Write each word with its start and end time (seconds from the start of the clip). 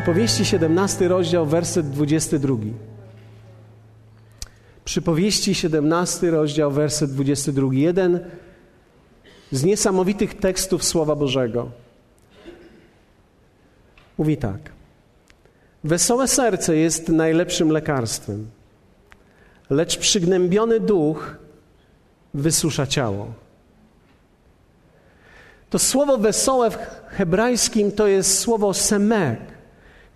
Przypowieści 0.00 0.44
17 0.44 1.08
rozdział, 1.08 1.46
werset 1.46 1.90
22. 1.90 2.54
Przypowieści 4.84 5.54
17 5.54 6.30
rozdział, 6.30 6.70
werset 6.70 7.12
22. 7.12 7.68
Jeden 7.72 8.20
z 9.52 9.64
niesamowitych 9.64 10.34
tekstów 10.34 10.84
Słowa 10.84 11.16
Bożego. 11.16 11.70
Mówi 14.18 14.36
tak. 14.36 14.72
Wesołe 15.84 16.28
serce 16.28 16.76
jest 16.76 17.08
najlepszym 17.08 17.70
lekarstwem, 17.70 18.50
lecz 19.70 19.98
przygnębiony 19.98 20.80
duch 20.80 21.36
wysusza 22.34 22.86
ciało. 22.86 23.32
To 25.70 25.78
słowo 25.78 26.18
wesołe 26.18 26.70
w 26.70 26.76
hebrajskim 27.08 27.92
to 27.92 28.06
jest 28.06 28.38
słowo 28.38 28.74
semek, 28.74 29.59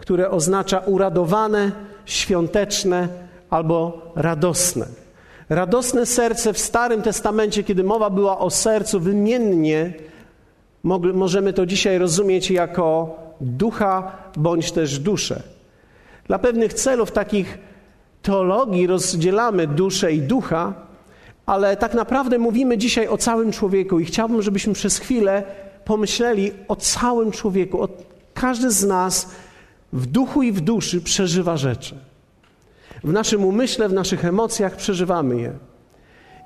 które 0.05 0.31
oznacza 0.31 0.79
uradowane, 0.79 1.73
świąteczne 2.05 3.09
albo 3.51 4.03
radosne. 4.17 4.87
Radosne 5.49 6.07
serce 6.07 6.53
w 6.53 6.59
Starym 6.59 7.03
Testamencie, 7.03 7.63
kiedy 7.63 7.85
mowa 7.85 8.11
była 8.11 8.39
o 8.39 8.51
sercu 8.51 9.01
wymiennie, 9.01 9.93
możemy 11.15 11.53
to 11.53 11.67
dzisiaj 11.67 11.99
rozumieć 11.99 12.51
jako 12.51 13.17
ducha 13.41 14.13
bądź 14.37 14.73
też 14.73 14.99
duszę. 14.99 15.43
Dla 16.27 16.39
pewnych 16.39 16.75
celów 16.75 17.13
takich 17.13 17.59
teologii 18.23 18.87
rozdzielamy 18.87 19.67
duszę 19.67 20.13
i 20.13 20.23
ducha, 20.23 20.75
ale 21.47 21.77
tak 21.77 21.95
naprawdę 21.95 22.39
mówimy 22.39 22.79
dzisiaj 22.79 23.09
o 23.09 23.19
całym 23.19 23.53
człowieku 23.53 24.01
i 24.01 24.05
chciałbym, 24.05 24.43
żebyśmy 24.43 24.73
przez 24.73 24.99
chwilę 24.99 25.43
pomyśleli 25.85 26.53
o 26.69 26.77
całym 26.77 27.31
człowieku. 27.31 27.83
O, 27.83 27.89
każdy 28.35 28.71
z 28.71 28.85
nas 28.85 29.29
w 29.95 30.07
duchu 30.07 30.43
i 30.43 30.53
w 30.53 30.61
duszy 30.61 31.01
przeżywa 31.01 31.57
rzeczy. 31.57 31.95
W 33.05 33.13
naszym 33.13 33.45
umyśle, 33.45 33.89
w 33.89 33.93
naszych 33.93 34.25
emocjach 34.25 34.77
przeżywamy 34.77 35.41
je. 35.41 35.53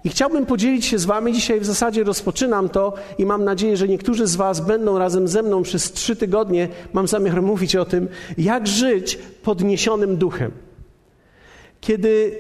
I 0.05 0.09
chciałbym 0.09 0.47
podzielić 0.47 0.85
się 0.85 0.99
z 0.99 1.05
Wami, 1.05 1.33
dzisiaj 1.33 1.61
w 1.61 1.65
zasadzie 1.65 2.05
rozpoczynam 2.05 2.69
to 2.69 2.95
i 3.19 3.27
mam 3.27 3.45
nadzieję, 3.45 3.77
że 3.77 3.89
niektórzy 3.89 4.27
z 4.27 4.37
Was 4.37 4.61
będą 4.61 4.99
razem 4.99 5.29
ze 5.29 5.43
mną 5.43 5.63
przez 5.63 5.93
trzy 5.93 6.17
tygodnie. 6.17 6.69
Mam 6.93 7.09
zamiar 7.09 7.43
mówić 7.53 7.77
o 7.77 7.85
tym, 7.85 8.09
jak 8.39 8.67
żyć 8.67 9.19
podniesionym 9.43 10.17
duchem. 10.17 10.51
Kiedy, 11.81 12.39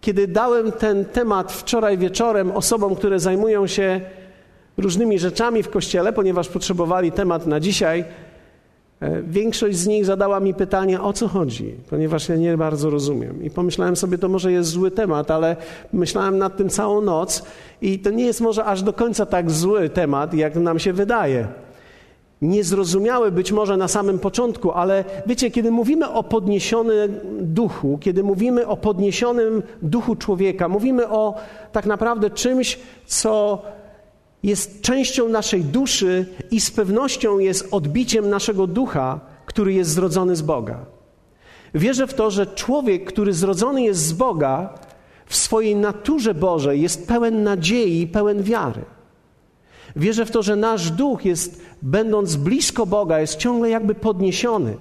kiedy 0.00 0.26
dałem 0.26 0.72
ten 0.72 1.04
temat 1.04 1.52
wczoraj 1.52 1.98
wieczorem 1.98 2.50
osobom, 2.50 2.96
które 2.96 3.20
zajmują 3.20 3.66
się 3.66 4.00
różnymi 4.76 5.18
rzeczami 5.18 5.62
w 5.62 5.70
kościele, 5.70 6.12
ponieważ 6.12 6.48
potrzebowali 6.48 7.12
temat 7.12 7.46
na 7.46 7.60
dzisiaj, 7.60 8.04
większość 9.28 9.76
z 9.76 9.86
nich 9.86 10.04
zadała 10.04 10.40
mi 10.40 10.54
pytanie, 10.54 11.00
o 11.00 11.12
co 11.12 11.28
chodzi, 11.28 11.74
ponieważ 11.90 12.28
ja 12.28 12.36
nie 12.36 12.56
bardzo 12.56 12.90
rozumiem. 12.90 13.44
I 13.44 13.50
pomyślałem 13.50 13.96
sobie, 13.96 14.18
to 14.18 14.28
może 14.28 14.52
jest 14.52 14.70
zły 14.70 14.90
temat, 14.90 15.30
ale 15.30 15.56
myślałem 15.92 16.38
nad 16.38 16.56
tym 16.56 16.68
całą 16.68 17.00
noc 17.00 17.42
i 17.82 17.98
to 17.98 18.10
nie 18.10 18.24
jest 18.24 18.40
może 18.40 18.64
aż 18.64 18.82
do 18.82 18.92
końca 18.92 19.26
tak 19.26 19.50
zły 19.50 19.88
temat, 19.88 20.34
jak 20.34 20.56
nam 20.56 20.78
się 20.78 20.92
wydaje. 20.92 21.48
Niezrozumiały 22.42 23.32
być 23.32 23.52
może 23.52 23.76
na 23.76 23.88
samym 23.88 24.18
początku, 24.18 24.72
ale 24.72 25.04
wiecie, 25.26 25.50
kiedy 25.50 25.70
mówimy 25.70 26.08
o 26.08 26.22
podniesionym 26.22 27.14
duchu, 27.40 27.98
kiedy 28.00 28.22
mówimy 28.22 28.66
o 28.66 28.76
podniesionym 28.76 29.62
duchu 29.82 30.16
człowieka, 30.16 30.68
mówimy 30.68 31.08
o 31.08 31.34
tak 31.72 31.86
naprawdę 31.86 32.30
czymś, 32.30 32.78
co 33.06 33.62
jest 34.42 34.80
częścią 34.80 35.28
naszej 35.28 35.64
duszy 35.64 36.26
i 36.50 36.60
z 36.60 36.70
pewnością 36.70 37.38
jest 37.38 37.68
odbiciem 37.70 38.30
naszego 38.30 38.66
ducha, 38.66 39.20
który 39.46 39.72
jest 39.72 39.90
zrodzony 39.90 40.36
z 40.36 40.42
Boga. 40.42 40.78
Wierzę 41.74 42.06
w 42.06 42.14
to, 42.14 42.30
że 42.30 42.46
człowiek, 42.46 43.04
który 43.04 43.32
zrodzony 43.32 43.82
jest 43.82 44.00
z 44.00 44.12
Boga, 44.12 44.74
w 45.26 45.36
swojej 45.36 45.76
naturze 45.76 46.34
Bożej 46.34 46.80
jest 46.80 47.08
pełen 47.08 47.42
nadziei 47.42 48.00
i 48.00 48.06
pełen 48.06 48.42
wiary. 48.42 48.80
Wierzę 49.96 50.26
w 50.26 50.30
to, 50.30 50.42
że 50.42 50.56
nasz 50.56 50.90
duch 50.90 51.24
jest, 51.24 51.62
będąc 51.82 52.36
blisko 52.36 52.86
Boga, 52.86 53.20
jest 53.20 53.36
ciągle 53.36 53.70
jakby 53.70 53.94
podniesiony. 53.94 54.76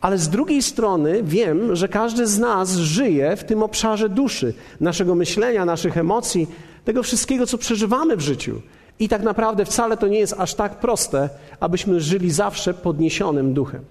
Ale 0.00 0.18
z 0.18 0.28
drugiej 0.28 0.62
strony 0.62 1.22
wiem, 1.22 1.76
że 1.76 1.88
każdy 1.88 2.26
z 2.26 2.38
nas 2.38 2.76
żyje 2.76 3.36
w 3.36 3.44
tym 3.44 3.62
obszarze 3.62 4.08
duszy, 4.08 4.54
naszego 4.80 5.14
myślenia, 5.14 5.64
naszych 5.64 5.96
emocji, 5.96 6.46
tego 6.84 7.02
wszystkiego, 7.02 7.46
co 7.46 7.58
przeżywamy 7.58 8.16
w 8.16 8.20
życiu. 8.20 8.60
I 9.00 9.08
tak 9.08 9.22
naprawdę 9.22 9.64
wcale 9.64 9.96
to 9.96 10.08
nie 10.08 10.18
jest 10.18 10.34
aż 10.38 10.54
tak 10.54 10.80
proste, 10.80 11.28
abyśmy 11.60 12.00
żyli 12.00 12.30
zawsze 12.30 12.74
podniesionym 12.74 13.54
duchem. 13.54 13.84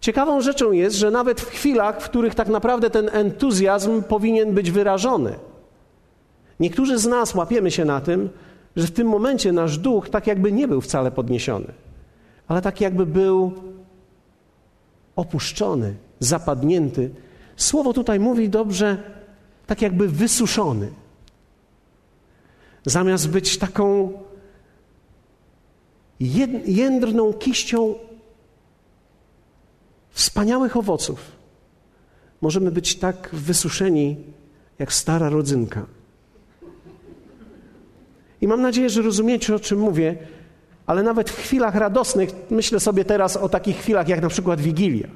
Ciekawą 0.00 0.40
rzeczą 0.40 0.72
jest, 0.72 0.96
że 0.96 1.10
nawet 1.10 1.40
w 1.40 1.50
chwilach, 1.50 2.00
w 2.00 2.04
których 2.04 2.34
tak 2.34 2.48
naprawdę 2.48 2.90
ten 2.90 3.10
entuzjazm 3.12 4.02
powinien 4.02 4.54
być 4.54 4.70
wyrażony, 4.70 5.34
niektórzy 6.60 6.98
z 6.98 7.06
nas 7.06 7.34
łapiemy 7.34 7.70
się 7.70 7.84
na 7.84 8.00
tym, 8.00 8.28
że 8.76 8.86
w 8.86 8.90
tym 8.90 9.08
momencie 9.08 9.52
nasz 9.52 9.78
duch 9.78 10.08
tak 10.08 10.26
jakby 10.26 10.52
nie 10.52 10.68
był 10.68 10.80
wcale 10.80 11.10
podniesiony, 11.10 11.66
ale 12.48 12.62
tak 12.62 12.80
jakby 12.80 13.06
był 13.06 13.52
opuszczony, 15.16 15.94
zapadnięty. 16.18 17.10
Słowo 17.56 17.92
tutaj 17.92 18.20
mówi 18.20 18.48
dobrze, 18.48 18.96
tak 19.66 19.82
jakby 19.82 20.08
wysuszony. 20.08 20.88
Zamiast 22.86 23.28
być 23.28 23.58
taką 23.58 24.12
jędrną 26.66 27.32
kiścią 27.32 27.94
wspaniałych 30.10 30.76
owoców, 30.76 31.20
możemy 32.40 32.70
być 32.70 32.96
tak 32.96 33.30
wysuszeni 33.32 34.16
jak 34.78 34.92
stara 34.92 35.28
rodzynka. 35.28 35.86
I 38.40 38.48
mam 38.48 38.62
nadzieję, 38.62 38.90
że 38.90 39.02
rozumiecie, 39.02 39.54
o 39.54 39.58
czym 39.58 39.78
mówię, 39.78 40.16
ale 40.86 41.02
nawet 41.02 41.30
w 41.30 41.36
chwilach 41.36 41.74
radosnych, 41.74 42.30
myślę 42.50 42.80
sobie 42.80 43.04
teraz 43.04 43.36
o 43.36 43.48
takich 43.48 43.76
chwilach 43.76 44.08
jak 44.08 44.22
na 44.22 44.28
przykład 44.28 44.60
Wigilia, 44.60 45.08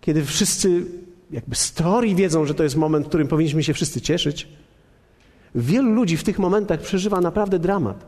kiedy 0.00 0.24
wszyscy 0.24 0.84
jakby 1.30 1.56
z 1.56 1.72
teorii 1.72 2.14
wiedzą, 2.14 2.44
że 2.44 2.54
to 2.54 2.62
jest 2.62 2.76
moment, 2.76 3.06
w 3.06 3.08
którym 3.08 3.28
powinniśmy 3.28 3.64
się 3.64 3.74
wszyscy 3.74 4.00
cieszyć. 4.00 4.48
Wielu 5.54 5.90
ludzi 5.90 6.16
w 6.16 6.24
tych 6.24 6.38
momentach 6.38 6.80
przeżywa 6.80 7.20
naprawdę 7.20 7.58
dramat. 7.58 8.04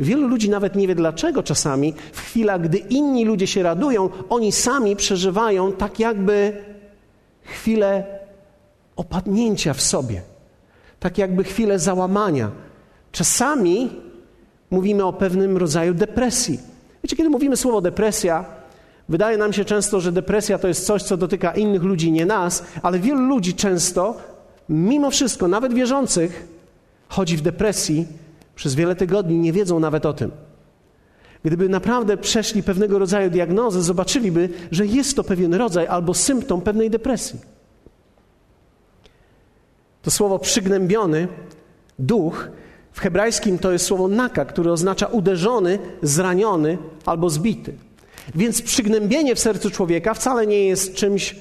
Wielu 0.00 0.28
ludzi 0.28 0.50
nawet 0.50 0.76
nie 0.76 0.88
wie 0.88 0.94
dlaczego 0.94 1.42
czasami, 1.42 1.94
w 2.12 2.20
chwilach, 2.20 2.60
gdy 2.60 2.78
inni 2.78 3.24
ludzie 3.24 3.46
się 3.46 3.62
radują, 3.62 4.10
oni 4.28 4.52
sami 4.52 4.96
przeżywają 4.96 5.72
tak 5.72 6.00
jakby 6.00 6.62
chwilę 7.42 8.18
opadnięcia 8.96 9.74
w 9.74 9.80
sobie, 9.80 10.22
tak 11.00 11.18
jakby 11.18 11.44
chwilę 11.44 11.78
załamania. 11.78 12.50
Czasami 13.12 13.90
mówimy 14.70 15.04
o 15.04 15.12
pewnym 15.12 15.56
rodzaju 15.56 15.94
depresji. 15.94 16.60
Wiecie, 17.04 17.16
kiedy 17.16 17.30
mówimy 17.30 17.56
słowo 17.56 17.80
depresja, 17.80 18.44
wydaje 19.08 19.38
nam 19.38 19.52
się 19.52 19.64
często, 19.64 20.00
że 20.00 20.12
depresja 20.12 20.58
to 20.58 20.68
jest 20.68 20.86
coś, 20.86 21.02
co 21.02 21.16
dotyka 21.16 21.52
innych 21.52 21.82
ludzi, 21.82 22.12
nie 22.12 22.26
nas, 22.26 22.64
ale 22.82 22.98
wielu 22.98 23.20
ludzi 23.20 23.54
często, 23.54 24.16
mimo 24.68 25.10
wszystko, 25.10 25.48
nawet 25.48 25.74
wierzących, 25.74 26.46
chodzi 27.08 27.36
w 27.36 27.40
depresji 27.40 28.06
przez 28.54 28.74
wiele 28.74 28.96
tygodni, 28.96 29.38
nie 29.38 29.52
wiedzą 29.52 29.80
nawet 29.80 30.06
o 30.06 30.12
tym. 30.12 30.30
Gdyby 31.44 31.68
naprawdę 31.68 32.16
przeszli 32.16 32.62
pewnego 32.62 32.98
rodzaju 32.98 33.30
diagnozę, 33.30 33.82
zobaczyliby, 33.82 34.48
że 34.70 34.86
jest 34.86 35.16
to 35.16 35.24
pewien 35.24 35.54
rodzaj 35.54 35.86
albo 35.86 36.14
symptom 36.14 36.60
pewnej 36.60 36.90
depresji. 36.90 37.40
To 40.02 40.10
słowo 40.10 40.38
przygnębiony, 40.38 41.28
duch, 41.98 42.48
w 42.92 43.00
hebrajskim 43.00 43.58
to 43.58 43.72
jest 43.72 43.86
słowo 43.86 44.08
naka, 44.08 44.44
które 44.44 44.72
oznacza 44.72 45.06
uderzony, 45.06 45.78
zraniony 46.02 46.78
albo 47.06 47.30
zbity. 47.30 47.74
Więc 48.34 48.62
przygnębienie 48.62 49.34
w 49.34 49.38
sercu 49.38 49.70
człowieka 49.70 50.14
wcale 50.14 50.46
nie 50.46 50.66
jest 50.66 50.94
czymś, 50.94 51.36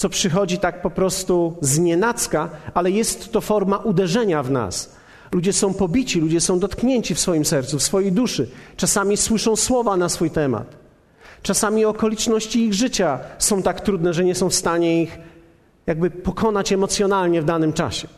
co 0.00 0.08
przychodzi 0.08 0.58
tak 0.58 0.82
po 0.82 0.90
prostu 0.90 1.56
z 1.60 1.78
nienacka, 1.78 2.48
ale 2.74 2.90
jest 2.90 3.32
to 3.32 3.40
forma 3.40 3.76
uderzenia 3.76 4.42
w 4.42 4.50
nas. 4.50 4.96
Ludzie 5.32 5.52
są 5.52 5.74
pobici, 5.74 6.20
ludzie 6.20 6.40
są 6.40 6.58
dotknięci 6.58 7.14
w 7.14 7.20
swoim 7.20 7.44
sercu, 7.44 7.78
w 7.78 7.82
swojej 7.82 8.12
duszy. 8.12 8.48
Czasami 8.76 9.16
słyszą 9.16 9.56
słowa 9.56 9.96
na 9.96 10.08
swój 10.08 10.30
temat. 10.30 10.76
Czasami 11.42 11.84
okoliczności 11.84 12.64
ich 12.64 12.74
życia 12.74 13.18
są 13.38 13.62
tak 13.62 13.80
trudne, 13.80 14.14
że 14.14 14.24
nie 14.24 14.34
są 14.34 14.48
w 14.48 14.54
stanie 14.54 15.02
ich 15.02 15.18
jakby 15.86 16.10
pokonać 16.10 16.72
emocjonalnie 16.72 17.42
w 17.42 17.44
danym 17.44 17.72
czasie. 17.72 18.08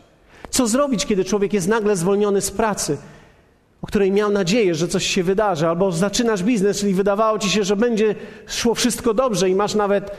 Co 0.51 0.67
zrobić, 0.67 1.07
kiedy 1.07 1.25
człowiek 1.25 1.53
jest 1.53 1.69
nagle 1.69 1.97
zwolniony 1.97 2.41
z 2.41 2.51
pracy, 2.51 2.99
o 3.83 3.87
której 3.87 4.13
miał 4.13 4.31
nadzieję, 4.31 4.75
że 4.75 4.89
coś 4.89 5.07
się 5.07 5.23
wydarzy, 5.23 5.69
albo 5.69 5.93
zaczynasz 5.93 6.43
biznes, 6.43 6.81
czyli 6.81 6.95
wydawało 6.95 7.39
ci 7.39 7.51
się, 7.51 7.65
że 7.65 7.77
będzie 7.77 8.15
szło 8.47 8.75
wszystko 8.75 9.15
dobrze 9.15 9.51
i 9.51 9.55
masz 9.55 9.75
nawet 9.75 10.11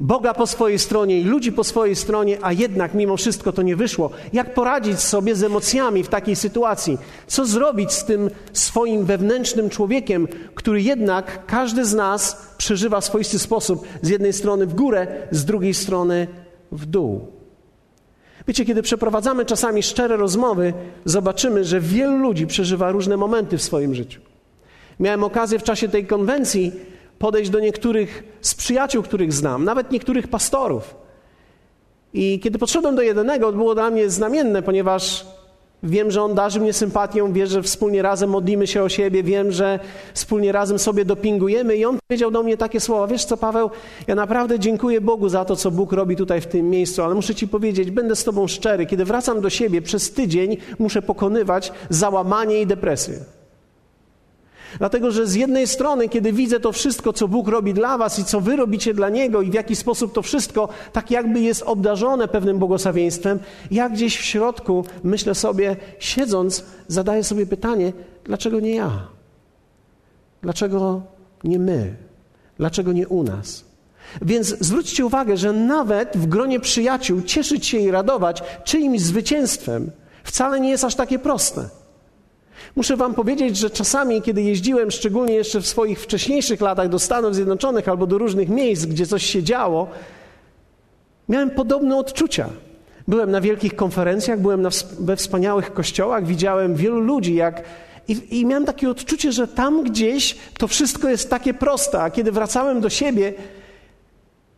Boga 0.00 0.34
po 0.34 0.46
swojej 0.46 0.78
stronie 0.78 1.20
i 1.20 1.24
ludzi 1.24 1.52
po 1.52 1.64
swojej 1.64 1.96
stronie, 1.96 2.38
a 2.42 2.52
jednak 2.52 2.94
mimo 2.94 3.16
wszystko 3.16 3.52
to 3.52 3.62
nie 3.62 3.76
wyszło. 3.76 4.10
Jak 4.32 4.54
poradzić 4.54 5.00
sobie 5.00 5.34
z 5.34 5.42
emocjami 5.42 6.02
w 6.02 6.08
takiej 6.08 6.36
sytuacji? 6.36 6.98
Co 7.26 7.46
zrobić 7.46 7.92
z 7.92 8.04
tym 8.04 8.30
swoim 8.52 9.04
wewnętrznym 9.04 9.70
człowiekiem, 9.70 10.28
który 10.54 10.82
jednak 10.82 11.46
każdy 11.46 11.84
z 11.84 11.94
nas 11.94 12.54
przeżywa 12.58 13.00
w 13.00 13.04
swoisty 13.04 13.38
sposób, 13.38 13.86
z 14.02 14.08
jednej 14.08 14.32
strony 14.32 14.66
w 14.66 14.74
górę, 14.74 15.06
z 15.30 15.44
drugiej 15.44 15.74
strony 15.74 16.26
w 16.72 16.86
dół? 16.86 17.26
Wiecie, 18.48 18.64
kiedy 18.64 18.82
przeprowadzamy 18.82 19.44
czasami 19.44 19.82
szczere 19.82 20.16
rozmowy, 20.16 20.72
zobaczymy, 21.04 21.64
że 21.64 21.80
wielu 21.80 22.16
ludzi 22.16 22.46
przeżywa 22.46 22.90
różne 22.90 23.16
momenty 23.16 23.58
w 23.58 23.62
swoim 23.62 23.94
życiu. 23.94 24.20
Miałem 25.00 25.24
okazję 25.24 25.58
w 25.58 25.62
czasie 25.62 25.88
tej 25.88 26.06
konwencji 26.06 26.72
podejść 27.18 27.50
do 27.50 27.60
niektórych 27.60 28.24
z 28.40 28.54
przyjaciół, 28.54 29.02
których 29.02 29.32
znam, 29.32 29.64
nawet 29.64 29.90
niektórych 29.90 30.28
pastorów. 30.28 30.94
I 32.14 32.40
kiedy 32.40 32.58
podszedłem 32.58 32.96
do 32.96 33.02
jednego, 33.02 33.52
było 33.52 33.74
dla 33.74 33.90
mnie 33.90 34.10
znamienne, 34.10 34.62
ponieważ 34.62 35.26
wiem, 35.82 36.10
że 36.10 36.22
on 36.22 36.34
darzy 36.34 36.60
mnie 36.60 36.72
sympatią, 36.72 37.32
wie, 37.32 37.46
że 37.46 37.62
wspólnie 37.62 38.02
razem 38.02 38.30
modlimy 38.30 38.66
się 38.66 38.82
o 38.82 38.88
siebie, 38.88 39.22
wiem, 39.22 39.52
że 39.52 39.78
wspólnie 40.14 40.52
razem 40.52 40.78
sobie 40.78 41.04
dopingujemy. 41.04 41.76
I 41.76 41.84
on 41.84 41.98
powiedział 42.08 42.30
do 42.30 42.42
mnie 42.42 42.56
takie 42.56 42.80
słowa: 42.80 43.06
Wiesz 43.06 43.24
co, 43.24 43.36
Paweł, 43.36 43.70
ja 44.06 44.14
naprawdę 44.14 44.58
dziękuję 44.58 45.00
Bogu 45.00 45.28
za 45.28 45.44
to, 45.44 45.56
co 45.56 45.70
Bóg 45.70 45.92
robi 45.92 46.16
tutaj 46.16 46.40
w 46.40 46.46
tym 46.46 46.70
miejscu, 46.70 47.02
ale 47.02 47.14
muszę 47.14 47.34
Ci 47.34 47.48
powiedzieć, 47.48 47.90
będę 47.90 48.16
z 48.16 48.24
Tobą 48.24 48.46
szczery. 48.46 48.86
Kiedy 48.86 49.04
wracam 49.04 49.40
do 49.40 49.50
siebie, 49.50 49.82
przez 49.82 50.12
tydzień 50.12 50.56
muszę 50.78 51.02
pokonywać 51.02 51.72
załamanie 51.90 52.60
i 52.60 52.66
depresję. 52.66 53.35
Dlatego, 54.78 55.10
że 55.10 55.26
z 55.26 55.34
jednej 55.34 55.66
strony, 55.66 56.08
kiedy 56.08 56.32
widzę 56.32 56.60
to 56.60 56.72
wszystko, 56.72 57.12
co 57.12 57.28
Bóg 57.28 57.48
robi 57.48 57.74
dla 57.74 57.98
Was 57.98 58.18
i 58.18 58.24
co 58.24 58.40
Wy 58.40 58.56
robicie 58.56 58.94
dla 58.94 59.08
Niego, 59.08 59.42
i 59.42 59.50
w 59.50 59.54
jaki 59.54 59.76
sposób 59.76 60.12
to 60.12 60.22
wszystko 60.22 60.68
tak 60.92 61.10
jakby 61.10 61.40
jest 61.40 61.62
obdarzone 61.62 62.28
pewnym 62.28 62.58
błogosławieństwem, 62.58 63.38
ja 63.70 63.88
gdzieś 63.88 64.18
w 64.18 64.24
środku 64.24 64.84
myślę 65.04 65.34
sobie, 65.34 65.76
siedząc, 65.98 66.64
zadaję 66.88 67.24
sobie 67.24 67.46
pytanie: 67.46 67.92
dlaczego 68.24 68.60
nie 68.60 68.74
ja? 68.74 68.90
Dlaczego 70.42 71.02
nie 71.44 71.58
my? 71.58 71.96
Dlaczego 72.58 72.92
nie 72.92 73.08
u 73.08 73.22
nas? 73.22 73.64
Więc 74.22 74.46
zwróćcie 74.46 75.06
uwagę, 75.06 75.36
że 75.36 75.52
nawet 75.52 76.16
w 76.16 76.26
gronie 76.26 76.60
przyjaciół 76.60 77.22
cieszyć 77.22 77.66
się 77.66 77.78
i 77.78 77.90
radować 77.90 78.42
czyimś 78.64 79.00
zwycięstwem 79.00 79.90
wcale 80.24 80.60
nie 80.60 80.70
jest 80.70 80.84
aż 80.84 80.94
takie 80.94 81.18
proste. 81.18 81.68
Muszę 82.76 82.96
Wam 82.96 83.14
powiedzieć, 83.14 83.56
że 83.56 83.70
czasami, 83.70 84.22
kiedy 84.22 84.42
jeździłem, 84.42 84.90
szczególnie 84.90 85.34
jeszcze 85.34 85.60
w 85.60 85.66
swoich 85.66 86.00
wcześniejszych 86.00 86.60
latach 86.60 86.88
do 86.88 86.98
Stanów 86.98 87.34
Zjednoczonych 87.34 87.88
albo 87.88 88.06
do 88.06 88.18
różnych 88.18 88.48
miejsc, 88.48 88.86
gdzie 88.86 89.06
coś 89.06 89.26
się 89.26 89.42
działo, 89.42 89.88
miałem 91.28 91.50
podobne 91.50 91.96
odczucia. 91.96 92.48
Byłem 93.08 93.30
na 93.30 93.40
wielkich 93.40 93.76
konferencjach, 93.76 94.40
byłem 94.40 94.62
na, 94.62 94.70
we 95.00 95.16
wspaniałych 95.16 95.72
kościołach, 95.72 96.26
widziałem 96.26 96.74
wielu 96.74 97.00
ludzi, 97.00 97.34
jak. 97.34 97.62
I, 98.08 98.40
I 98.40 98.46
miałem 98.46 98.64
takie 98.64 98.90
odczucie, 98.90 99.32
że 99.32 99.48
tam 99.48 99.82
gdzieś 99.82 100.36
to 100.58 100.68
wszystko 100.68 101.08
jest 101.08 101.30
takie 101.30 101.54
proste, 101.54 102.02
a 102.02 102.10
kiedy 102.10 102.32
wracałem 102.32 102.80
do 102.80 102.90
siebie, 102.90 103.34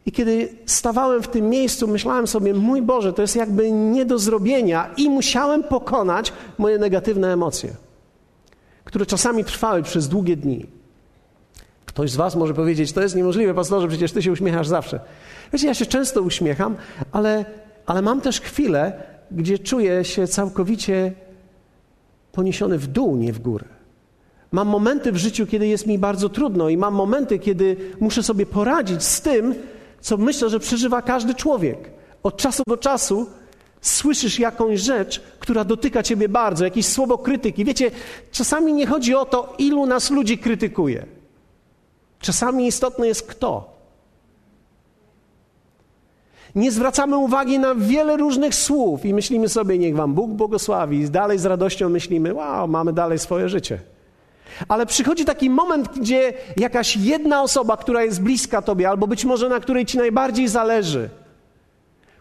i 0.06 0.12
kiedy 0.12 0.48
stawałem 0.66 1.22
w 1.22 1.28
tym 1.28 1.48
miejscu, 1.48 1.88
myślałem 1.88 2.26
sobie, 2.26 2.54
mój 2.54 2.82
Boże, 2.82 3.12
to 3.12 3.22
jest 3.22 3.36
jakby 3.36 3.72
nie 3.72 4.04
do 4.04 4.18
zrobienia, 4.18 4.90
i 4.96 5.10
musiałem 5.10 5.62
pokonać 5.62 6.32
moje 6.58 6.78
negatywne 6.78 7.32
emocje 7.32 7.87
które 8.88 9.06
czasami 9.06 9.44
trwały 9.44 9.82
przez 9.82 10.08
długie 10.08 10.36
dni. 10.36 10.66
Ktoś 11.86 12.10
z 12.10 12.16
Was 12.16 12.36
może 12.36 12.54
powiedzieć, 12.54 12.92
to 12.92 13.02
jest 13.02 13.16
niemożliwe, 13.16 13.54
pastorze, 13.54 13.88
przecież 13.88 14.12
Ty 14.12 14.22
się 14.22 14.32
uśmiechasz 14.32 14.68
zawsze. 14.68 15.00
Wiecie, 15.52 15.66
ja 15.66 15.74
się 15.74 15.86
często 15.86 16.22
uśmiecham, 16.22 16.76
ale, 17.12 17.44
ale 17.86 18.02
mam 18.02 18.20
też 18.20 18.40
chwilę, 18.40 19.02
gdzie 19.30 19.58
czuję 19.58 20.04
się 20.04 20.26
całkowicie 20.26 21.12
poniesiony 22.32 22.78
w 22.78 22.86
dół, 22.86 23.16
nie 23.16 23.32
w 23.32 23.38
górę. 23.38 23.64
Mam 24.52 24.68
momenty 24.68 25.12
w 25.12 25.16
życiu, 25.16 25.46
kiedy 25.46 25.66
jest 25.66 25.86
mi 25.86 25.98
bardzo 25.98 26.28
trudno, 26.28 26.68
i 26.68 26.76
mam 26.76 26.94
momenty, 26.94 27.38
kiedy 27.38 27.76
muszę 28.00 28.22
sobie 28.22 28.46
poradzić 28.46 29.02
z 29.02 29.20
tym, 29.20 29.54
co 30.00 30.16
myślę, 30.16 30.50
że 30.50 30.60
przeżywa 30.60 31.02
każdy 31.02 31.34
człowiek. 31.34 31.90
Od 32.22 32.36
czasu 32.36 32.62
do 32.66 32.76
czasu 32.76 33.26
słyszysz 33.80 34.38
jakąś 34.38 34.80
rzecz, 34.80 35.22
która 35.48 35.64
dotyka 35.64 36.02
ciebie 36.02 36.28
bardzo, 36.28 36.64
jakieś 36.64 36.86
słowo 36.86 37.18
krytyki. 37.18 37.64
Wiecie, 37.64 37.90
czasami 38.32 38.72
nie 38.72 38.86
chodzi 38.86 39.14
o 39.14 39.24
to, 39.24 39.54
ilu 39.58 39.86
nas 39.86 40.10
ludzi 40.10 40.38
krytykuje. 40.38 41.06
Czasami 42.20 42.66
istotne 42.66 43.08
jest 43.08 43.26
kto. 43.26 43.72
Nie 46.54 46.72
zwracamy 46.72 47.16
uwagi 47.16 47.58
na 47.58 47.74
wiele 47.74 48.16
różnych 48.16 48.54
słów 48.54 49.04
i 49.04 49.14
myślimy 49.14 49.48
sobie, 49.48 49.78
niech 49.78 49.96
Wam 49.96 50.14
Bóg 50.14 50.30
błogosławi. 50.30 50.98
I 50.98 51.10
dalej 51.10 51.38
z 51.38 51.44
radością 51.44 51.88
myślimy, 51.88 52.34
wow, 52.34 52.68
mamy 52.68 52.92
dalej 52.92 53.18
swoje 53.18 53.48
życie. 53.48 53.80
Ale 54.68 54.86
przychodzi 54.86 55.24
taki 55.24 55.50
moment, 55.50 55.88
gdzie 55.98 56.32
jakaś 56.56 56.96
jedna 56.96 57.42
osoba, 57.42 57.76
która 57.76 58.04
jest 58.04 58.22
bliska 58.22 58.62
Tobie, 58.62 58.88
albo 58.88 59.06
być 59.06 59.24
może 59.24 59.48
na 59.48 59.60
której 59.60 59.86
Ci 59.86 59.98
najbardziej 59.98 60.48
zależy, 60.48 61.10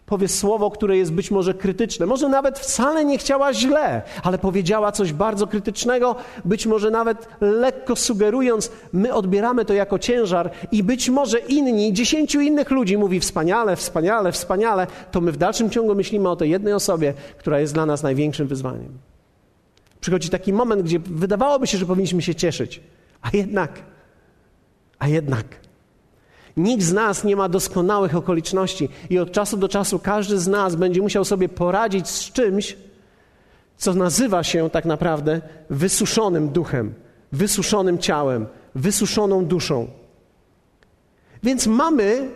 powie 0.08 0.28
słowo, 0.28 0.70
które 0.70 0.96
jest 0.96 1.12
być 1.12 1.30
może 1.30 1.54
krytyczne. 1.54 2.06
Może 2.06 2.28
nawet 2.28 2.58
wcale 2.58 3.04
nie 3.04 3.18
chciała 3.18 3.54
źle, 3.54 4.02
ale 4.22 4.38
powiedziała 4.38 4.92
coś 4.92 5.12
bardzo 5.12 5.46
krytycznego, 5.46 6.16
być 6.44 6.66
może 6.66 6.90
nawet 6.90 7.28
lekko 7.40 7.96
sugerując, 7.96 8.70
my 8.92 9.14
odbieramy 9.14 9.64
to 9.64 9.74
jako 9.74 9.98
ciężar 9.98 10.50
i 10.72 10.82
być 10.82 11.10
może 11.10 11.38
inni, 11.38 11.92
dziesięciu 11.92 12.40
innych 12.40 12.70
ludzi 12.70 12.98
mówi 12.98 13.20
wspaniale, 13.20 13.76
wspaniale, 13.76 14.32
wspaniale, 14.32 14.86
to 15.10 15.20
my 15.20 15.32
w 15.32 15.36
dalszym 15.36 15.70
ciągu 15.70 15.94
myślimy 15.94 16.28
o 16.28 16.36
tej 16.36 16.50
jednej 16.50 16.72
osobie, 16.72 17.14
która 17.38 17.60
jest 17.60 17.74
dla 17.74 17.86
nas 17.86 18.02
największym 18.02 18.46
wyzwaniem. 18.46 18.98
Przychodzi 20.00 20.28
taki 20.28 20.52
moment, 20.52 20.82
gdzie 20.82 20.98
wydawałoby 20.98 21.66
się, 21.66 21.78
że 21.78 21.86
powinniśmy 21.86 22.22
się 22.22 22.34
cieszyć, 22.34 22.80
a 23.22 23.36
jednak, 23.36 23.72
a 24.98 25.08
jednak 25.08 25.67
Nikt 26.58 26.82
z 26.82 26.92
nas 26.92 27.24
nie 27.24 27.36
ma 27.36 27.48
doskonałych 27.48 28.16
okoliczności 28.16 28.88
i 29.10 29.18
od 29.18 29.32
czasu 29.32 29.56
do 29.56 29.68
czasu 29.68 29.98
każdy 29.98 30.38
z 30.38 30.48
nas 30.48 30.76
będzie 30.76 31.02
musiał 31.02 31.24
sobie 31.24 31.48
poradzić 31.48 32.08
z 32.08 32.32
czymś, 32.32 32.76
co 33.76 33.94
nazywa 33.94 34.42
się 34.42 34.70
tak 34.70 34.84
naprawdę 34.84 35.40
wysuszonym 35.70 36.48
duchem, 36.48 36.94
wysuszonym 37.32 37.98
ciałem, 37.98 38.46
wysuszoną 38.74 39.44
duszą. 39.44 39.86
Więc 41.42 41.66
mamy, 41.66 42.30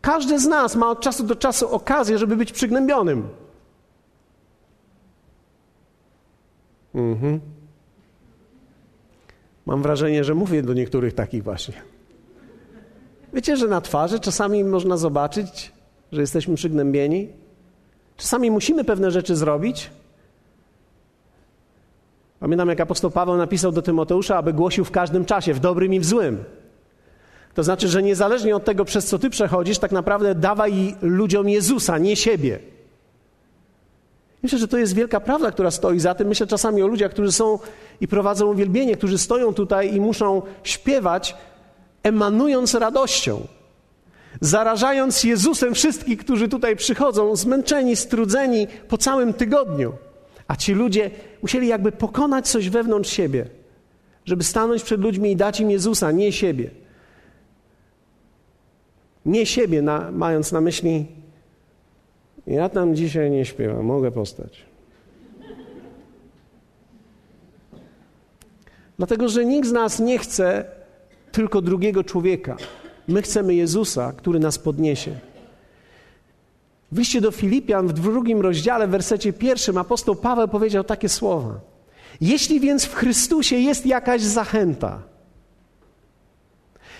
każdy 0.00 0.38
z 0.38 0.46
nas 0.46 0.76
ma 0.76 0.90
od 0.90 1.00
czasu 1.00 1.24
do 1.24 1.36
czasu 1.36 1.68
okazję, 1.74 2.18
żeby 2.18 2.36
być 2.36 2.52
przygnębionym. 2.52 3.28
Mhm. 6.94 7.40
Mam 9.66 9.82
wrażenie, 9.82 10.24
że 10.24 10.34
mówię 10.34 10.62
do 10.62 10.74
niektórych 10.74 11.14
takich 11.14 11.42
właśnie. 11.42 11.99
Wiecie, 13.32 13.56
że 13.56 13.68
na 13.68 13.80
twarzy 13.80 14.20
czasami 14.20 14.64
można 14.64 14.96
zobaczyć, 14.96 15.72
że 16.12 16.20
jesteśmy 16.20 16.54
przygnębieni? 16.54 17.28
Czasami 18.16 18.50
musimy 18.50 18.84
pewne 18.84 19.10
rzeczy 19.10 19.36
zrobić. 19.36 19.90
Pamiętam, 22.40 22.68
jak 22.68 22.80
apostoł 22.80 23.10
Paweł 23.10 23.36
napisał 23.36 23.72
do 23.72 23.82
Tymoteusza, 23.82 24.36
aby 24.36 24.52
głosił 24.52 24.84
w 24.84 24.90
każdym 24.90 25.24
czasie, 25.24 25.54
w 25.54 25.60
dobrym 25.60 25.94
i 25.94 26.00
w 26.00 26.04
złym. 26.04 26.44
To 27.54 27.62
znaczy, 27.62 27.88
że 27.88 28.02
niezależnie 28.02 28.56
od 28.56 28.64
tego, 28.64 28.84
przez 28.84 29.06
co 29.06 29.18
ty 29.18 29.30
przechodzisz, 29.30 29.78
tak 29.78 29.92
naprawdę 29.92 30.34
dawaj 30.34 30.96
ludziom 31.02 31.48
Jezusa, 31.48 31.98
nie 31.98 32.16
siebie. 32.16 32.58
Myślę, 34.42 34.58
że 34.58 34.68
to 34.68 34.78
jest 34.78 34.94
wielka 34.94 35.20
prawda, 35.20 35.50
która 35.50 35.70
stoi 35.70 36.00
za 36.00 36.14
tym. 36.14 36.28
Myślę 36.28 36.46
czasami 36.46 36.82
o 36.82 36.86
ludziach, 36.86 37.10
którzy 37.10 37.32
są 37.32 37.58
i 38.00 38.08
prowadzą 38.08 38.46
uwielbienie, 38.46 38.96
którzy 38.96 39.18
stoją 39.18 39.54
tutaj 39.54 39.94
i 39.94 40.00
muszą 40.00 40.42
śpiewać 40.62 41.36
emanując 42.02 42.74
radością, 42.74 43.46
zarażając 44.40 45.24
Jezusem 45.24 45.74
wszystkich, 45.74 46.18
którzy 46.18 46.48
tutaj 46.48 46.76
przychodzą, 46.76 47.36
zmęczeni, 47.36 47.96
strudzeni 47.96 48.66
po 48.88 48.98
całym 48.98 49.32
tygodniu. 49.32 49.92
A 50.48 50.56
ci 50.56 50.74
ludzie 50.74 51.10
musieli 51.42 51.68
jakby 51.68 51.92
pokonać 51.92 52.48
coś 52.48 52.68
wewnątrz 52.68 53.10
siebie, 53.10 53.46
żeby 54.24 54.44
stanąć 54.44 54.82
przed 54.82 55.00
ludźmi 55.00 55.32
i 55.32 55.36
dać 55.36 55.60
im 55.60 55.70
Jezusa, 55.70 56.12
nie 56.12 56.32
siebie. 56.32 56.70
Nie 59.26 59.46
siebie, 59.46 59.82
na, 59.82 60.10
mając 60.10 60.52
na 60.52 60.60
myśli, 60.60 61.06
ja 62.46 62.68
tam 62.68 62.94
dzisiaj 62.94 63.30
nie 63.30 63.44
śpiewam, 63.44 63.84
mogę 63.84 64.10
postać. 64.10 64.64
Dlatego, 68.98 69.28
że 69.28 69.44
nikt 69.44 69.68
z 69.68 69.72
nas 69.72 70.00
nie 70.00 70.18
chce 70.18 70.64
tylko 71.32 71.62
drugiego 71.62 72.04
człowieka. 72.04 72.56
My 73.08 73.22
chcemy 73.22 73.54
Jezusa, 73.54 74.12
który 74.12 74.38
nas 74.38 74.58
podniesie. 74.58 75.18
W 76.92 76.98
liście 76.98 77.20
do 77.20 77.30
Filipian 77.30 77.88
w 77.88 77.92
drugim 77.92 78.40
rozdziale, 78.40 78.86
w 78.88 78.90
wersecie 78.90 79.32
pierwszym, 79.32 79.78
apostoł 79.78 80.16
Paweł 80.16 80.48
powiedział 80.48 80.84
takie 80.84 81.08
słowa. 81.08 81.60
Jeśli 82.20 82.60
więc 82.60 82.84
w 82.84 82.94
Chrystusie 82.94 83.56
jest 83.56 83.86
jakaś 83.86 84.22
zachęta, 84.22 85.02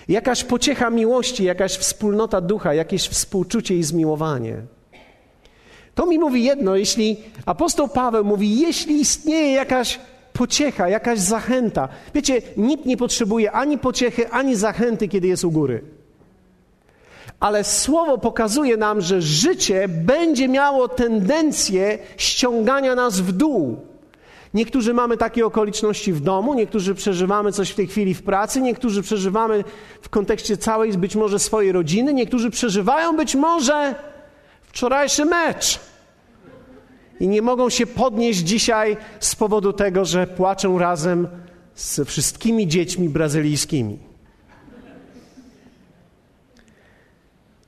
Jakaś 0.07 0.43
pociecha 0.43 0.89
miłości, 0.89 1.43
jakaś 1.43 1.77
wspólnota 1.77 2.41
ducha, 2.41 2.73
jakieś 2.73 3.07
współczucie 3.07 3.75
i 3.75 3.83
zmiłowanie. 3.83 4.61
To 5.95 6.05
mi 6.05 6.19
mówi 6.19 6.43
jedno, 6.43 6.75
jeśli 6.75 7.17
apostoł 7.45 7.87
Paweł 7.87 8.25
mówi, 8.25 8.59
jeśli 8.59 9.01
istnieje 9.01 9.51
jakaś 9.51 9.99
pociecha, 10.33 10.89
jakaś 10.89 11.19
zachęta. 11.19 11.87
Wiecie, 12.13 12.41
nikt 12.57 12.85
nie 12.85 12.97
potrzebuje 12.97 13.51
ani 13.51 13.77
pociechy, 13.77 14.29
ani 14.29 14.55
zachęty, 14.55 15.07
kiedy 15.07 15.27
jest 15.27 15.43
u 15.43 15.51
góry. 15.51 15.81
Ale 17.39 17.63
słowo 17.63 18.17
pokazuje 18.17 18.77
nam, 18.77 19.01
że 19.01 19.21
życie 19.21 19.87
będzie 19.87 20.47
miało 20.47 20.87
tendencję 20.87 21.99
ściągania 22.17 22.95
nas 22.95 23.19
w 23.19 23.31
dół. 23.31 23.79
Niektórzy 24.53 24.93
mamy 24.93 25.17
takie 25.17 25.45
okoliczności 25.45 26.13
w 26.13 26.21
domu, 26.21 26.53
niektórzy 26.53 26.95
przeżywamy 26.95 27.51
coś 27.51 27.69
w 27.69 27.75
tej 27.75 27.87
chwili 27.87 28.13
w 28.13 28.23
pracy, 28.23 28.61
niektórzy 28.61 29.01
przeżywamy 29.01 29.63
w 30.01 30.09
kontekście 30.09 30.57
całej 30.57 30.93
być 30.93 31.15
może 31.15 31.39
swojej 31.39 31.71
rodziny, 31.71 32.13
niektórzy 32.13 32.49
przeżywają 32.49 33.17
być 33.17 33.35
może 33.35 33.95
wczorajszy 34.61 35.25
mecz 35.25 35.90
i 37.21 37.27
nie 37.27 37.41
mogą 37.41 37.69
się 37.69 37.85
podnieść 37.85 38.39
dzisiaj 38.39 38.97
z 39.19 39.35
powodu 39.35 39.73
tego, 39.73 40.05
że 40.05 40.27
płaczą 40.27 40.79
razem 40.79 41.27
ze 41.75 42.05
wszystkimi 42.05 42.67
dziećmi 42.67 43.09
brazylijskimi. 43.09 43.99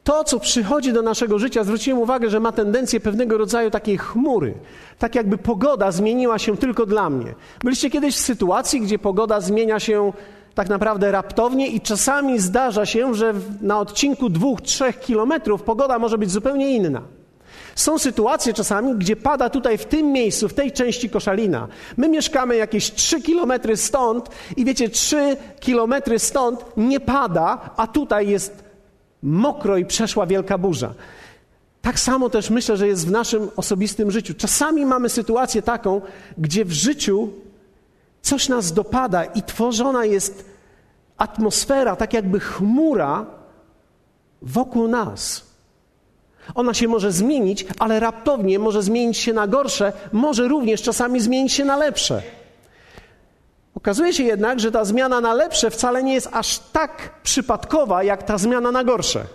To, 0.04 0.24
co 0.24 0.40
przychodzi 0.40 0.94
do 0.94 1.02
naszego 1.02 1.40
życia, 1.40 1.64
zwróciłem 1.64 2.00
uwagę, 2.00 2.30
że 2.30 2.40
ma 2.40 2.52
tendencję 2.52 3.00
pewnego 3.00 3.38
rodzaju 3.38 3.72
takiej 3.72 3.98
chmury. 3.98 4.54
Tak 5.00 5.16
jakby 5.16 5.38
pogoda 5.38 5.92
zmieniła 5.92 6.40
się 6.40 6.58
tylko 6.58 6.86
dla 6.86 7.10
mnie. 7.10 7.36
Byliście 7.64 7.90
kiedyś 7.90 8.16
w 8.16 8.20
sytuacji, 8.20 8.82
gdzie 8.82 9.00
pogoda 9.00 9.42
zmienia 9.42 9.80
się 9.80 10.14
tak 10.56 10.70
naprawdę 10.70 11.12
raptownie 11.12 11.68
i 11.68 11.82
czasami 11.82 12.40
zdarza 12.40 12.86
się, 12.86 13.14
że 13.14 13.34
na 13.62 13.80
odcinku 13.80 14.30
dwóch, 14.30 14.62
trzech 14.62 15.00
kilometrów 15.00 15.64
pogoda 15.64 16.00
może 16.00 16.18
być 16.18 16.32
zupełnie 16.32 16.76
inna. 16.76 17.02
Są 17.76 18.00
sytuacje 18.00 18.54
czasami, 18.54 18.96
gdzie 18.96 19.16
pada 19.16 19.50
tutaj 19.50 19.78
w 19.78 19.86
tym 19.86 20.12
miejscu, 20.12 20.50
w 20.50 20.54
tej 20.54 20.72
części 20.72 21.10
Koszalina. 21.10 21.68
My 21.98 22.10
mieszkamy 22.10 22.56
jakieś 22.56 22.92
3 22.92 23.22
kilometry 23.22 23.78
stąd 23.78 24.30
i 24.58 24.66
wiecie, 24.66 24.90
3 24.90 25.38
kilometry 25.60 26.20
stąd 26.20 26.66
nie 26.78 27.00
pada, 27.00 27.70
a 27.78 27.88
tutaj 27.88 28.28
jest 28.28 28.64
mokro 29.24 29.78
i 29.78 29.86
przeszła 29.86 30.26
wielka 30.26 30.58
burza. 30.58 30.94
Tak 31.82 32.00
samo 32.00 32.30
też 32.30 32.50
myślę, 32.50 32.78
że 32.78 32.88
jest 32.88 33.08
w 33.08 33.12
naszym 33.12 33.50
osobistym 33.56 34.12
życiu. 34.12 34.34
Czasami 34.34 34.86
mamy 34.86 35.10
sytuację 35.10 35.62
taką, 35.62 36.02
gdzie 36.38 36.66
w 36.66 36.72
życiu 36.72 37.30
coś 38.22 38.50
nas 38.50 38.74
dopada 38.74 39.24
i 39.24 39.44
tworzona 39.44 40.06
jest 40.06 40.46
atmosfera, 41.18 41.96
tak 41.96 42.14
jakby 42.14 42.40
chmura 42.40 43.26
wokół 44.42 44.88
nas. 44.88 45.53
Ona 46.56 46.74
się 46.74 46.88
może 46.88 47.12
zmienić, 47.12 47.66
ale 47.80 48.00
raptownie 48.00 48.60
może 48.60 48.84
zmienić 48.84 49.18
się 49.18 49.34
na 49.34 49.48
gorsze, 49.48 49.94
może 50.12 50.48
również 50.48 50.82
czasami 50.82 51.20
zmienić 51.20 51.54
się 51.54 51.66
na 51.66 51.78
lepsze. 51.78 52.22
Okazuje 53.76 54.14
się 54.14 54.24
jednak, 54.24 54.60
że 54.60 54.72
ta 54.72 54.86
zmiana 54.86 55.22
na 55.22 55.34
lepsze 55.34 55.72
wcale 55.72 56.04
nie 56.04 56.14
jest 56.14 56.30
aż 56.32 56.60
tak 56.60 57.10
przypadkowa, 57.24 58.04
jak 58.04 58.24
ta 58.24 58.38
zmiana 58.38 58.72
na 58.72 58.84
gorsze. 58.84 59.26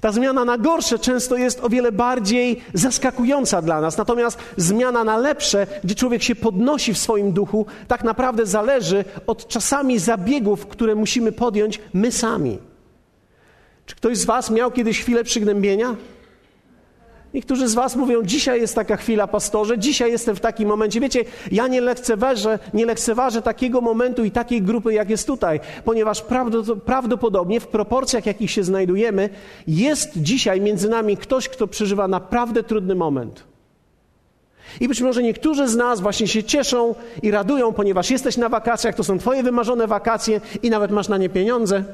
Ta 0.00 0.12
zmiana 0.12 0.44
na 0.44 0.58
gorsze 0.58 0.98
często 0.98 1.36
jest 1.36 1.64
o 1.64 1.68
wiele 1.68 1.92
bardziej 1.92 2.62
zaskakująca 2.74 3.62
dla 3.62 3.80
nas, 3.80 3.96
natomiast 3.96 4.38
zmiana 4.56 5.04
na 5.04 5.16
lepsze, 5.16 5.66
gdzie 5.84 5.94
człowiek 5.94 6.22
się 6.22 6.34
podnosi 6.34 6.94
w 6.94 6.98
swoim 6.98 7.32
duchu, 7.32 7.66
tak 7.88 8.04
naprawdę 8.04 8.46
zależy 8.46 9.04
od 9.26 9.48
czasami 9.48 9.98
zabiegów, 9.98 10.66
które 10.66 10.94
musimy 10.94 11.32
podjąć 11.32 11.80
my 11.94 12.12
sami. 12.12 12.69
Czy 13.90 13.96
ktoś 13.96 14.18
z 14.18 14.24
Was 14.24 14.50
miał 14.50 14.70
kiedyś 14.70 15.00
chwilę 15.00 15.24
przygnębienia? 15.24 15.96
Niektórzy 17.34 17.68
z 17.68 17.74
Was 17.74 17.96
mówią, 17.96 18.22
dzisiaj 18.22 18.60
jest 18.60 18.74
taka 18.74 18.96
chwila, 18.96 19.26
pastorze, 19.26 19.78
dzisiaj 19.78 20.10
jestem 20.10 20.36
w 20.36 20.40
takim 20.40 20.68
momencie. 20.68 21.00
Wiecie, 21.00 21.24
ja 21.52 21.68
nie 21.68 21.80
lekceważę, 21.80 22.58
nie 22.74 22.86
lekceważę 22.86 23.42
takiego 23.42 23.80
momentu 23.80 24.24
i 24.24 24.30
takiej 24.30 24.62
grupy, 24.62 24.92
jak 24.92 25.10
jest 25.10 25.26
tutaj, 25.26 25.60
ponieważ 25.84 26.24
prawdopodobnie 26.84 27.60
w 27.60 27.66
proporcjach, 27.66 28.26
jakich 28.26 28.50
się 28.50 28.64
znajdujemy, 28.64 29.28
jest 29.66 30.10
dzisiaj 30.16 30.60
między 30.60 30.88
nami 30.88 31.16
ktoś, 31.16 31.48
kto 31.48 31.66
przeżywa 31.66 32.08
naprawdę 32.08 32.62
trudny 32.62 32.94
moment. 32.94 33.44
I 34.80 34.88
być 34.88 35.00
może 35.00 35.22
niektórzy 35.22 35.68
z 35.68 35.76
nas 35.76 36.00
właśnie 36.00 36.28
się 36.28 36.44
cieszą 36.44 36.94
i 37.22 37.30
radują, 37.30 37.72
ponieważ 37.72 38.10
jesteś 38.10 38.36
na 38.36 38.48
wakacjach, 38.48 38.94
to 38.94 39.04
są 39.04 39.18
Twoje 39.18 39.42
wymarzone 39.42 39.86
wakacje 39.86 40.40
i 40.62 40.70
nawet 40.70 40.90
masz 40.90 41.08
na 41.08 41.18
nie 41.18 41.28
pieniądze. 41.28 41.84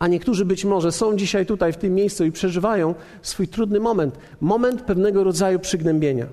A 0.00 0.06
niektórzy 0.06 0.44
być 0.44 0.64
może 0.64 0.92
są 0.92 1.16
dzisiaj 1.16 1.46
tutaj 1.46 1.72
w 1.72 1.76
tym 1.76 1.94
miejscu 1.94 2.24
i 2.24 2.32
przeżywają 2.32 2.94
swój 3.22 3.48
trudny 3.48 3.80
moment 3.80 4.18
moment 4.40 4.82
pewnego 4.82 5.24
rodzaju 5.24 5.58
przygnębienia. 5.58 6.26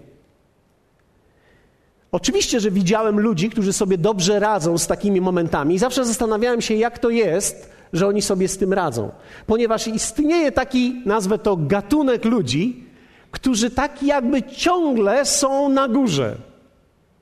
Oczywiście, 2.12 2.60
że 2.60 2.72
widziałem 2.72 3.20
ludzi, 3.20 3.50
którzy 3.50 3.74
sobie 3.74 3.98
dobrze 3.98 4.40
radzą 4.40 4.78
z 4.78 4.88
takimi 4.88 5.22
momentami, 5.22 5.76
i 5.76 5.80
zawsze 5.80 6.06
zastanawiałem 6.06 6.62
się, 6.62 6.76
jak 6.76 7.00
to 7.00 7.10
jest, 7.10 7.70
że 7.94 8.08
oni 8.08 8.22
sobie 8.22 8.48
z 8.48 8.58
tym 8.58 8.74
radzą. 8.74 9.12
Ponieważ 9.46 9.88
istnieje 9.88 10.52
taki, 10.52 11.02
nazwę 11.06 11.38
to, 11.38 11.58
gatunek 11.58 12.26
ludzi, 12.26 12.84
którzy 13.32 13.70
tak 13.70 14.04
jakby 14.04 14.44
ciągle 14.44 15.26
są 15.26 15.70
na 15.70 15.88
górze. 15.88 16.36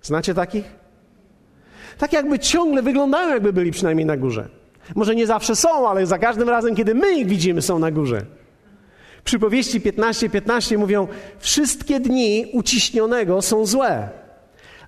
Znacie 0.01 0.33
takich? 0.33 0.65
Tak 1.97 2.13
jakby 2.13 2.39
ciągle 2.39 2.81
wyglądają, 2.81 3.29
jakby 3.29 3.53
byli 3.53 3.71
przynajmniej 3.71 4.05
na 4.05 4.17
górze. 4.17 4.49
Może 4.95 5.15
nie 5.15 5.27
zawsze 5.27 5.55
są, 5.55 5.89
ale 5.89 6.05
za 6.05 6.19
każdym 6.19 6.49
razem, 6.49 6.75
kiedy 6.75 6.95
my 6.95 7.15
ich 7.15 7.27
widzimy, 7.27 7.61
są 7.61 7.79
na 7.79 7.91
górze. 7.91 8.25
Przypowieści 9.23 9.81
15:15 9.81 10.29
15 10.29 10.77
mówią: 10.77 11.07
Wszystkie 11.39 11.99
dni 11.99 12.45
uciśnionego 12.53 13.41
są 13.41 13.65
złe, 13.65 14.09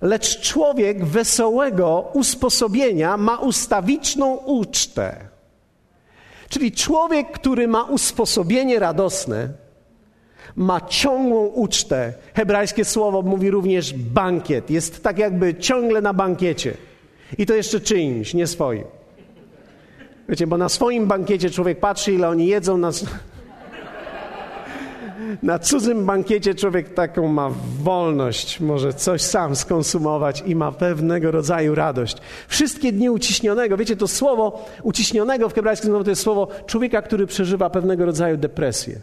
lecz 0.01 0.41
człowiek 0.41 1.05
wesołego 1.05 2.11
usposobienia 2.13 3.17
ma 3.17 3.37
ustawiczną 3.37 4.35
ucztę. 4.35 5.15
Czyli 6.49 6.71
człowiek, 6.71 7.31
który 7.31 7.67
ma 7.67 7.83
usposobienie 7.83 8.79
radosne, 8.79 9.49
ma 10.55 10.81
ciągłą 10.81 11.45
ucztę. 11.45 12.13
Hebrajskie 12.33 12.85
słowo 12.85 13.21
mówi 13.21 13.51
również 13.51 13.93
bankiet. 13.93 14.69
Jest 14.69 15.03
tak 15.03 15.17
jakby 15.17 15.55
ciągle 15.55 16.01
na 16.01 16.13
bankiecie. 16.13 16.73
I 17.37 17.45
to 17.45 17.53
jeszcze 17.53 17.79
czyimś, 17.79 18.33
nie 18.33 18.47
swoim. 18.47 18.83
Wiecie, 20.29 20.47
bo 20.47 20.57
na 20.57 20.69
swoim 20.69 21.07
bankiecie 21.07 21.49
człowiek 21.49 21.79
patrzy, 21.79 22.13
ile 22.13 22.29
oni 22.29 22.47
jedzą, 22.47 22.77
na, 22.77 22.91
na 25.43 25.59
cudzym 25.59 26.05
bankiecie 26.05 26.55
człowiek 26.55 26.93
taką 26.93 27.27
ma 27.27 27.49
wolność, 27.83 28.59
może 28.59 28.93
coś 28.93 29.21
sam 29.21 29.55
skonsumować 29.55 30.43
i 30.45 30.55
ma 30.55 30.71
pewnego 30.71 31.31
rodzaju 31.31 31.75
radość. 31.75 32.17
Wszystkie 32.47 32.91
dni 32.91 33.09
uciśnionego, 33.09 33.77
wiecie, 33.77 33.95
to 33.95 34.07
słowo 34.07 34.65
uciśnionego 34.83 35.49
w 35.49 35.53
hebrajskim 35.53 35.89
słowo 35.89 36.03
to 36.03 36.09
jest 36.09 36.21
słowo 36.21 36.47
człowieka, 36.65 37.01
który 37.01 37.27
przeżywa 37.27 37.69
pewnego 37.69 38.05
rodzaju 38.05 38.37
depresję. 38.37 39.01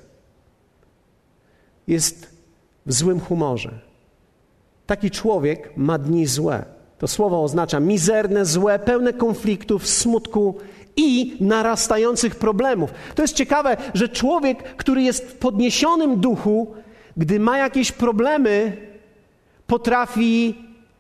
Jest 1.87 2.35
w 2.87 2.93
złym 2.93 3.21
humorze. 3.21 3.78
Taki 4.87 5.11
człowiek 5.11 5.73
ma 5.76 5.99
dni 5.99 6.26
złe. 6.26 6.64
To 6.99 7.09
słowo 7.09 7.43
oznacza 7.43 7.81
mizerne, 7.81 8.45
złe, 8.45 8.78
pełne 8.78 9.12
konfliktów, 9.12 9.87
smutku 9.87 10.54
i 10.97 11.37
narastających 11.41 12.37
problemów. 12.37 12.91
To 13.15 13.23
jest 13.23 13.35
ciekawe, 13.35 13.77
że 13.95 14.09
człowiek, 14.09 14.63
który 14.63 15.03
jest 15.03 15.25
w 15.25 15.35
podniesionym 15.35 16.21
duchu, 16.21 16.75
gdy 17.17 17.41
ma 17.41 17.59
jakieś 17.59 17.93
problemy, 17.93 18.77
potrafi 19.67 20.55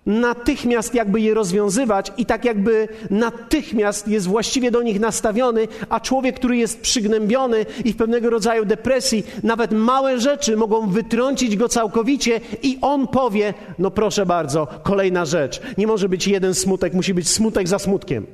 natychmiast 0.06 0.94
jakby 0.94 1.20
je 1.20 1.34
rozwiązywać 1.34 2.12
i 2.16 2.26
tak 2.26 2.44
jakby 2.44 2.88
natychmiast 3.10 4.08
jest 4.08 4.26
właściwie 4.26 4.70
do 4.70 4.82
nich 4.82 5.00
nastawiony, 5.00 5.68
a 5.88 6.00
człowiek, 6.00 6.36
który 6.36 6.56
jest 6.56 6.80
przygnębiony 6.80 7.66
i 7.84 7.92
w 7.92 7.96
pewnego 7.96 8.30
rodzaju 8.30 8.64
depresji, 8.64 9.24
nawet 9.42 9.72
małe 9.72 10.20
rzeczy 10.20 10.56
mogą 10.56 10.90
wytrącić 10.90 11.56
go 11.56 11.68
całkowicie 11.68 12.40
i 12.62 12.78
on 12.80 13.08
powie, 13.08 13.54
no 13.78 13.90
proszę 13.90 14.26
bardzo, 14.26 14.66
kolejna 14.82 15.24
rzecz. 15.24 15.60
Nie 15.78 15.86
może 15.86 16.08
być 16.08 16.28
jeden 16.28 16.54
smutek, 16.54 16.94
musi 16.94 17.14
być 17.14 17.28
smutek 17.28 17.68
za 17.68 17.78
smutkiem. 17.78 18.26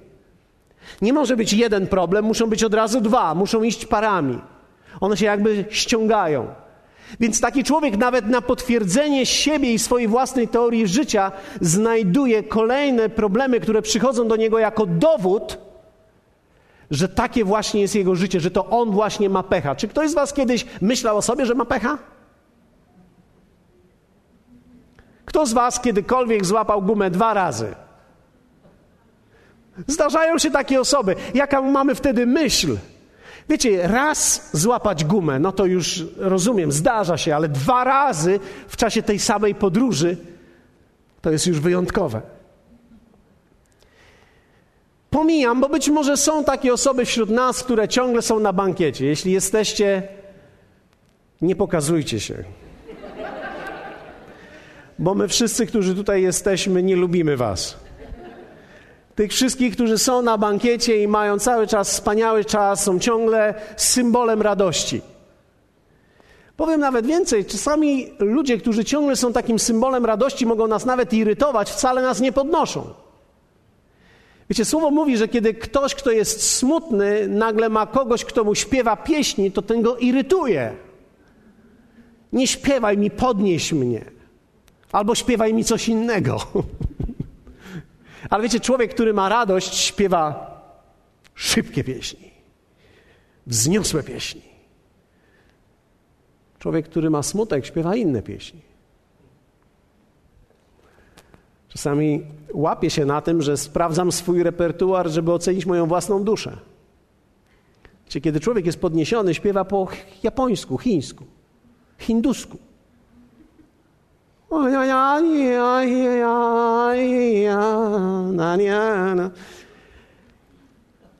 Nie 1.02 1.12
może 1.12 1.37
być 1.37 1.52
jeden 1.52 1.87
problem, 1.87 2.25
muszą 2.25 2.47
być 2.47 2.64
od 2.64 2.75
razu 2.75 3.00
dwa, 3.00 3.35
muszą 3.35 3.62
iść 3.62 3.87
parami. 3.87 4.38
One 5.00 5.16
się 5.16 5.26
jakby 5.26 5.64
ściągają. 5.71 6.47
Więc 7.21 7.40
taki 7.40 7.64
człowiek 7.64 7.97
nawet 7.97 8.26
na 8.26 8.40
potwierdzenie 8.40 9.26
siebie 9.26 9.73
i 9.73 9.78
swojej 9.78 10.09
własnej 10.09 10.49
teorii 10.49 10.87
życia 10.87 11.33
znajduje 11.61 12.42
kolejne 12.42 13.09
problemy, 13.09 13.61
które 13.61 13.83
przychodzą 13.83 14.28
do 14.28 14.37
niego 14.37 14.59
jako 14.59 14.87
dowód, 14.87 15.59
że 16.90 17.09
takie 17.09 17.45
właśnie 17.45 17.80
jest 17.80 17.95
jego 17.95 18.14
życie, 18.14 18.40
że 18.40 18.50
to 18.50 18.66
on 18.66 18.90
właśnie 18.90 19.30
ma 19.30 19.42
pecha. 19.42 19.75
Czy 19.75 19.88
ktoś 19.88 20.11
z 20.11 20.14
Was 20.14 20.33
kiedyś 20.33 20.66
myślał 20.80 21.16
o 21.16 21.23
sobie, 21.23 21.47
że 21.47 21.54
ma 21.54 21.64
pecha? 21.64 21.99
Kto 25.25 25.47
z 25.47 25.52
Was 25.52 25.80
kiedykolwiek 25.80 26.47
złapał 26.47 26.83
gumę 26.83 27.11
dwa 27.11 27.35
razy? 27.35 27.75
Zdarzają 29.87 30.38
się 30.38 30.50
takie 30.50 30.80
osoby. 30.80 31.14
Jaka 31.34 31.62
mamy 31.62 31.94
wtedy 31.94 32.26
myśl? 32.26 32.76
Wiecie, 33.49 33.88
raz 33.88 34.50
złapać 34.52 35.04
gumę, 35.04 35.38
no 35.38 35.52
to 35.52 35.66
już 35.66 36.04
rozumiem, 36.16 36.72
zdarza 36.72 37.16
się, 37.16 37.37
ale 37.37 37.49
dwa 37.49 37.84
razy 37.84 38.40
w 38.68 38.76
czasie 38.76 39.02
tej 39.02 39.18
samej 39.18 39.54
podróży 39.54 40.16
to 41.22 41.30
jest 41.30 41.46
już 41.46 41.60
wyjątkowe. 41.60 42.22
Pomijam, 45.10 45.60
bo 45.60 45.68
być 45.68 45.88
może 45.88 46.16
są 46.16 46.44
takie 46.44 46.72
osoby 46.72 47.04
wśród 47.04 47.30
nas, 47.30 47.62
które 47.62 47.88
ciągle 47.88 48.22
są 48.22 48.40
na 48.40 48.52
bankiecie. 48.52 49.06
Jeśli 49.06 49.32
jesteście, 49.32 50.08
nie 51.42 51.56
pokazujcie 51.56 52.20
się. 52.20 52.44
Bo 54.99 55.14
my 55.14 55.28
wszyscy, 55.28 55.66
którzy 55.66 55.94
tutaj 55.94 56.22
jesteśmy, 56.22 56.82
nie 56.82 56.96
lubimy 56.96 57.37
Was. 57.37 57.76
Tych 59.14 59.33
wszystkich, 59.33 59.75
którzy 59.75 59.99
są 59.99 60.23
na 60.23 60.38
bankiecie 60.38 61.02
i 61.02 61.09
mają 61.09 61.38
cały 61.38 61.67
czas 61.67 61.90
wspaniały 61.90 62.45
czas, 62.45 62.85
są 62.85 62.99
ciągle 62.99 63.55
symbolem 63.76 64.43
radości. 64.43 65.00
Powiem 66.57 66.81
nawet 66.81 67.07
więcej, 67.07 67.45
czasami 67.45 68.09
ludzie, 68.19 68.59
którzy 68.59 68.85
ciągle 68.85 69.17
są 69.17 69.33
takim 69.33 69.59
symbolem 69.59 70.07
radości, 70.07 70.47
mogą 70.47 70.67
nas 70.67 70.87
nawet 70.87 71.12
irytować, 71.12 71.71
wcale 71.71 72.02
nas 72.02 72.21
nie 72.21 72.33
podnoszą. 72.33 72.95
Wiecie, 74.50 74.64
słowo 74.64 74.90
mówi, 74.90 75.17
że 75.17 75.29
kiedy 75.29 75.55
ktoś, 75.55 75.95
kto 75.95 76.11
jest 76.11 76.57
smutny, 76.57 77.29
nagle 77.29 77.69
ma 77.69 77.87
kogoś, 77.87 78.25
kto 78.25 78.45
mu 78.45 78.55
śpiewa 78.55 78.97
pieśni, 78.97 79.52
to 79.52 79.62
ten 79.62 79.83
go 79.83 79.97
irytuje. 79.97 80.73
Nie 82.33 82.47
śpiewaj 82.47 82.99
mi, 82.99 83.11
podnieś 83.11 83.73
mnie. 83.73 84.05
Albo 84.93 85.14
śpiewaj 85.14 85.55
mi 85.55 85.64
coś 85.64 85.88
innego. 85.88 86.38
Ale 88.30 88.42
wiecie, 88.42 88.60
człowiek, 88.60 88.94
który 88.94 89.14
ma 89.14 89.28
radość, 89.28 89.74
śpiewa 89.74 90.50
szybkie 91.34 91.84
pieśni, 91.84 92.30
wzniosłe 93.46 94.02
pieśni. 94.02 94.42
Człowiek, 96.58 96.88
który 96.88 97.10
ma 97.10 97.22
smutek, 97.22 97.66
śpiewa 97.66 97.96
inne 97.96 98.22
pieśni. 98.22 98.60
Czasami 101.68 102.26
łapię 102.52 102.90
się 102.90 103.04
na 103.04 103.20
tym, 103.20 103.42
że 103.42 103.56
sprawdzam 103.56 104.12
swój 104.12 104.42
repertuar, 104.42 105.08
żeby 105.08 105.32
ocenić 105.32 105.66
moją 105.66 105.86
własną 105.86 106.24
duszę. 106.24 106.56
Wiecie, 108.04 108.20
kiedy 108.20 108.40
człowiek 108.40 108.66
jest 108.66 108.80
podniesiony, 108.80 109.34
śpiewa 109.34 109.64
po 109.64 109.88
japońsku, 110.22 110.78
chińsku, 110.78 111.24
hindusku. 111.98 112.58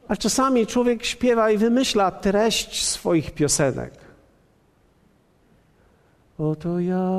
A 0.09 0.17
czasami 0.19 0.67
człowiek 0.67 1.05
śpiewa 1.05 1.51
i 1.51 1.59
wymyśla 1.59 2.11
treść 2.11 2.87
swoich 2.87 3.31
piosenek. 3.31 3.93
Oto 6.39 6.81
ja 6.81 7.11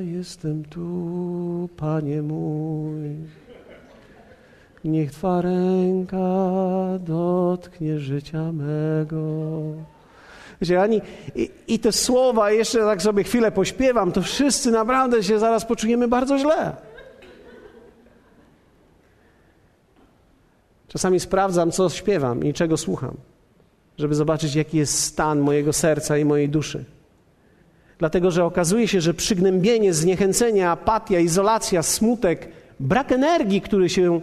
jestem 0.00 0.64
tu, 0.64 1.68
Panie 1.76 2.22
mój. 2.22 3.16
Niech 4.84 5.12
Twa 5.12 5.40
ręka 5.42 6.18
dotknie 6.98 7.98
życia 7.98 8.52
mego. 8.52 9.22
Wiecie, 10.62 10.82
ani, 10.82 11.00
i, 11.34 11.50
I 11.68 11.78
te 11.78 11.92
słowa, 11.92 12.50
jeszcze 12.50 12.78
tak 12.78 13.02
sobie 13.02 13.24
chwilę 13.24 13.52
pośpiewam, 13.52 14.12
to 14.12 14.22
wszyscy 14.22 14.70
naprawdę 14.70 15.22
się 15.22 15.38
zaraz 15.38 15.64
poczujemy 15.64 16.08
bardzo 16.08 16.38
źle. 16.38 16.76
Czasami 20.88 21.20
sprawdzam, 21.20 21.70
co 21.70 21.90
śpiewam 21.90 22.44
i 22.44 22.52
czego 22.52 22.76
słucham, 22.76 23.16
żeby 23.98 24.14
zobaczyć, 24.14 24.54
jaki 24.54 24.76
jest 24.76 24.98
stan 24.98 25.40
mojego 25.40 25.72
serca 25.72 26.18
i 26.18 26.24
mojej 26.24 26.48
duszy. 26.48 26.84
Dlatego, 27.98 28.30
że 28.30 28.44
okazuje 28.44 28.88
się, 28.88 29.00
że 29.00 29.14
przygnębienie, 29.14 29.94
zniechęcenie, 29.94 30.70
apatia, 30.70 31.18
izolacja, 31.18 31.82
smutek, 31.82 32.48
brak 32.80 33.12
energii, 33.12 33.60
który 33.60 33.88
się 33.88 34.20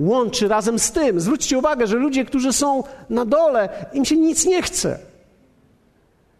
łączy 0.00 0.48
razem 0.48 0.78
z 0.78 0.92
tym. 0.92 1.20
Zwróćcie 1.20 1.58
uwagę, 1.58 1.86
że 1.86 1.96
ludzie, 1.96 2.24
którzy 2.24 2.52
są 2.52 2.82
na 3.10 3.24
dole, 3.24 3.86
im 3.92 4.04
się 4.04 4.16
nic 4.16 4.46
nie 4.46 4.62
chce. 4.62 4.98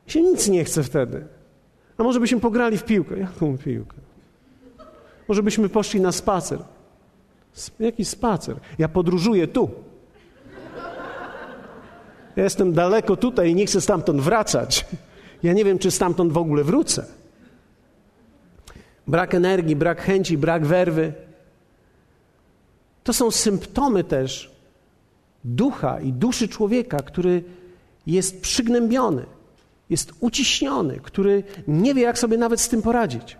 Im 0.06 0.12
się 0.12 0.22
nic 0.22 0.48
nie 0.48 0.64
chce 0.64 0.82
wtedy. 0.82 1.26
A 1.98 2.02
może 2.02 2.20
byśmy 2.20 2.40
pograli 2.40 2.78
w 2.78 2.84
piłkę? 2.84 3.18
Jaką 3.18 3.58
piłkę? 3.58 3.96
Może 5.28 5.42
byśmy 5.42 5.68
poszli 5.68 6.00
na 6.00 6.12
spacer? 6.12 6.58
Jaki 7.80 8.04
spacer? 8.04 8.56
Ja 8.78 8.88
podróżuję 8.88 9.48
tu. 9.48 9.70
Ja 12.36 12.44
jestem 12.44 12.72
daleko 12.72 13.16
tutaj 13.16 13.50
i 13.50 13.54
nie 13.54 13.66
chcę 13.66 13.80
stamtąd 13.80 14.20
wracać. 14.20 14.86
Ja 15.42 15.52
nie 15.52 15.64
wiem, 15.64 15.78
czy 15.78 15.90
stamtąd 15.90 16.32
w 16.32 16.38
ogóle 16.38 16.64
wrócę. 16.64 17.04
Brak 19.06 19.34
energii, 19.34 19.76
brak 19.76 20.02
chęci, 20.02 20.38
brak 20.38 20.66
werwy. 20.66 21.12
To 23.04 23.12
są 23.12 23.30
symptomy 23.30 24.04
też 24.04 24.50
ducha 25.44 26.00
i 26.00 26.12
duszy 26.12 26.48
człowieka, 26.48 26.98
który 26.98 27.44
jest 28.06 28.40
przygnębiony, 28.40 29.26
jest 29.90 30.12
uciśniony, 30.20 31.00
który 31.02 31.42
nie 31.68 31.94
wie, 31.94 32.02
jak 32.02 32.18
sobie 32.18 32.36
nawet 32.36 32.60
z 32.60 32.68
tym 32.68 32.82
poradzić. 32.82 33.36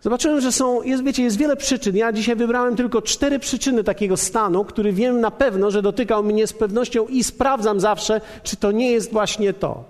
Zobaczyłem, 0.00 0.40
że 0.40 0.52
są, 0.52 0.82
jest, 0.82 1.04
wiecie, 1.04 1.22
jest 1.22 1.36
wiele 1.36 1.56
przyczyn. 1.56 1.96
Ja 1.96 2.12
dzisiaj 2.12 2.36
wybrałem 2.36 2.76
tylko 2.76 3.02
cztery 3.02 3.38
przyczyny 3.38 3.84
takiego 3.84 4.16
stanu, 4.16 4.64
który 4.64 4.92
wiem 4.92 5.20
na 5.20 5.30
pewno, 5.30 5.70
że 5.70 5.82
dotykał 5.82 6.24
mnie 6.24 6.46
z 6.46 6.52
pewnością 6.52 7.06
i 7.06 7.24
sprawdzam 7.24 7.80
zawsze, 7.80 8.20
czy 8.42 8.56
to 8.56 8.72
nie 8.72 8.90
jest 8.90 9.12
właśnie 9.12 9.52
to. 9.52 9.84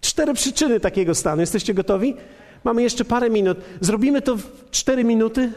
Cztery 0.00 0.34
przyczyny 0.34 0.80
takiego 0.80 1.14
stanu. 1.14 1.40
Jesteście 1.40 1.74
gotowi? 1.74 2.16
Mamy 2.64 2.82
jeszcze 2.82 3.04
parę 3.04 3.30
minut. 3.30 3.58
Zrobimy 3.80 4.22
to 4.22 4.36
w 4.36 4.70
cztery 4.70 5.04
minuty? 5.04 5.52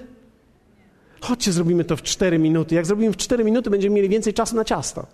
Chodźcie, 1.21 1.51
zrobimy 1.51 1.83
to 1.83 1.97
w 1.97 2.01
cztery 2.01 2.39
minuty. 2.39 2.75
Jak 2.75 2.85
zrobimy 2.85 3.13
w 3.13 3.17
cztery 3.17 3.43
minuty, 3.43 3.69
będziemy 3.69 3.95
mieli 3.95 4.09
więcej 4.09 4.33
czasu 4.33 4.55
na 4.55 4.65
ciasto. 4.65 5.07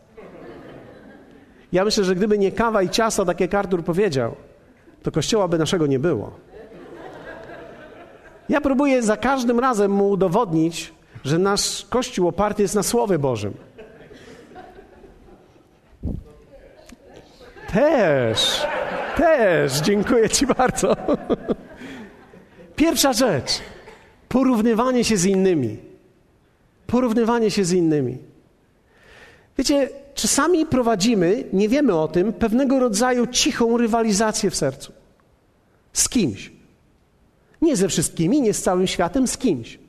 Ja 1.72 1.86
myślę, 1.86 2.04
że 2.04 2.16
gdyby 2.16 2.38
nie 2.38 2.52
kawa 2.52 2.82
i 2.82 2.90
ciasto, 2.90 3.26
tak 3.26 3.40
jak 3.40 3.54
Artur 3.54 3.84
powiedział, 3.84 4.36
to 5.04 5.12
kościoła 5.12 5.48
by 5.48 5.58
naszego 5.58 5.88
nie 5.88 6.00
było. 6.00 6.32
Ja 8.50 8.62
próbuję 8.62 9.02
za 9.02 9.18
każdym 9.18 9.60
razem 9.60 9.92
mu 9.92 10.10
udowodnić, 10.10 10.94
że 11.24 11.38
nasz 11.38 11.86
Kościół 11.90 12.28
oparty 12.28 12.62
jest 12.62 12.76
na 12.76 12.84
Słowie 12.84 13.20
Bożym. 13.20 13.54
Też, 17.74 18.66
też, 19.18 19.74
dziękuję 19.74 20.30
Ci 20.30 20.48
bardzo. 20.48 20.96
Pierwsza 22.76 23.14
rzecz, 23.14 23.62
porównywanie 24.30 25.04
się 25.04 25.18
z 25.18 25.26
innymi. 25.26 25.95
Porównywanie 26.88 27.52
się 27.52 27.66
z 27.66 27.72
innymi. 27.72 28.18
Wiecie, 29.58 29.90
czasami 30.14 30.66
prowadzimy, 30.66 31.44
nie 31.54 31.70
wiemy 31.70 31.96
o 31.96 32.08
tym, 32.08 32.34
pewnego 32.34 32.80
rodzaju 32.80 33.28
cichą 33.28 33.78
rywalizację 33.78 34.50
w 34.50 34.56
sercu. 34.56 34.92
Z 35.94 36.10
kimś. 36.10 36.52
Nie 37.62 37.76
ze 37.76 37.88
wszystkimi, 37.88 38.42
nie 38.42 38.54
z 38.54 38.62
całym 38.62 38.88
światem, 38.88 39.28
z 39.28 39.38
kimś. 39.38 39.80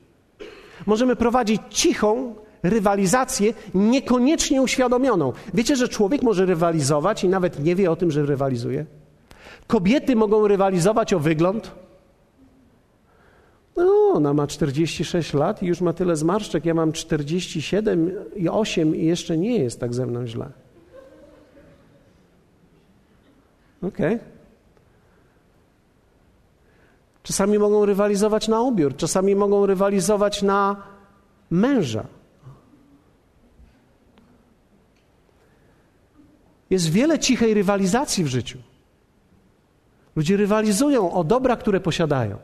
Możemy 0.85 1.15
prowadzić 1.15 1.61
cichą 1.69 2.35
rywalizację, 2.63 3.53
niekoniecznie 3.73 4.61
uświadomioną. 4.61 5.33
Wiecie, 5.53 5.75
że 5.75 5.87
człowiek 5.87 6.23
może 6.23 6.45
rywalizować 6.45 7.23
i 7.23 7.29
nawet 7.29 7.63
nie 7.63 7.75
wie 7.75 7.91
o 7.91 7.95
tym, 7.95 8.11
że 8.11 8.25
rywalizuje? 8.25 8.85
Kobiety 9.67 10.15
mogą 10.15 10.47
rywalizować 10.47 11.13
o 11.13 11.19
wygląd. 11.19 11.71
Ona 14.17 14.33
ma 14.33 14.47
46 14.47 15.33
lat 15.33 15.63
i 15.63 15.65
już 15.65 15.81
ma 15.81 15.93
tyle 15.93 16.15
zmarszczek. 16.15 16.65
Ja 16.65 16.73
mam 16.73 16.91
47 16.91 18.11
i 18.35 18.49
8 18.49 18.95
i 18.95 19.05
jeszcze 19.05 19.37
nie 19.37 19.59
jest 19.59 19.79
tak 19.79 19.93
ze 19.93 20.05
mną 20.05 20.27
źle. 20.27 20.49
Okej. 23.81 24.15
Okay. 24.15 24.19
Czasami 27.23 27.59
mogą 27.59 27.85
rywalizować 27.85 28.47
na 28.47 28.61
ubiór, 28.61 28.95
czasami 28.95 29.35
mogą 29.35 29.65
rywalizować 29.65 30.41
na 30.41 30.83
męża. 31.51 32.05
Jest 36.69 36.89
wiele 36.89 37.19
cichej 37.19 37.53
rywalizacji 37.53 38.23
w 38.23 38.27
życiu. 38.27 38.57
Ludzie 40.15 40.37
rywalizują 40.37 41.11
o 41.11 41.23
dobra, 41.23 41.55
które 41.55 41.79
posiadają. 41.79 42.37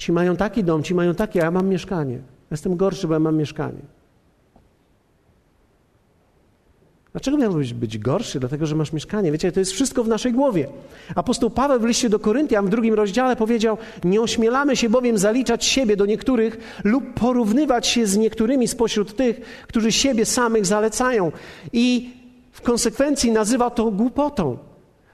Ci 0.00 0.12
mają 0.12 0.36
taki 0.36 0.64
dom, 0.64 0.82
ci 0.82 0.94
mają 0.94 1.14
takie, 1.14 1.40
a 1.40 1.44
ja 1.44 1.50
mam 1.50 1.68
mieszkanie. 1.68 2.18
Jestem 2.50 2.76
gorszy, 2.76 3.06
bo 3.08 3.14
ja 3.14 3.20
mam 3.20 3.36
mieszkanie. 3.36 3.80
Dlaczego 7.12 7.36
miałbyś 7.36 7.74
być 7.74 7.98
gorszy? 7.98 8.40
Dlatego, 8.40 8.66
że 8.66 8.74
masz 8.74 8.92
mieszkanie. 8.92 9.32
Wiecie, 9.32 9.52
to 9.52 9.60
jest 9.60 9.72
wszystko 9.72 10.04
w 10.04 10.08
naszej 10.08 10.32
głowie. 10.32 10.68
Apostoł 11.14 11.50
Paweł 11.50 11.80
w 11.80 11.84
liście 11.84 12.08
do 12.08 12.18
Koryntian 12.18 12.66
w 12.66 12.68
drugim 12.68 12.94
rozdziale 12.94 13.36
powiedział: 13.36 13.78
Nie 14.04 14.20
ośmielamy 14.20 14.76
się 14.76 14.88
bowiem 14.88 15.18
zaliczać 15.18 15.64
siebie 15.64 15.96
do 15.96 16.06
niektórych 16.06 16.80
lub 16.84 17.14
porównywać 17.14 17.86
się 17.86 18.06
z 18.06 18.16
niektórymi 18.16 18.68
spośród 18.68 19.16
tych, 19.16 19.40
którzy 19.68 19.92
siebie 19.92 20.26
samych 20.26 20.66
zalecają. 20.66 21.32
I 21.72 22.10
w 22.52 22.60
konsekwencji 22.60 23.32
nazywa 23.32 23.70
to 23.70 23.90
głupotą. 23.90 24.58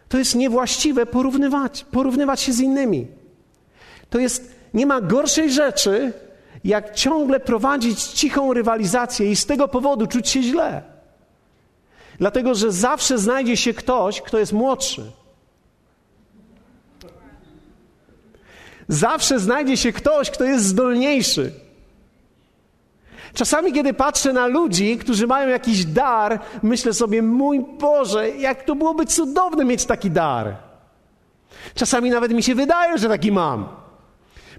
To 0.08 0.18
jest 0.18 0.34
niewłaściwe 0.34 1.06
porównywać, 1.06 1.84
porównywać 1.90 2.40
się 2.40 2.52
z 2.52 2.60
innymi. 2.60 3.06
To 4.10 4.18
jest, 4.18 4.55
nie 4.76 4.86
ma 4.86 5.00
gorszej 5.00 5.52
rzeczy, 5.52 6.12
jak 6.64 6.94
ciągle 6.94 7.40
prowadzić 7.40 8.02
cichą 8.02 8.52
rywalizację 8.52 9.30
i 9.30 9.36
z 9.36 9.46
tego 9.46 9.68
powodu 9.68 10.06
czuć 10.06 10.28
się 10.28 10.42
źle. 10.42 10.82
Dlatego, 12.18 12.54
że 12.54 12.72
zawsze 12.72 13.18
znajdzie 13.18 13.56
się 13.56 13.74
ktoś, 13.74 14.20
kto 14.20 14.38
jest 14.38 14.52
młodszy. 14.52 15.02
Zawsze 18.88 19.38
znajdzie 19.38 19.76
się 19.76 19.92
ktoś, 19.92 20.30
kto 20.30 20.44
jest 20.44 20.64
zdolniejszy. 20.64 21.52
Czasami, 23.34 23.72
kiedy 23.72 23.94
patrzę 23.94 24.32
na 24.32 24.46
ludzi, 24.46 24.98
którzy 24.98 25.26
mają 25.26 25.48
jakiś 25.48 25.84
dar, 25.84 26.40
myślę 26.62 26.92
sobie, 26.92 27.22
mój 27.22 27.60
Boże, 27.78 28.30
jak 28.30 28.64
to 28.64 28.74
byłoby 28.74 29.06
cudowne 29.06 29.64
mieć 29.64 29.84
taki 29.84 30.10
dar. 30.10 30.56
Czasami 31.74 32.10
nawet 32.10 32.32
mi 32.32 32.42
się 32.42 32.54
wydaje, 32.54 32.98
że 32.98 33.08
taki 33.08 33.32
mam. 33.32 33.85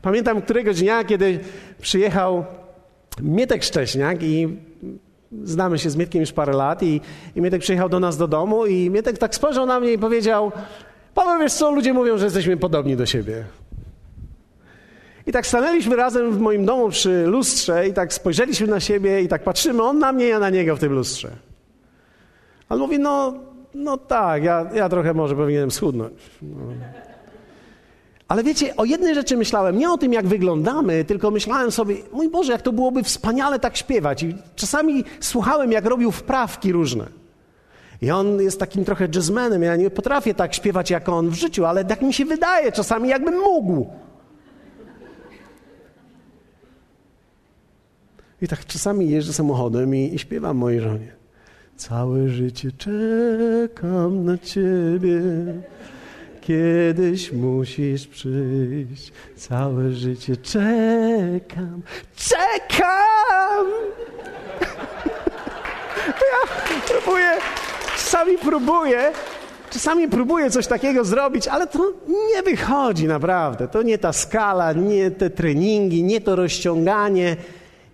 Pamiętam 0.08 0.42
któregoś 0.42 0.80
dnia, 0.82 1.04
kiedy 1.04 1.40
przyjechał 1.82 2.46
Mietek 3.22 3.64
Szcześniak 3.64 4.24
i 4.24 4.58
znamy 5.44 5.80
się 5.80 5.90
z 5.90 5.96
Mietkiem 5.96 6.22
już 6.22 6.32
parę 6.32 6.54
lat 6.54 6.84
i, 6.84 7.02
i 7.36 7.42
Mietek 7.42 7.62
przyjechał 7.62 7.90
do 7.90 8.00
nas 8.00 8.18
do 8.18 8.28
domu 8.28 8.66
i 8.66 8.90
Mietek 8.90 9.18
tak 9.18 9.36
spojrzał 9.36 9.66
na 9.66 9.80
mnie 9.80 9.94
i 9.94 9.98
powiedział 9.98 10.52
Paweł, 11.14 11.40
wiesz 11.40 11.54
co, 11.54 11.72
ludzie 11.72 11.94
mówią, 11.94 12.18
że 12.18 12.26
jesteśmy 12.26 12.58
podobni 12.58 12.96
do 12.96 13.06
siebie. 13.06 13.44
I 15.26 15.32
tak 15.32 15.48
stanęliśmy 15.48 15.96
razem 15.96 16.32
w 16.32 16.40
moim 16.40 16.66
domu 16.66 16.90
przy 16.90 17.26
lustrze 17.26 17.88
i 17.88 17.94
tak 17.94 18.14
spojrzeliśmy 18.14 18.68
na 18.68 18.80
siebie 18.80 19.22
i 19.22 19.28
tak 19.28 19.44
patrzymy, 19.44 19.84
on 19.84 20.00
na 20.00 20.12
mnie, 20.12 20.28
ja 20.28 20.40
na 20.40 20.50
niego 20.50 20.76
w 20.76 20.80
tym 20.80 20.94
lustrze. 20.94 21.32
On 22.70 22.80
mówi, 22.80 23.00
no, 23.00 23.34
no 23.74 23.98
tak, 23.98 24.44
ja, 24.44 24.70
ja 24.74 24.90
trochę 24.90 25.14
może 25.14 25.36
powinienem 25.36 25.72
schudnąć. 25.72 26.14
No. 26.42 26.58
Ale 28.28 28.44
wiecie, 28.44 28.76
o 28.76 28.86
jednej 28.86 29.16
rzeczy 29.16 29.38
myślałem, 29.38 29.78
nie 29.78 29.92
o 29.92 29.98
tym, 29.98 30.14
jak 30.14 30.28
wyglądamy, 30.28 31.06
tylko 31.06 31.32
myślałem 31.32 31.72
sobie, 31.72 31.96
mój 32.12 32.30
Boże, 32.30 32.52
jak 32.52 32.62
to 32.62 32.74
byłoby 32.74 33.04
wspaniale 33.04 33.60
tak 33.60 33.78
śpiewać. 33.78 34.24
I 34.24 34.36
czasami 34.56 35.04
słuchałem, 35.20 35.72
jak 35.72 35.86
robił 35.86 36.12
wprawki 36.12 36.72
różne. 36.72 37.06
I 38.02 38.12
on 38.12 38.42
jest 38.42 38.60
takim 38.60 38.86
trochę 38.86 39.08
jazzmenem. 39.16 39.64
Ja 39.64 39.76
nie 39.76 39.90
potrafię 39.90 40.34
tak 40.34 40.54
śpiewać 40.54 40.90
jak 40.90 41.10
on 41.10 41.30
w 41.30 41.34
życiu, 41.34 41.66
ale 41.66 41.86
tak 41.86 42.02
mi 42.02 42.14
się 42.14 42.26
wydaje 42.26 42.72
czasami, 42.72 43.10
jakbym 43.10 43.40
mógł. 43.40 43.88
I 48.42 48.48
tak 48.48 48.66
czasami 48.66 49.10
jeżdżę 49.10 49.34
samochodem 49.34 49.96
i, 49.96 50.16
i 50.16 50.20
śpiewam 50.20 50.58
mojej 50.58 50.82
żonie. 50.82 51.12
Całe 51.76 52.30
życie 52.30 52.72
czekam 52.72 54.26
na 54.26 54.38
ciebie. 54.38 55.22
Kiedyś 56.48 57.32
musisz 57.32 58.08
przyjść, 58.08 59.12
całe 59.36 59.92
życie 59.92 60.38
czekam, 60.38 61.82
czekam! 62.16 63.68
ja 66.32 66.64
próbuję, 66.88 67.32
czasami 67.98 68.38
próbuję, 68.38 69.12
czasami 69.70 70.08
próbuję 70.08 70.50
coś 70.50 70.68
takiego 70.68 71.06
zrobić, 71.06 71.48
ale 71.48 71.68
to 71.68 71.94
nie 72.08 72.44
wychodzi 72.44 73.08
naprawdę. 73.08 73.68
To 73.68 73.82
nie 73.82 73.98
ta 73.98 74.14
skala, 74.14 74.74
nie 74.74 75.12
te 75.12 75.30
treningi, 75.30 76.04
nie 76.04 76.22
to 76.22 76.36
rozciąganie, 76.36 77.36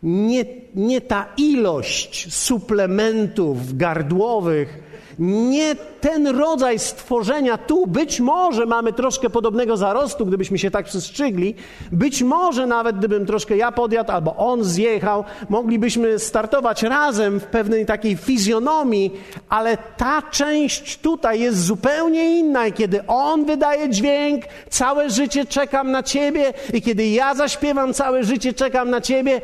nie, 0.03 0.45
nie 0.75 1.01
ta 1.01 1.25
ilość 1.37 2.33
suplementów 2.33 3.77
gardłowych, 3.77 4.82
nie 5.19 5.75
ten 5.75 6.27
rodzaj 6.27 6.79
stworzenia 6.79 7.57
tu. 7.57 7.87
Być 7.87 8.19
może 8.19 8.65
mamy 8.65 8.93
troszkę 8.93 9.29
podobnego 9.29 9.77
zarostu, 9.77 10.25
gdybyśmy 10.25 10.57
się 10.57 10.71
tak 10.71 10.85
przestrzygli. 10.85 11.55
Być 11.91 12.23
może 12.23 12.67
nawet 12.67 12.97
gdybym 12.97 13.25
troszkę 13.25 13.57
ja 13.57 13.71
podjadł 13.71 14.11
albo 14.11 14.35
on 14.35 14.63
zjechał, 14.63 15.23
moglibyśmy 15.49 16.19
startować 16.19 16.83
razem 16.83 17.39
w 17.39 17.43
pewnej 17.43 17.85
takiej 17.85 18.17
fizjonomii, 18.17 19.11
ale 19.49 19.77
ta 19.97 20.21
część 20.21 20.99
tutaj 20.99 21.39
jest 21.39 21.65
zupełnie 21.65 22.39
inna 22.39 22.67
i 22.67 22.73
kiedy 22.73 23.07
on 23.07 23.45
wydaje 23.45 23.89
dźwięk, 23.89 24.43
całe 24.69 25.09
życie 25.09 25.45
czekam 25.45 25.91
na 25.91 26.03
ciebie 26.03 26.53
i 26.73 26.81
kiedy 26.81 27.07
ja 27.07 27.35
zaśpiewam, 27.35 27.93
całe 27.93 28.23
życie 28.23 28.53
czekam 28.53 28.89
na 28.89 29.01
ciebie, 29.01 29.41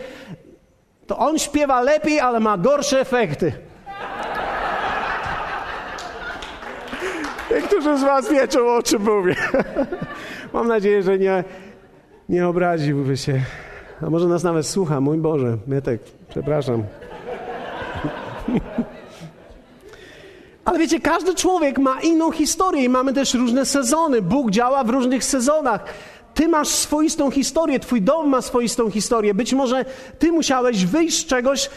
to 1.07 1.17
on 1.17 1.39
śpiewa 1.39 1.81
lepiej, 1.81 2.19
ale 2.19 2.39
ma 2.39 2.57
gorsze 2.57 2.99
efekty. 2.99 3.68
Niektórzy 7.71 7.97
z 7.97 8.01
Was 8.01 8.29
wiedzą, 8.29 8.75
o 8.75 8.83
czym 8.83 9.03
mówię. 9.03 9.35
Mam 10.53 10.67
nadzieję, 10.67 11.03
że 11.03 11.19
nie, 11.19 11.43
nie 12.29 12.47
obraziłby 12.47 13.17
się. 13.17 13.41
A 14.01 14.09
może 14.09 14.27
nas 14.27 14.43
nawet 14.43 14.67
słucha. 14.67 15.01
Mój 15.01 15.17
Boże, 15.17 15.57
Mietek, 15.67 16.01
przepraszam. 16.29 16.83
Ale 20.65 20.79
wiecie, 20.79 20.99
każdy 20.99 21.35
człowiek 21.35 21.77
ma 21.77 22.01
inną 22.01 22.31
historię 22.31 22.83
i 22.83 22.89
mamy 22.89 23.13
też 23.13 23.33
różne 23.33 23.65
sezony. 23.65 24.21
Bóg 24.21 24.51
działa 24.51 24.83
w 24.83 24.89
różnych 24.89 25.23
sezonach. 25.23 25.85
Ty 26.39 26.47
masz 26.47 26.67
swoistą 26.67 27.31
historię, 27.31 27.79
twój 27.79 28.01
dom 28.01 28.29
ma 28.29 28.41
swoistą 28.41 28.91
historię. 28.91 29.33
Być 29.33 29.53
może 29.53 29.85
ty 30.19 30.31
musiałeś 30.31 30.85
wyjść 30.85 31.17
z 31.17 31.25
czegoś, 31.25 31.69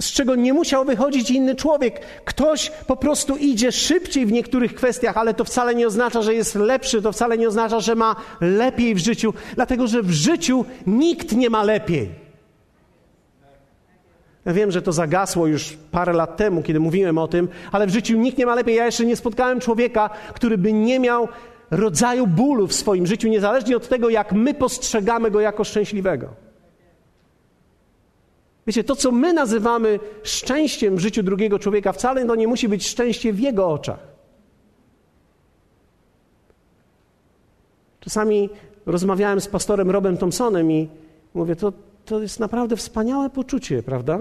z 0.00 0.12
czego 0.12 0.34
nie 0.34 0.52
musiał 0.52 0.84
wychodzić 0.84 1.30
inny 1.30 1.54
człowiek. 1.54 2.00
Ktoś 2.24 2.70
po 2.86 2.96
prostu 2.96 3.36
idzie 3.36 3.72
szybciej 3.72 4.26
w 4.26 4.32
niektórych 4.32 4.74
kwestiach, 4.74 5.16
ale 5.16 5.34
to 5.34 5.44
wcale 5.44 5.74
nie 5.74 5.86
oznacza, 5.86 6.22
że 6.22 6.34
jest 6.34 6.54
lepszy, 6.54 7.02
to 7.02 7.12
wcale 7.12 7.38
nie 7.38 7.48
oznacza, 7.48 7.80
że 7.80 7.94
ma 7.94 8.16
lepiej 8.40 8.94
w 8.94 8.98
życiu, 8.98 9.34
dlatego 9.54 9.86
że 9.86 10.02
w 10.02 10.10
życiu 10.10 10.64
nikt 10.86 11.32
nie 11.32 11.50
ma 11.50 11.62
lepiej. 11.62 12.10
Ja 14.44 14.52
wiem, 14.52 14.70
że 14.70 14.82
to 14.82 14.92
zagasło 14.92 15.46
już 15.46 15.76
parę 15.90 16.12
lat 16.12 16.36
temu, 16.36 16.62
kiedy 16.62 16.80
mówiłem 16.80 17.18
o 17.18 17.28
tym, 17.28 17.48
ale 17.72 17.86
w 17.86 17.90
życiu 17.90 18.16
nikt 18.16 18.38
nie 18.38 18.46
ma 18.46 18.54
lepiej. 18.54 18.76
Ja 18.76 18.86
jeszcze 18.86 19.04
nie 19.04 19.16
spotkałem 19.16 19.60
człowieka, 19.60 20.10
który 20.34 20.58
by 20.58 20.72
nie 20.72 21.00
miał 21.00 21.28
rodzaju 21.70 22.26
bólu 22.26 22.66
w 22.66 22.74
swoim 22.74 23.06
życiu, 23.06 23.28
niezależnie 23.28 23.76
od 23.76 23.88
tego, 23.88 24.10
jak 24.10 24.32
my 24.32 24.54
postrzegamy 24.54 25.30
go 25.30 25.40
jako 25.40 25.64
szczęśliwego. 25.64 26.28
Wiecie, 28.66 28.84
to 28.84 28.96
co 28.96 29.12
my 29.12 29.32
nazywamy 29.32 29.98
szczęściem 30.22 30.96
w 30.96 31.00
życiu 31.00 31.22
drugiego 31.22 31.58
człowieka, 31.58 31.92
wcale 31.92 32.26
to 32.26 32.34
nie 32.34 32.48
musi 32.48 32.68
być 32.68 32.88
szczęście 32.88 33.32
w 33.32 33.40
jego 33.40 33.68
oczach. 33.68 33.98
Czasami 38.00 38.50
rozmawiałem 38.86 39.40
z 39.40 39.48
pastorem 39.48 39.90
Robem 39.90 40.16
Thompsonem 40.16 40.72
i 40.72 40.88
mówię, 41.34 41.56
to, 41.56 41.72
to 42.04 42.22
jest 42.22 42.40
naprawdę 42.40 42.76
wspaniałe 42.76 43.30
poczucie, 43.30 43.82
prawda? 43.82 44.18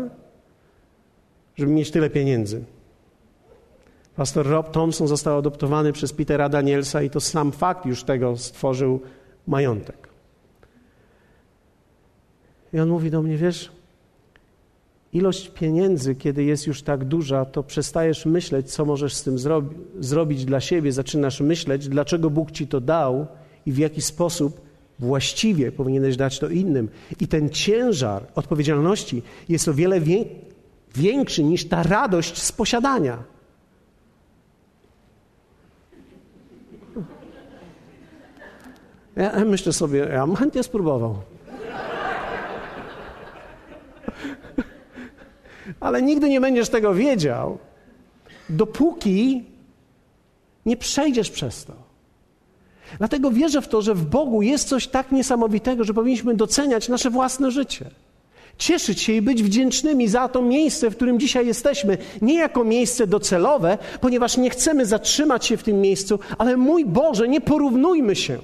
Żeby 1.55 1.71
mieć 1.71 1.91
tyle 1.91 2.09
pieniędzy. 2.09 2.63
Pastor 4.19 4.47
Rob 4.47 4.71
Thompson 4.71 5.07
został 5.07 5.37
adoptowany 5.37 5.93
przez 5.93 6.13
Petera 6.13 6.49
Danielsa 6.49 7.01
i 7.01 7.09
to 7.09 7.19
sam 7.19 7.51
fakt 7.51 7.85
już 7.85 8.03
tego 8.03 8.37
stworzył 8.37 8.99
majątek. 9.47 10.09
I 12.73 12.79
on 12.79 12.89
mówi 12.89 13.11
do 13.11 13.21
mnie, 13.21 13.37
wiesz, 13.37 13.71
ilość 15.13 15.49
pieniędzy, 15.49 16.15
kiedy 16.15 16.43
jest 16.43 16.67
już 16.67 16.81
tak 16.81 17.05
duża, 17.05 17.45
to 17.45 17.63
przestajesz 17.63 18.25
myśleć, 18.25 18.71
co 18.71 18.85
możesz 18.85 19.15
z 19.15 19.23
tym 19.23 19.39
zrobi 19.39 19.75
zrobić 19.99 20.45
dla 20.45 20.59
siebie, 20.59 20.91
zaczynasz 20.91 21.41
myśleć, 21.41 21.89
dlaczego 21.89 22.29
Bóg 22.29 22.51
ci 22.51 22.67
to 22.67 22.81
dał 22.81 23.27
i 23.65 23.71
w 23.71 23.77
jaki 23.77 24.01
sposób 24.01 24.61
właściwie 24.99 25.71
powinieneś 25.71 26.17
dać 26.17 26.39
to 26.39 26.49
innym. 26.49 26.89
I 27.19 27.27
ten 27.27 27.49
ciężar 27.49 28.23
odpowiedzialności 28.35 29.21
jest 29.49 29.67
o 29.67 29.73
wiele 29.73 30.01
większy 30.95 31.43
niż 31.43 31.67
ta 31.67 31.83
radość 31.83 32.41
z 32.41 32.51
posiadania. 32.51 33.38
Ja 39.19 39.45
myślę 39.45 39.73
sobie, 39.73 39.99
ja 39.99 40.27
bym 40.27 40.35
chętnie 40.35 40.63
spróbował. 40.63 41.15
Ale 45.79 46.01
nigdy 46.01 46.29
nie 46.29 46.41
będziesz 46.41 46.69
tego 46.69 46.93
wiedział, 46.93 47.57
dopóki 48.49 49.43
nie 50.65 50.77
przejdziesz 50.77 51.29
przez 51.29 51.65
to. 51.65 51.73
Dlatego 52.97 53.31
wierzę 53.31 53.61
w 53.61 53.67
to, 53.67 53.81
że 53.81 53.95
w 53.95 54.05
Bogu 54.05 54.41
jest 54.41 54.67
coś 54.67 54.87
tak 54.87 55.11
niesamowitego, 55.11 55.83
że 55.83 55.93
powinniśmy 55.93 56.35
doceniać 56.35 56.89
nasze 56.89 57.09
własne 57.09 57.51
życie. 57.51 57.85
cieszyć 58.57 59.01
się 59.01 59.13
i 59.13 59.21
być 59.21 59.43
wdzięcznymi 59.43 60.07
za 60.07 60.27
to 60.27 60.41
miejsce, 60.41 60.89
w 60.89 60.95
którym 60.95 61.19
dzisiaj 61.19 61.47
jesteśmy. 61.47 61.97
Nie 62.21 62.33
jako 62.33 62.63
miejsce 62.63 63.07
docelowe, 63.07 63.77
ponieważ 64.01 64.37
nie 64.37 64.49
chcemy 64.49 64.85
zatrzymać 64.85 65.45
się 65.45 65.57
w 65.57 65.63
tym 65.63 65.81
miejscu, 65.81 66.19
ale 66.37 66.57
mój 66.57 66.85
Boże, 66.85 67.27
nie 67.27 67.41
porównujmy 67.41 68.15
się. 68.15 68.39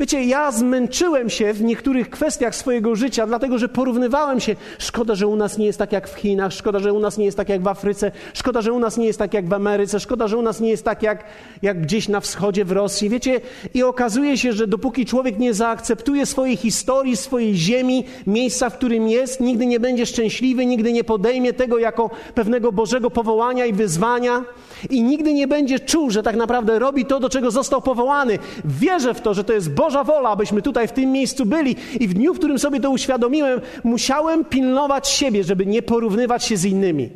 Wiecie, 0.00 0.24
ja 0.24 0.52
zmęczyłem 0.52 1.30
się 1.30 1.52
w 1.52 1.62
niektórych 1.62 2.10
kwestiach 2.10 2.54
swojego 2.54 2.96
życia, 2.96 3.26
dlatego 3.26 3.58
że 3.58 3.68
porównywałem 3.68 4.40
się. 4.40 4.56
Szkoda, 4.78 5.14
że 5.14 5.26
u 5.26 5.36
nas 5.36 5.58
nie 5.58 5.66
jest 5.66 5.78
tak 5.78 5.92
jak 5.92 6.08
w 6.08 6.14
Chinach, 6.14 6.52
szkoda, 6.52 6.78
że 6.78 6.92
u 6.92 7.00
nas 7.00 7.18
nie 7.18 7.24
jest 7.24 7.36
tak 7.36 7.48
jak 7.48 7.62
w 7.62 7.68
Afryce, 7.68 8.12
szkoda, 8.34 8.62
że 8.62 8.72
u 8.72 8.78
nas 8.78 8.96
nie 8.96 9.06
jest 9.06 9.18
tak 9.18 9.34
jak 9.34 9.48
w 9.48 9.52
Ameryce, 9.52 10.00
szkoda, 10.00 10.28
że 10.28 10.36
u 10.36 10.42
nas 10.42 10.60
nie 10.60 10.70
jest 10.70 10.84
tak 10.84 11.02
jak, 11.02 11.24
jak 11.62 11.82
gdzieś 11.82 12.08
na 12.08 12.20
wschodzie 12.20 12.64
w 12.64 12.72
Rosji. 12.72 13.08
Wiecie, 13.08 13.40
i 13.74 13.82
okazuje 13.82 14.38
się, 14.38 14.52
że 14.52 14.66
dopóki 14.66 15.06
człowiek 15.06 15.38
nie 15.38 15.54
zaakceptuje 15.54 16.26
swojej 16.26 16.56
historii, 16.56 17.16
swojej 17.16 17.54
ziemi, 17.54 18.04
miejsca, 18.26 18.70
w 18.70 18.76
którym 18.76 19.08
jest, 19.08 19.40
nigdy 19.40 19.66
nie 19.66 19.80
będzie 19.80 20.06
szczęśliwy, 20.06 20.66
nigdy 20.66 20.92
nie 20.92 21.04
podejmie 21.04 21.52
tego 21.52 21.78
jako 21.78 22.10
pewnego 22.34 22.72
Bożego 22.72 23.10
powołania 23.10 23.66
i 23.66 23.72
wyzwania 23.72 24.44
i 24.90 25.02
nigdy 25.02 25.32
nie 25.32 25.48
będzie 25.48 25.80
czuł, 25.80 26.10
że 26.10 26.22
tak 26.22 26.36
naprawdę 26.36 26.78
robi 26.78 27.06
to, 27.06 27.20
do 27.20 27.28
czego 27.28 27.50
został 27.50 27.82
powołany. 27.82 28.38
Wierzę 28.64 29.14
w 29.14 29.20
to, 29.20 29.34
że 29.34 29.44
to 29.44 29.52
jest 29.52 29.74
Boża 29.90 30.04
wola, 30.04 30.28
abyśmy 30.28 30.62
tutaj 30.62 30.88
w 30.88 30.92
tym 30.92 31.12
miejscu 31.12 31.46
byli. 31.46 31.76
I 32.00 32.08
w 32.08 32.14
dniu, 32.14 32.34
w 32.34 32.38
którym 32.38 32.58
sobie 32.58 32.80
to 32.80 32.90
uświadomiłem, 32.90 33.60
musiałem 33.84 34.44
pilnować 34.44 35.08
siebie, 35.08 35.44
żeby 35.44 35.66
nie 35.66 35.82
porównywać 35.82 36.44
się 36.44 36.56
z 36.56 36.64
innymi. 36.64 37.10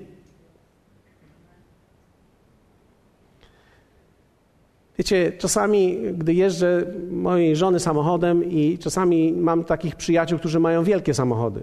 Wiecie, 4.98 5.32
czasami, 5.38 5.98
gdy 6.12 6.34
jeżdżę 6.34 6.86
mojej 7.10 7.56
żony 7.56 7.80
samochodem 7.80 8.44
i 8.44 8.78
czasami 8.78 9.32
mam 9.32 9.64
takich 9.64 9.96
przyjaciół, 9.96 10.38
którzy 10.38 10.60
mają 10.60 10.84
wielkie 10.84 11.14
samochody. 11.14 11.62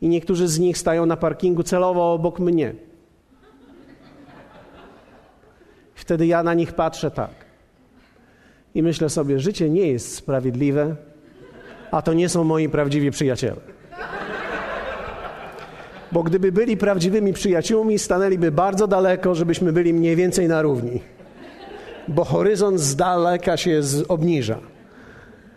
I 0.00 0.08
niektórzy 0.08 0.48
z 0.48 0.58
nich 0.58 0.78
stają 0.78 1.06
na 1.06 1.16
parkingu 1.16 1.62
celowo 1.62 2.12
obok 2.12 2.38
mnie. 2.38 2.74
Wtedy 5.94 6.26
ja 6.26 6.42
na 6.42 6.54
nich 6.54 6.72
patrzę 6.72 7.10
tak. 7.10 7.39
I 8.74 8.82
myślę 8.82 9.08
sobie, 9.08 9.40
życie 9.40 9.70
nie 9.70 9.86
jest 9.88 10.14
sprawiedliwe, 10.14 10.96
a 11.90 12.02
to 12.02 12.12
nie 12.12 12.28
są 12.28 12.44
moi 12.44 12.68
prawdziwi 12.68 13.10
przyjaciele. 13.10 13.60
Bo 16.12 16.22
gdyby 16.22 16.52
byli 16.52 16.76
prawdziwymi 16.76 17.32
przyjaciółmi, 17.32 17.98
stanęliby 17.98 18.52
bardzo 18.52 18.86
daleko, 18.86 19.34
żebyśmy 19.34 19.72
byli 19.72 19.94
mniej 19.94 20.16
więcej 20.16 20.48
na 20.48 20.62
równi. 20.62 21.00
Bo 22.08 22.24
horyzont 22.24 22.80
z 22.80 22.96
daleka 22.96 23.56
się 23.56 23.80
obniża. 24.08 24.58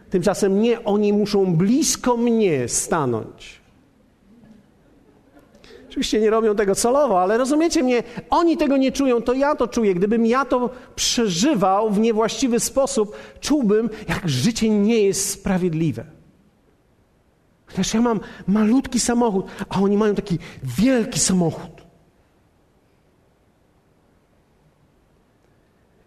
Tymczasem 0.09 0.61
nie, 0.61 0.83
oni 0.83 1.13
muszą 1.13 1.55
blisko 1.55 2.17
mnie 2.17 2.67
stanąć. 2.67 3.62
Oczywiście 5.93 6.19
nie 6.19 6.29
robią 6.29 6.55
tego 6.55 6.75
celowo, 6.75 7.21
ale 7.21 7.37
rozumiecie 7.37 7.83
mnie, 7.83 8.03
oni 8.29 8.57
tego 8.57 8.77
nie 8.77 8.91
czują, 8.91 9.21
to 9.21 9.33
ja 9.33 9.55
to 9.55 9.67
czuję. 9.67 9.95
Gdybym 9.95 10.25
ja 10.25 10.45
to 10.45 10.69
przeżywał 10.95 11.89
w 11.89 11.99
niewłaściwy 11.99 12.59
sposób, 12.59 13.15
czułbym, 13.39 13.89
jak 14.09 14.29
życie 14.29 14.69
nie 14.69 15.01
jest 15.01 15.29
sprawiedliwe. 15.29 16.05
Chociaż 17.65 17.93
ja 17.93 18.01
mam 18.01 18.19
malutki 18.47 18.99
samochód, 18.99 19.45
a 19.69 19.81
oni 19.81 19.97
mają 19.97 20.15
taki 20.15 20.39
wielki 20.63 21.19
samochód. 21.19 21.72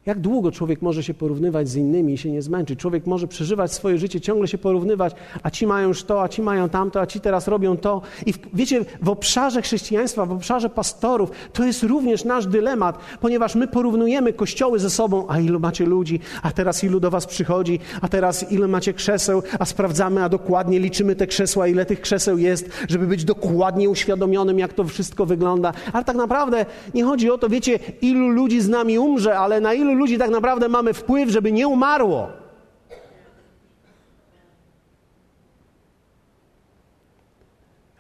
Jak 0.07 0.21
długo 0.21 0.53
człowiek 0.53 0.83
może 0.83 1.03
się 1.03 1.15
porównywać 1.15 1.69
z 1.69 1.77
innymi 1.77 2.13
i 2.13 2.19
się 2.19 2.31
nie 2.31 2.43
zmęczyć? 2.43 2.79
Człowiek 2.79 3.07
może 3.07 3.29
przeżywać 3.29 3.73
swoje 3.73 3.99
życie, 3.99 4.21
ciągle 4.21 4.49
się 4.49 4.59
porównywać, 4.59 5.15
a 5.43 5.51
ci 5.51 5.67
mają 5.67 5.89
już 5.89 6.05
to, 6.05 6.23
a 6.23 6.29
ci 6.29 6.43
mają 6.43 6.69
tamto, 6.69 7.01
a 7.01 7.07
ci 7.07 7.21
teraz 7.21 7.49
robią 7.49 7.77
to. 7.77 8.03
I 8.27 8.33
w, 8.33 8.39
wiecie, 8.55 8.85
w 9.03 9.09
obszarze 9.09 9.63
chrześcijaństwa, 9.63 10.27
w 10.27 10.33
obszarze 10.33 10.71
pastorów, 10.71 11.31
to 11.53 11.65
jest 11.65 11.83
również 11.83 12.25
nasz 12.25 12.47
dylemat, 12.47 12.99
ponieważ 13.21 13.55
my 13.55 13.69
porównujemy 13.69 14.33
kościoły 14.33 14.79
ze 14.79 14.91
sobą, 14.91 15.27
a 15.29 15.41
ilu 15.41 15.61
macie 15.61 15.87
ludzi, 15.87 16.21
a 16.43 16.53
teraz 16.53 16.85
ilu 16.85 17.01
do 17.01 17.11
was 17.11 17.27
przychodzi, 17.27 17.79
a 18.01 18.09
teraz 18.09 18.53
ile 18.53 18.69
macie 18.69 18.95
krzeseł, 18.95 19.43
a 19.59 19.65
sprawdzamy, 19.65 20.25
a 20.25 20.29
dokładnie 20.29 20.81
liczymy 20.81 21.17
te 21.17 21.27
krzesła, 21.27 21.69
ile 21.69 21.87
tych 21.87 22.01
krzeseł 22.01 22.39
jest, 22.39 22.71
żeby 22.89 23.07
być 23.07 23.25
dokładnie 23.25 23.91
uświadomionym, 23.91 24.59
jak 24.59 24.73
to 24.73 24.85
wszystko 24.85 25.27
wygląda. 25.27 25.73
Ale 25.93 26.05
tak 26.05 26.17
naprawdę 26.17 26.67
nie 26.95 27.05
chodzi 27.05 27.31
o 27.31 27.39
to, 27.39 27.49
wiecie, 27.49 27.79
ilu 28.01 28.29
ludzi 28.29 28.61
z 28.61 28.69
nami 28.69 28.99
umrze, 28.99 29.39
ale 29.39 29.61
na 29.61 29.75
ilu 29.75 29.96
ludzi 29.97 30.19
tak 30.19 30.31
naprawdę 30.31 30.69
mamy 30.69 30.95
wpływ, 30.95 31.31
żeby 31.31 31.53
nie 31.53 31.69
umarło. 31.69 32.29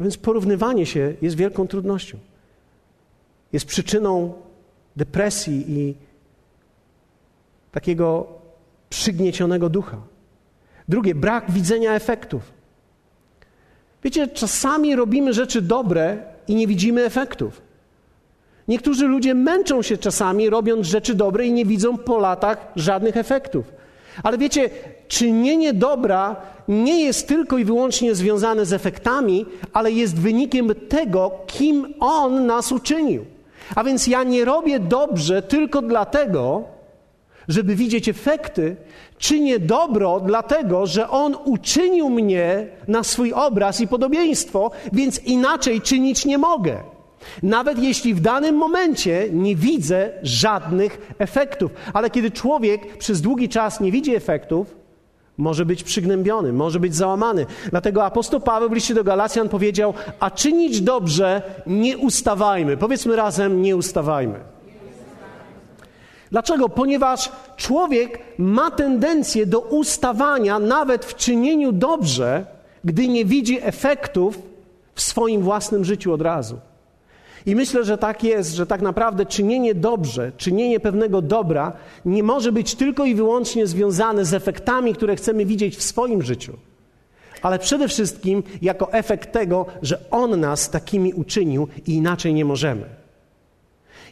A 0.00 0.02
więc 0.04 0.16
porównywanie 0.16 0.86
się 0.86 1.14
jest 1.22 1.36
wielką 1.36 1.66
trudnością. 1.66 2.18
Jest 3.52 3.66
przyczyną 3.66 4.34
depresji 4.96 5.64
i 5.68 5.94
takiego 7.72 8.26
przygniecionego 8.90 9.68
ducha. 9.68 9.96
Drugie, 10.88 11.14
brak 11.14 11.50
widzenia 11.50 11.94
efektów. 11.94 12.42
Wiecie, 14.04 14.28
czasami 14.28 14.96
robimy 14.96 15.32
rzeczy 15.32 15.62
dobre 15.62 16.18
i 16.48 16.54
nie 16.54 16.66
widzimy 16.66 17.04
efektów. 17.04 17.65
Niektórzy 18.68 19.06
ludzie 19.06 19.34
męczą 19.34 19.82
się 19.82 19.96
czasami, 19.96 20.50
robiąc 20.50 20.86
rzeczy 20.86 21.14
dobre 21.14 21.46
i 21.46 21.52
nie 21.52 21.64
widzą 21.64 21.98
po 21.98 22.18
latach 22.18 22.72
żadnych 22.76 23.16
efektów. 23.16 23.64
Ale 24.22 24.38
wiecie, 24.38 24.70
czynienie 25.08 25.74
dobra 25.74 26.36
nie 26.68 27.00
jest 27.00 27.28
tylko 27.28 27.58
i 27.58 27.64
wyłącznie 27.64 28.14
związane 28.14 28.66
z 28.66 28.72
efektami, 28.72 29.46
ale 29.72 29.92
jest 29.92 30.18
wynikiem 30.18 30.74
tego, 30.88 31.30
kim 31.46 31.94
On 32.00 32.46
nas 32.46 32.72
uczynił. 32.72 33.24
A 33.74 33.84
więc 33.84 34.06
ja 34.06 34.22
nie 34.22 34.44
robię 34.44 34.80
dobrze 34.80 35.42
tylko 35.42 35.82
dlatego, 35.82 36.64
żeby 37.48 37.74
widzieć 37.74 38.08
efekty, 38.08 38.76
czynię 39.18 39.58
dobro 39.58 40.20
dlatego, 40.20 40.86
że 40.86 41.10
On 41.10 41.36
uczynił 41.44 42.10
mnie 42.10 42.66
na 42.88 43.04
swój 43.04 43.32
obraz 43.32 43.80
i 43.80 43.88
podobieństwo, 43.88 44.70
więc 44.92 45.24
inaczej 45.24 45.80
czynić 45.80 46.24
nie 46.24 46.38
mogę. 46.38 46.95
Nawet 47.42 47.78
jeśli 47.78 48.14
w 48.14 48.20
danym 48.20 48.56
momencie 48.56 49.28
nie 49.32 49.56
widzę 49.56 50.10
żadnych 50.22 51.14
efektów, 51.18 51.70
ale 51.92 52.10
kiedy 52.10 52.30
człowiek 52.30 52.98
przez 52.98 53.20
długi 53.20 53.48
czas 53.48 53.80
nie 53.80 53.92
widzi 53.92 54.14
efektów, 54.14 54.76
może 55.38 55.66
być 55.66 55.82
przygnębiony, 55.82 56.52
może 56.52 56.80
być 56.80 56.94
załamany. 56.94 57.46
Dlatego 57.70 58.04
apostoł 58.04 58.40
Paweł 58.40 58.68
w 58.68 58.72
liście 58.72 58.94
do 58.94 59.04
Galacjan 59.04 59.48
powiedział: 59.48 59.94
A 60.20 60.30
czynić 60.30 60.80
dobrze 60.80 61.42
nie 61.66 61.98
ustawajmy. 61.98 62.76
Powiedzmy 62.76 63.16
razem: 63.16 63.62
nie 63.62 63.76
ustawajmy. 63.76 64.40
Dlaczego? 66.30 66.68
Ponieważ 66.68 67.32
człowiek 67.56 68.18
ma 68.38 68.70
tendencję 68.70 69.46
do 69.46 69.60
ustawania 69.60 70.58
nawet 70.58 71.04
w 71.04 71.14
czynieniu 71.14 71.72
dobrze, 71.72 72.46
gdy 72.84 73.08
nie 73.08 73.24
widzi 73.24 73.58
efektów 73.62 74.38
w 74.94 75.00
swoim 75.02 75.42
własnym 75.42 75.84
życiu 75.84 76.12
od 76.12 76.22
razu. 76.22 76.58
I 77.46 77.54
myślę, 77.54 77.84
że 77.84 77.98
tak 77.98 78.24
jest, 78.24 78.54
że 78.54 78.66
tak 78.66 78.82
naprawdę 78.82 79.26
czynienie 79.26 79.74
dobrze, 79.74 80.32
czynienie 80.36 80.80
pewnego 80.80 81.22
dobra 81.22 81.72
nie 82.04 82.22
może 82.22 82.52
być 82.52 82.74
tylko 82.74 83.04
i 83.04 83.14
wyłącznie 83.14 83.66
związane 83.66 84.24
z 84.24 84.34
efektami, 84.34 84.94
które 84.94 85.16
chcemy 85.16 85.46
widzieć 85.46 85.76
w 85.76 85.82
swoim 85.82 86.22
życiu, 86.22 86.52
ale 87.42 87.58
przede 87.58 87.88
wszystkim 87.88 88.42
jako 88.62 88.92
efekt 88.92 89.32
tego, 89.32 89.66
że 89.82 90.10
On 90.10 90.40
nas 90.40 90.70
takimi 90.70 91.14
uczynił 91.14 91.68
i 91.86 91.94
inaczej 91.94 92.34
nie 92.34 92.44
możemy. 92.44 92.84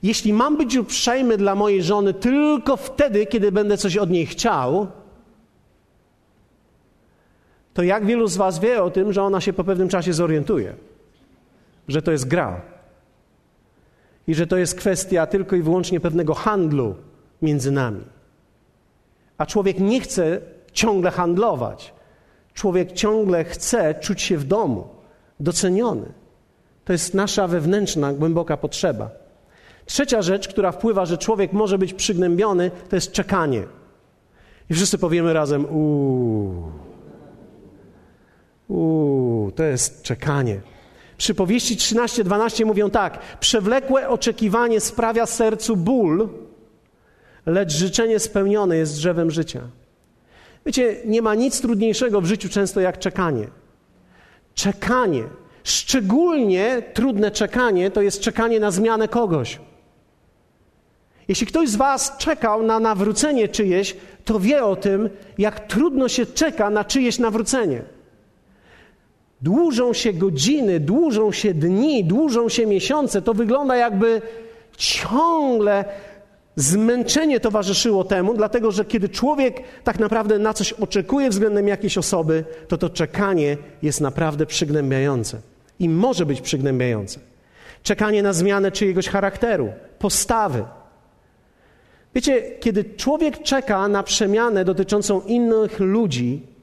Jeśli 0.02 0.32
mam 0.32 0.56
być 0.56 0.76
uprzejmy 0.76 1.36
dla 1.36 1.54
mojej 1.54 1.82
żony 1.82 2.14
tylko 2.14 2.76
wtedy, 2.76 3.26
kiedy 3.26 3.52
będę 3.52 3.76
coś 3.76 3.96
od 3.96 4.10
niej 4.10 4.26
chciał, 4.26 4.86
to 7.74 7.82
jak 7.82 8.06
wielu 8.06 8.26
z 8.26 8.36
Was 8.36 8.58
wie 8.58 8.82
o 8.82 8.90
tym, 8.90 9.12
że 9.12 9.22
ona 9.22 9.40
się 9.40 9.52
po 9.52 9.64
pewnym 9.64 9.88
czasie 9.88 10.12
zorientuje, 10.12 10.74
że 11.88 12.02
to 12.02 12.12
jest 12.12 12.28
gra 12.28 12.73
i 14.26 14.34
że 14.34 14.46
to 14.46 14.56
jest 14.56 14.74
kwestia 14.74 15.26
tylko 15.26 15.56
i 15.56 15.62
wyłącznie 15.62 16.00
pewnego 16.00 16.34
handlu 16.34 16.94
między 17.42 17.70
nami. 17.70 18.04
A 19.38 19.46
człowiek 19.46 19.78
nie 19.78 20.00
chce 20.00 20.40
ciągle 20.72 21.10
handlować. 21.10 21.94
Człowiek 22.54 22.92
ciągle 22.92 23.44
chce 23.44 23.94
czuć 23.94 24.22
się 24.22 24.36
w 24.38 24.44
domu, 24.44 24.88
doceniony. 25.40 26.06
To 26.84 26.92
jest 26.92 27.14
nasza 27.14 27.48
wewnętrzna, 27.48 28.12
głęboka 28.12 28.56
potrzeba. 28.56 29.10
Trzecia 29.86 30.22
rzecz, 30.22 30.48
która 30.48 30.72
wpływa, 30.72 31.06
że 31.06 31.18
człowiek 31.18 31.52
może 31.52 31.78
być 31.78 31.94
przygnębiony, 31.94 32.70
to 32.88 32.96
jest 32.96 33.12
czekanie. 33.12 33.64
I 34.70 34.74
wszyscy 34.74 34.98
powiemy 34.98 35.32
razem: 35.32 35.66
Uuu, 35.70 36.72
uuu, 38.68 39.50
to 39.50 39.62
jest 39.62 40.02
czekanie. 40.02 40.60
Przypowieści 41.18 41.76
13-12 41.76 42.64
mówią 42.64 42.90
tak: 42.90 43.18
Przewlekłe 43.40 44.08
oczekiwanie 44.08 44.80
sprawia 44.80 45.26
sercu 45.26 45.76
ból, 45.76 46.28
lecz 47.46 47.72
życzenie 47.72 48.18
spełnione 48.18 48.76
jest 48.76 48.94
drzewem 48.94 49.30
życia. 49.30 49.60
Wiecie, 50.66 50.96
nie 51.04 51.22
ma 51.22 51.34
nic 51.34 51.60
trudniejszego 51.60 52.20
w 52.20 52.26
życiu 52.26 52.48
często 52.48 52.80
jak 52.80 52.98
czekanie. 52.98 53.48
Czekanie, 54.54 55.24
szczególnie 55.64 56.82
trudne 56.94 57.30
czekanie, 57.30 57.90
to 57.90 58.02
jest 58.02 58.20
czekanie 58.20 58.60
na 58.60 58.70
zmianę 58.70 59.08
kogoś. 59.08 59.60
Jeśli 61.28 61.46
ktoś 61.46 61.68
z 61.68 61.76
Was 61.76 62.16
czekał 62.18 62.62
na 62.62 62.80
nawrócenie 62.80 63.48
czyjeś, 63.48 63.96
to 64.24 64.40
wie 64.40 64.64
o 64.64 64.76
tym, 64.76 65.10
jak 65.38 65.66
trudno 65.66 66.08
się 66.08 66.26
czeka 66.26 66.70
na 66.70 66.84
czyjeś 66.84 67.18
nawrócenie. 67.18 67.82
Dłużą 69.44 69.92
się 69.92 70.12
godziny, 70.12 70.80
dłużą 70.80 71.32
się 71.32 71.54
dni, 71.54 72.04
dłużą 72.04 72.48
się 72.48 72.66
miesiące. 72.66 73.22
To 73.22 73.34
wygląda 73.34 73.76
jakby 73.76 74.22
ciągle 74.76 75.84
zmęczenie 76.56 77.40
towarzyszyło 77.40 78.04
temu, 78.04 78.34
dlatego 78.34 78.72
że 78.72 78.84
kiedy 78.84 79.08
człowiek 79.08 79.62
tak 79.84 79.98
naprawdę 79.98 80.38
na 80.38 80.52
coś 80.54 80.72
oczekuje 80.72 81.30
względem 81.30 81.68
jakiejś 81.68 81.98
osoby, 81.98 82.44
to 82.68 82.78
to 82.78 82.90
czekanie 82.90 83.56
jest 83.82 84.00
naprawdę 84.00 84.46
przygnębiające 84.46 85.40
i 85.78 85.88
może 85.88 86.26
być 86.26 86.40
przygnębiające. 86.40 87.20
Czekanie 87.82 88.22
na 88.22 88.32
zmianę 88.32 88.72
czyjegoś 88.72 89.08
charakteru, 89.08 89.72
postawy. 89.98 90.64
Wiecie, 92.14 92.42
kiedy 92.60 92.84
człowiek 92.84 93.42
czeka 93.42 93.88
na 93.88 94.02
przemianę 94.02 94.64
dotyczącą 94.64 95.20
innych 95.20 95.80
ludzi, 95.80 96.53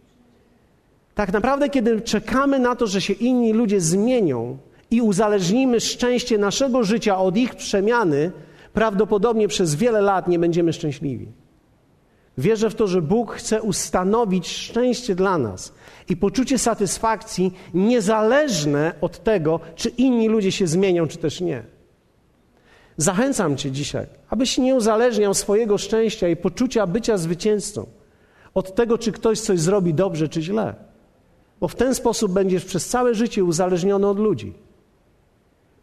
tak 1.22 1.34
naprawdę, 1.34 1.70
kiedy 1.70 2.02
czekamy 2.02 2.60
na 2.60 2.76
to, 2.76 2.88
że 2.88 3.02
się 3.02 3.14
inni 3.14 3.54
ludzie 3.54 3.82
zmienią 3.82 4.58
i 4.92 5.02
uzależnimy 5.02 5.80
szczęście 5.80 6.38
naszego 6.38 6.84
życia 6.84 7.18
od 7.18 7.38
ich 7.38 7.56
przemiany, 7.56 8.32
prawdopodobnie 8.74 9.48
przez 9.48 9.76
wiele 9.76 10.02
lat 10.02 10.28
nie 10.28 10.40
będziemy 10.40 10.74
szczęśliwi. 10.74 11.28
Wierzę 12.38 12.70
w 12.70 12.76
to, 12.76 12.88
że 12.88 13.02
Bóg 13.02 13.34
chce 13.34 13.62
ustanowić 13.62 14.48
szczęście 14.48 15.16
dla 15.16 15.38
nas 15.38 15.74
i 16.10 16.18
poczucie 16.18 16.58
satysfakcji 16.58 17.54
niezależne 17.74 18.94
od 19.02 19.24
tego, 19.24 19.60
czy 19.76 19.90
inni 19.90 20.28
ludzie 20.28 20.52
się 20.52 20.68
zmienią, 20.68 21.08
czy 21.08 21.18
też 21.18 21.42
nie. 21.42 21.64
Zachęcam 22.98 23.58
Cię 23.58 23.72
dzisiaj, 23.72 24.06
abyś 24.30 24.58
nie 24.58 24.76
uzależniał 24.76 25.34
swojego 25.34 25.78
szczęścia 25.78 26.28
i 26.28 26.36
poczucia 26.36 26.88
bycia 26.88 27.18
zwycięzcą 27.18 27.86
od 28.54 28.76
tego, 28.76 28.98
czy 28.98 29.12
ktoś 29.12 29.40
coś 29.40 29.60
zrobi 29.60 29.94
dobrze, 29.94 30.30
czy 30.30 30.42
źle 30.42 30.91
bo 31.62 31.68
w 31.68 31.76
ten 31.76 31.96
sposób 31.96 32.32
będziesz 32.32 32.66
przez 32.66 32.88
całe 32.88 33.16
życie 33.16 33.44
uzależniony 33.44 34.08
od 34.08 34.20
ludzi. 34.20 34.54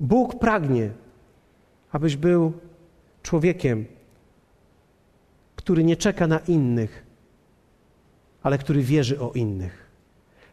Bóg 0.01 0.39
pragnie, 0.39 0.91
abyś 1.93 2.17
był 2.17 2.53
człowiekiem, 3.23 3.85
który 5.57 5.85
nie 5.85 5.97
czeka 5.97 6.27
na 6.27 6.39
innych, 6.39 7.07
ale 8.43 8.59
który 8.59 8.83
wierzy 8.83 9.21
o 9.21 9.33
innych. 9.33 9.89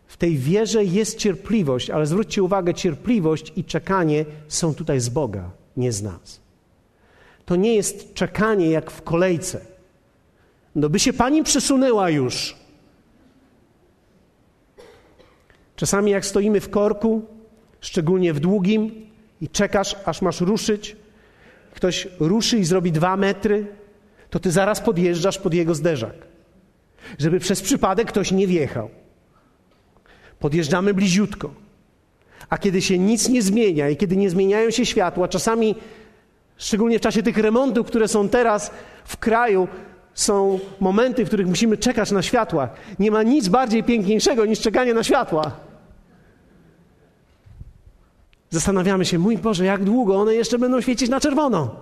W 0.08 0.18
tej 0.18 0.38
wierze 0.38 0.84
jest 0.84 1.18
cierpliwość, 1.18 1.90
ale 1.90 2.06
zwróćcie 2.06 2.44
uwagę, 2.44 2.74
cierpliwość 2.74 3.54
i 3.56 3.64
czekanie 3.64 4.26
są 4.48 4.76
tutaj 4.76 5.00
z 5.00 5.10
Boga, 5.10 5.52
nie 5.78 5.92
z 5.92 6.04
nas. 6.04 6.42
To 7.46 7.56
nie 7.56 7.76
jest 7.76 8.14
czekanie 8.14 8.70
jak 8.70 8.92
w 8.92 9.02
kolejce. 9.02 9.66
No 10.76 10.90
by 10.90 11.00
się 11.00 11.14
pani 11.14 11.44
przesunęła 11.44 12.10
już. 12.10 12.65
Czasami 15.76 16.12
jak 16.12 16.26
stoimy 16.26 16.60
w 16.60 16.70
korku, 16.70 17.26
szczególnie 17.82 18.34
w 18.34 18.40
długim, 18.40 19.06
i 19.42 19.50
czekasz, 19.50 19.96
aż 20.06 20.22
masz 20.22 20.42
ruszyć, 20.42 20.96
ktoś 21.74 22.08
ruszy 22.20 22.58
i 22.58 22.66
zrobi 22.66 22.92
dwa 22.92 23.18
metry, 23.18 23.68
to 24.30 24.40
ty 24.40 24.52
zaraz 24.52 24.82
podjeżdżasz 24.82 25.38
pod 25.38 25.54
jego 25.54 25.76
zderzak, 25.76 26.16
żeby 27.20 27.40
przez 27.40 27.62
przypadek 27.62 28.08
ktoś 28.08 28.32
nie 28.32 28.48
wjechał. 28.48 28.90
Podjeżdżamy 30.40 30.94
bliziutko. 30.94 31.54
A 32.50 32.58
kiedy 32.58 32.82
się 32.82 33.00
nic 33.00 33.30
nie 33.30 33.42
zmienia 33.42 33.90
i 33.90 33.98
kiedy 33.98 34.18
nie 34.18 34.30
zmieniają 34.30 34.72
się 34.72 34.86
światła, 34.86 35.28
czasami, 35.28 35.76
szczególnie 36.58 37.00
w 37.00 37.02
czasie 37.02 37.24
tych 37.24 37.38
remontów, 37.38 37.88
które 37.88 38.08
są 38.08 38.30
teraz 38.30 38.72
w 39.06 39.18
kraju, 39.18 39.68
są 40.16 40.60
momenty, 40.80 41.26
w 41.26 41.28
których 41.28 41.48
musimy 41.48 41.78
czekać 41.78 42.12
na 42.12 42.22
światła. 42.22 42.70
Nie 43.00 43.12
ma 43.12 43.24
nic 43.24 43.48
bardziej 43.48 43.84
piękniejszego 43.84 44.46
niż 44.46 44.60
czekanie 44.60 44.94
na 44.94 45.04
światła. 45.04 45.52
Zastanawiamy 48.50 49.06
się, 49.06 49.20
mój 49.20 49.38
Boże, 49.38 49.66
jak 49.66 49.84
długo 49.84 50.16
one 50.16 50.36
jeszcze 50.36 50.60
będą 50.60 50.82
świecić 50.82 51.10
na 51.10 51.20
czerwono? 51.20 51.76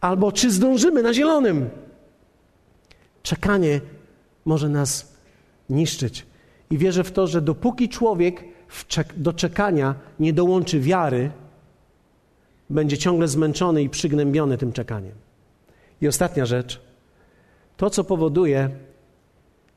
Albo 0.00 0.32
czy 0.32 0.50
zdążymy 0.50 1.02
na 1.02 1.14
zielonym? 1.14 1.70
Czekanie 3.22 3.80
może 4.44 4.68
nas 4.68 5.14
niszczyć. 5.70 6.26
I 6.70 6.78
wierzę 6.78 7.04
w 7.04 7.12
to, 7.12 7.26
że 7.26 7.42
dopóki 7.42 7.88
człowiek 7.88 8.44
do 9.16 9.32
czekania 9.32 9.94
nie 10.20 10.32
dołączy 10.32 10.80
wiary, 10.80 11.30
będzie 12.70 12.98
ciągle 12.98 13.28
zmęczony 13.28 13.82
i 13.82 13.88
przygnębiony 13.88 14.58
tym 14.58 14.72
czekaniem. 14.72 15.12
I 16.00 16.08
ostatnia 16.08 16.46
rzecz. 16.46 16.83
To, 17.76 17.90
co 17.90 18.04
powoduje 18.04 18.70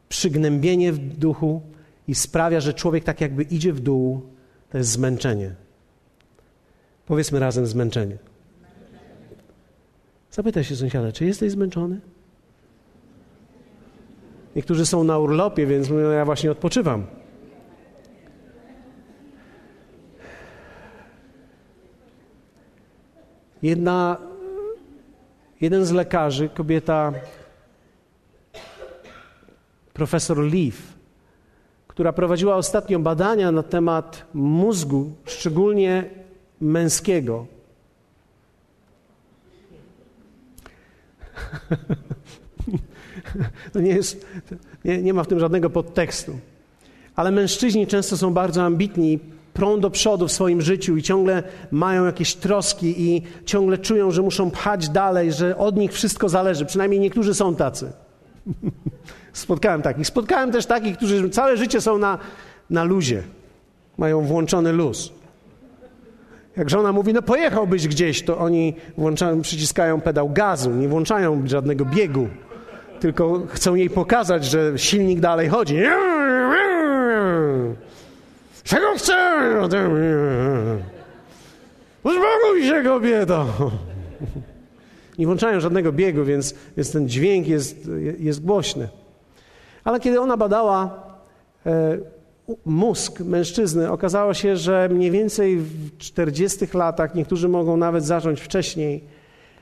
przygnębienie 0.10 0.94
w 0.94 1.00
duchu 1.00 1.62
i 2.08 2.16
sprawia, 2.16 2.60
że 2.60 2.74
człowiek 2.74 3.04
tak 3.04 3.22
jakby 3.22 3.44
idzie 3.44 3.74
w 3.74 3.80
dół, 3.80 4.22
to 4.70 4.78
jest 4.78 4.90
zmęczenie. 4.90 5.56
Powiedzmy 7.06 7.40
razem 7.40 7.68
zmęczenie. 7.68 8.18
Zapytaj 10.32 10.64
się 10.64 10.76
sąsiada, 10.76 11.12
czy 11.12 11.26
jesteś 11.26 11.52
zmęczony? 11.52 12.00
Niektórzy 14.56 14.86
są 14.86 15.04
na 15.04 15.20
urlopie, 15.20 15.66
więc 15.66 15.90
mówią, 15.90 16.12
ja 16.12 16.26
właśnie 16.26 16.52
odpoczywam. 16.52 17.08
Jedna, 23.62 24.18
jeden 25.62 25.86
z 25.86 25.92
lekarzy, 25.92 26.50
kobieta 26.50 27.14
profesor 29.98 30.38
Leaf, 30.38 30.76
która 31.88 32.14
prowadziła 32.14 32.56
ostatnio 32.56 33.00
badania 33.00 33.52
na 33.52 33.64
temat 33.64 34.26
mózgu, 34.34 35.12
szczególnie 35.26 36.04
męskiego. 36.62 37.46
To 43.74 43.80
nie, 43.80 43.92
jest, 43.92 44.26
nie, 44.86 45.02
nie 45.02 45.14
ma 45.14 45.24
w 45.24 45.28
tym 45.28 45.40
żadnego 45.40 45.70
podtekstu. 45.70 46.40
Ale 47.16 47.32
mężczyźni 47.32 47.88
często 47.88 48.18
są 48.18 48.34
bardzo 48.34 48.64
ambitni, 48.64 49.20
prą 49.54 49.80
do 49.80 49.90
przodu 49.90 50.28
w 50.28 50.32
swoim 50.32 50.62
życiu 50.62 50.98
i 50.98 51.04
ciągle 51.04 51.44
mają 51.72 52.06
jakieś 52.06 52.36
troski 52.36 53.02
i 53.02 53.22
ciągle 53.46 53.78
czują, 53.78 54.12
że 54.12 54.22
muszą 54.22 54.52
pchać 54.52 54.90
dalej, 54.90 55.34
że 55.34 55.58
od 55.58 55.78
nich 55.78 55.94
wszystko 55.94 56.30
zależy. 56.30 56.66
Przynajmniej 56.66 57.00
niektórzy 57.00 57.34
są 57.34 57.56
tacy. 57.56 57.92
Spotkałem 59.38 59.82
takich. 59.82 60.08
Spotkałem 60.08 60.52
też 60.52 60.66
takich, 60.66 60.98
którzy 60.98 61.30
całe 61.30 61.58
życie 61.58 61.82
są 61.82 61.98
na, 61.98 62.18
na 62.70 62.84
luzie. 62.84 63.24
Mają 63.98 64.22
włączony 64.22 64.72
luz. 64.72 65.12
Jak 66.58 66.70
żona 66.70 66.92
mówi, 66.92 67.14
no 67.14 67.22
pojechałbyś 67.22 67.88
gdzieś, 67.88 68.24
to 68.24 68.38
oni 68.38 68.76
włączają, 68.98 69.42
przyciskają 69.42 70.02
pedał 70.02 70.30
gazu, 70.30 70.72
nie 70.72 70.88
włączają 70.88 71.48
żadnego 71.48 71.86
biegu, 71.86 72.28
tylko 73.00 73.42
chcą 73.50 73.76
jej 73.76 73.90
pokazać, 73.90 74.46
że 74.46 74.74
silnik 74.76 75.20
dalej 75.20 75.50
chodzi. 75.50 75.78
Czego 78.64 78.88
chcę? 78.98 79.40
Uspokój 82.04 82.64
się, 82.64 82.84
kobieto! 82.84 83.46
Nie 85.20 85.26
włączają 85.26 85.60
żadnego 85.60 85.92
biegu, 85.92 86.24
więc, 86.24 86.56
więc 86.78 86.92
ten 86.92 87.10
dźwięk 87.10 87.48
jest, 87.48 87.90
jest 88.20 88.46
głośny. 88.46 88.88
Ale 89.88 90.00
kiedy 90.00 90.22
ona 90.22 90.38
badała 90.38 91.04
e, 91.66 91.98
mózg 92.66 93.20
mężczyzny, 93.20 93.92
okazało 93.92 94.34
się, 94.34 94.58
że 94.58 94.90
mniej 94.90 95.12
więcej 95.12 95.58
w 95.58 95.98
40 95.98 96.66
latach, 96.74 97.16
niektórzy 97.16 97.48
mogą 97.50 97.78
nawet 97.78 98.06
zacząć 98.06 98.42
wcześniej, 98.42 99.04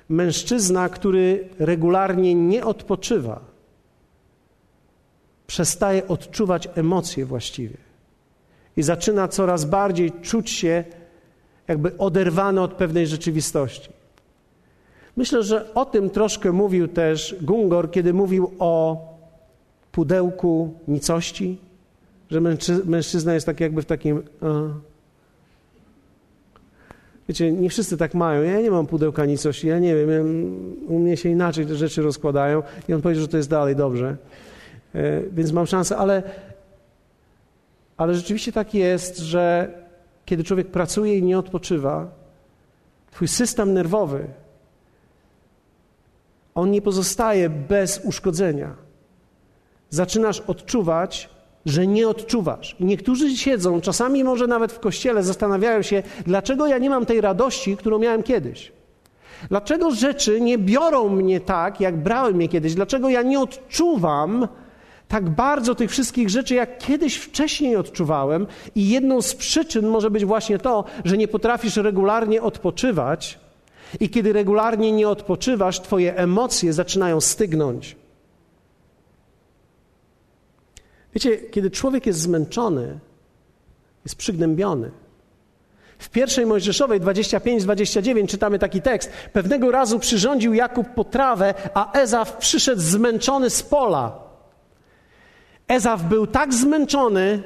mężczyzna, 0.09 0.89
który 0.89 1.49
regularnie 1.59 2.35
nie 2.35 2.65
odpoczywa, 2.65 3.39
przestaje 5.47 6.07
odczuwać 6.07 6.69
emocje 6.75 7.25
właściwie 7.25 7.77
i 8.77 8.83
zaczyna 8.83 9.27
coraz 9.27 9.65
bardziej 9.65 10.11
czuć 10.11 10.49
się 10.49 10.83
jakby 11.67 11.97
oderwany 11.97 12.61
od 12.61 12.73
pewnej 12.73 13.07
rzeczywistości. 13.07 13.89
Myślę, 15.17 15.43
że 15.43 15.73
o 15.73 15.85
tym 15.85 16.09
troszkę 16.09 16.51
mówił 16.51 16.87
też 16.87 17.35
Gungor, 17.41 17.91
kiedy 17.91 18.13
mówił 18.13 18.51
o 18.59 19.14
pudełku 19.95 20.73
nicości, 20.87 21.57
że 22.29 22.41
mężczyzna 22.85 23.33
jest 23.33 23.45
tak 23.45 23.59
jakby 23.59 23.81
w 23.81 23.85
takim. 23.85 24.23
Wiecie, 27.27 27.51
nie 27.51 27.69
wszyscy 27.69 27.97
tak 27.97 28.13
mają. 28.13 28.43
Ja 28.43 28.61
nie 28.61 28.71
mam 28.71 28.87
pudełka 28.87 29.25
nicości, 29.25 29.67
ja 29.67 29.79
nie 29.79 29.95
wiem, 29.95 30.09
ja, 30.09 30.21
u 30.87 30.99
mnie 30.99 31.17
się 31.17 31.29
inaczej 31.29 31.65
te 31.65 31.75
rzeczy 31.75 32.01
rozkładają. 32.01 32.63
I 32.87 32.93
on 32.93 33.01
powiedział, 33.01 33.21
że 33.21 33.27
to 33.27 33.37
jest 33.37 33.49
dalej 33.49 33.75
dobrze. 33.75 34.17
E, 34.95 35.21
więc 35.21 35.51
mam 35.51 35.65
szansę, 35.65 35.97
ale, 35.97 36.23
ale 37.97 38.15
rzeczywiście 38.15 38.51
tak 38.51 38.73
jest, 38.73 39.17
że 39.17 39.73
kiedy 40.25 40.43
człowiek 40.43 40.67
pracuje 40.67 41.17
i 41.17 41.23
nie 41.23 41.39
odpoczywa, 41.39 42.11
twój 43.11 43.27
system 43.27 43.73
nerwowy, 43.73 44.27
on 46.55 46.71
nie 46.71 46.81
pozostaje 46.81 47.49
bez 47.49 48.01
uszkodzenia. 48.03 48.84
Zaczynasz 49.95 50.41
odczuwać, 50.47 51.29
że 51.65 51.87
nie 51.87 52.07
odczuwasz. 52.07 52.75
I 52.79 52.85
niektórzy 52.85 53.37
siedzą, 53.37 53.81
czasami 53.81 54.23
może 54.23 54.47
nawet 54.47 54.71
w 54.71 54.79
kościele, 54.79 55.23
zastanawiają 55.23 55.81
się, 55.81 56.03
dlaczego 56.25 56.67
ja 56.67 56.77
nie 56.77 56.89
mam 56.89 57.05
tej 57.05 57.21
radości, 57.21 57.77
którą 57.77 57.99
miałem 57.99 58.23
kiedyś. 58.23 58.71
Dlaczego 59.49 59.91
rzeczy 59.91 60.41
nie 60.41 60.57
biorą 60.57 61.09
mnie 61.09 61.39
tak, 61.39 61.81
jak 61.81 61.97
brały 61.97 62.33
mnie 62.33 62.47
kiedyś? 62.47 62.75
Dlaczego 62.75 63.09
ja 63.09 63.21
nie 63.21 63.39
odczuwam 63.39 64.47
tak 65.07 65.29
bardzo 65.29 65.75
tych 65.75 65.91
wszystkich 65.91 66.29
rzeczy, 66.29 66.55
jak 66.55 66.77
kiedyś 66.77 67.15
wcześniej 67.15 67.75
odczuwałem? 67.75 68.47
I 68.75 68.89
jedną 68.89 69.21
z 69.21 69.35
przyczyn 69.35 69.87
może 69.87 70.11
być 70.11 70.25
właśnie 70.25 70.57
to, 70.57 70.83
że 71.05 71.17
nie 71.17 71.27
potrafisz 71.27 71.77
regularnie 71.77 72.41
odpoczywać, 72.41 73.39
i 73.99 74.09
kiedy 74.09 74.33
regularnie 74.33 74.91
nie 74.91 75.09
odpoczywasz, 75.09 75.79
Twoje 75.79 76.17
emocje 76.17 76.73
zaczynają 76.73 77.21
stygnąć. 77.21 77.95
Wiecie, 81.15 81.37
kiedy 81.37 81.71
człowiek 81.71 82.05
jest 82.05 82.19
zmęczony, 82.19 82.99
jest 84.05 84.15
przygnębiony. 84.15 84.91
W 85.99 86.09
pierwszej 86.09 86.45
Mojżeszowej 86.45 87.01
25-29 87.01 88.27
czytamy 88.27 88.59
taki 88.59 88.81
tekst. 88.81 89.11
Pewnego 89.33 89.71
razu 89.71 89.99
przyrządził 89.99 90.53
Jakub 90.53 90.89
potrawę, 90.89 91.53
a 91.73 91.91
Ezaf 91.99 92.37
przyszedł 92.37 92.81
zmęczony 92.81 93.49
z 93.49 93.63
pola. 93.63 94.19
Ezaf 95.67 96.03
był 96.03 96.27
tak 96.27 96.53
zmęczony 96.53 97.43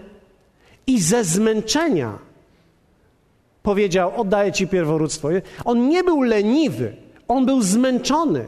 i 0.87 1.01
ze 1.01 1.23
zmęczenia 1.23 2.19
powiedział: 3.63 4.21
Oddaję 4.21 4.51
ci 4.51 4.67
pierworództwo. 4.67 5.29
On 5.65 5.89
nie 5.89 6.03
był 6.03 6.21
leniwy, 6.21 6.95
on 7.27 7.45
był 7.45 7.61
zmęczony. 7.61 8.47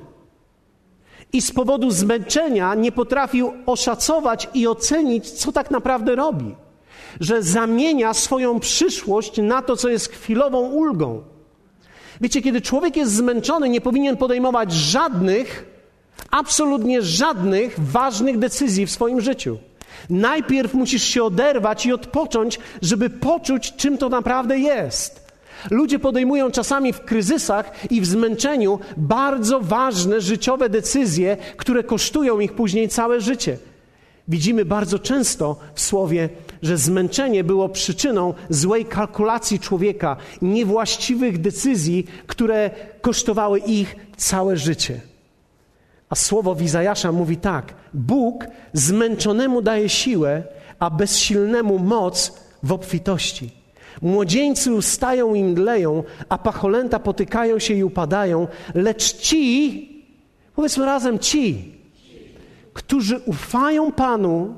I 1.33 1.41
z 1.41 1.51
powodu 1.51 1.91
zmęczenia 1.91 2.75
nie 2.75 2.91
potrafił 2.91 3.53
oszacować 3.65 4.49
i 4.53 4.67
ocenić, 4.67 5.31
co 5.31 5.51
tak 5.51 5.71
naprawdę 5.71 6.15
robi 6.15 6.55
że 7.19 7.43
zamienia 7.43 8.13
swoją 8.13 8.59
przyszłość 8.59 9.37
na 9.37 9.61
to, 9.61 9.75
co 9.75 9.89
jest 9.89 10.11
chwilową 10.11 10.59
ulgą. 10.59 11.21
Wiecie, 12.21 12.41
kiedy 12.41 12.61
człowiek 12.61 12.97
jest 12.97 13.13
zmęczony, 13.13 13.69
nie 13.69 13.81
powinien 13.81 14.17
podejmować 14.17 14.71
żadnych, 14.71 15.65
absolutnie 16.31 17.01
żadnych 17.01 17.79
ważnych 17.79 18.39
decyzji 18.39 18.85
w 18.85 18.91
swoim 18.91 19.21
życiu. 19.21 19.57
Najpierw 20.09 20.73
musisz 20.73 21.03
się 21.03 21.23
oderwać 21.23 21.85
i 21.85 21.93
odpocząć, 21.93 22.59
żeby 22.81 23.09
poczuć, 23.09 23.73
czym 23.75 23.97
to 23.97 24.09
naprawdę 24.09 24.59
jest. 24.59 25.30
Ludzie 25.69 25.99
podejmują 25.99 26.51
czasami 26.51 26.93
w 26.93 27.01
kryzysach 27.01 27.91
i 27.91 28.01
w 28.01 28.05
zmęczeniu 28.05 28.79
bardzo 28.97 29.59
ważne 29.59 30.21
życiowe 30.21 30.69
decyzje, 30.69 31.37
które 31.57 31.83
kosztują 31.83 32.39
ich 32.39 32.53
później 32.53 32.89
całe 32.89 33.21
życie. 33.21 33.57
Widzimy 34.27 34.65
bardzo 34.65 34.99
często 34.99 35.59
w 35.73 35.81
słowie, 35.81 36.29
że 36.61 36.77
zmęczenie 36.77 37.43
było 37.43 37.69
przyczyną 37.69 38.33
złej 38.49 38.85
kalkulacji 38.85 39.59
człowieka, 39.59 40.17
niewłaściwych 40.41 41.41
decyzji, 41.41 42.07
które 42.27 42.69
kosztowały 43.01 43.59
ich 43.59 43.95
całe 44.17 44.57
życie. 44.57 45.01
A 46.09 46.15
słowo 46.15 46.55
Wizajasza 46.55 47.11
mówi 47.11 47.37
tak: 47.37 47.73
Bóg 47.93 48.45
zmęczonemu 48.73 49.61
daje 49.61 49.89
siłę, 49.89 50.43
a 50.79 50.89
bezsilnemu 50.89 51.79
moc 51.79 52.33
w 52.63 52.71
obfitości. 52.71 53.60
Młodzieńcy 54.01 54.73
ustają 54.73 55.33
i 55.33 55.43
mdleją, 55.43 56.03
a 56.29 56.37
pacholęta 56.37 56.99
potykają 56.99 57.59
się 57.59 57.73
i 57.73 57.83
upadają, 57.83 58.47
lecz 58.75 59.17
ci, 59.17 60.03
powiedzmy 60.55 60.85
razem 60.85 61.19
ci, 61.19 61.75
którzy 62.73 63.19
ufają 63.25 63.91
Panu, 63.91 64.55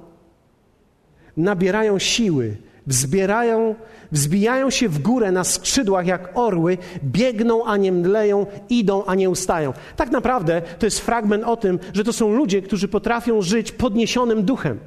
nabierają 1.37 1.99
siły, 1.99 2.57
wzbierają, 2.87 3.75
wzbijają 4.11 4.69
się 4.69 4.89
w 4.89 4.99
górę 4.99 5.31
na 5.31 5.43
skrzydłach 5.43 6.07
jak 6.07 6.31
orły, 6.33 6.77
biegną, 7.03 7.65
a 7.65 7.77
nie 7.77 7.91
mdleją, 7.91 8.45
idą, 8.69 9.05
a 9.05 9.15
nie 9.15 9.29
ustają. 9.29 9.73
Tak 9.95 10.11
naprawdę 10.11 10.61
to 10.79 10.85
jest 10.85 10.99
fragment 10.99 11.43
o 11.43 11.57
tym, 11.57 11.79
że 11.93 12.03
to 12.03 12.13
są 12.13 12.33
ludzie, 12.33 12.61
którzy 12.61 12.87
potrafią 12.87 13.41
żyć 13.41 13.71
podniesionym 13.71 14.43
duchem. 14.43 14.79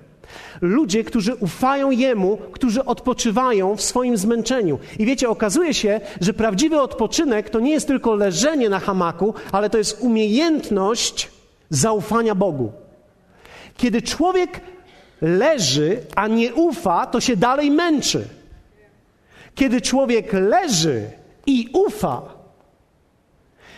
Ludzie, 0.60 1.04
którzy 1.04 1.34
ufają 1.34 1.90
Jemu, 1.90 2.36
którzy 2.36 2.84
odpoczywają 2.84 3.76
w 3.76 3.82
swoim 3.82 4.16
zmęczeniu. 4.16 4.78
I 4.98 5.06
wiecie, 5.06 5.28
okazuje 5.28 5.74
się, 5.74 6.00
że 6.20 6.34
prawdziwy 6.34 6.80
odpoczynek 6.80 7.50
to 7.50 7.60
nie 7.60 7.70
jest 7.70 7.86
tylko 7.86 8.14
leżenie 8.14 8.68
na 8.68 8.80
hamaku, 8.80 9.34
ale 9.52 9.70
to 9.70 9.78
jest 9.78 10.00
umiejętność 10.00 11.30
zaufania 11.70 12.34
Bogu. 12.34 12.72
Kiedy 13.76 14.02
człowiek 14.02 14.60
leży, 15.20 16.00
a 16.16 16.26
nie 16.28 16.54
ufa, 16.54 17.06
to 17.06 17.20
się 17.20 17.36
dalej 17.36 17.70
męczy. 17.70 18.28
Kiedy 19.54 19.80
człowiek 19.80 20.32
leży 20.32 21.10
i 21.46 21.68
ufa, 21.72 22.22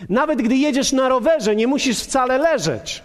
nawet 0.09 0.41
gdy 0.41 0.55
jedziesz 0.55 0.91
na 0.91 1.09
rowerze, 1.09 1.55
nie 1.55 1.67
musisz 1.67 1.99
wcale 1.99 2.37
leżeć. 2.37 3.03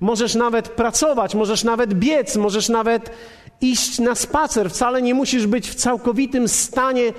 Możesz 0.00 0.34
nawet 0.34 0.68
pracować, 0.68 1.34
możesz 1.34 1.64
nawet 1.64 1.94
biec, 1.94 2.36
możesz 2.36 2.68
nawet 2.68 3.10
iść 3.60 3.98
na 3.98 4.14
spacer. 4.14 4.70
Wcale 4.70 5.02
nie 5.02 5.14
musisz 5.14 5.46
być 5.46 5.70
w 5.70 5.74
całkowitym 5.74 6.48
stanie 6.48 7.12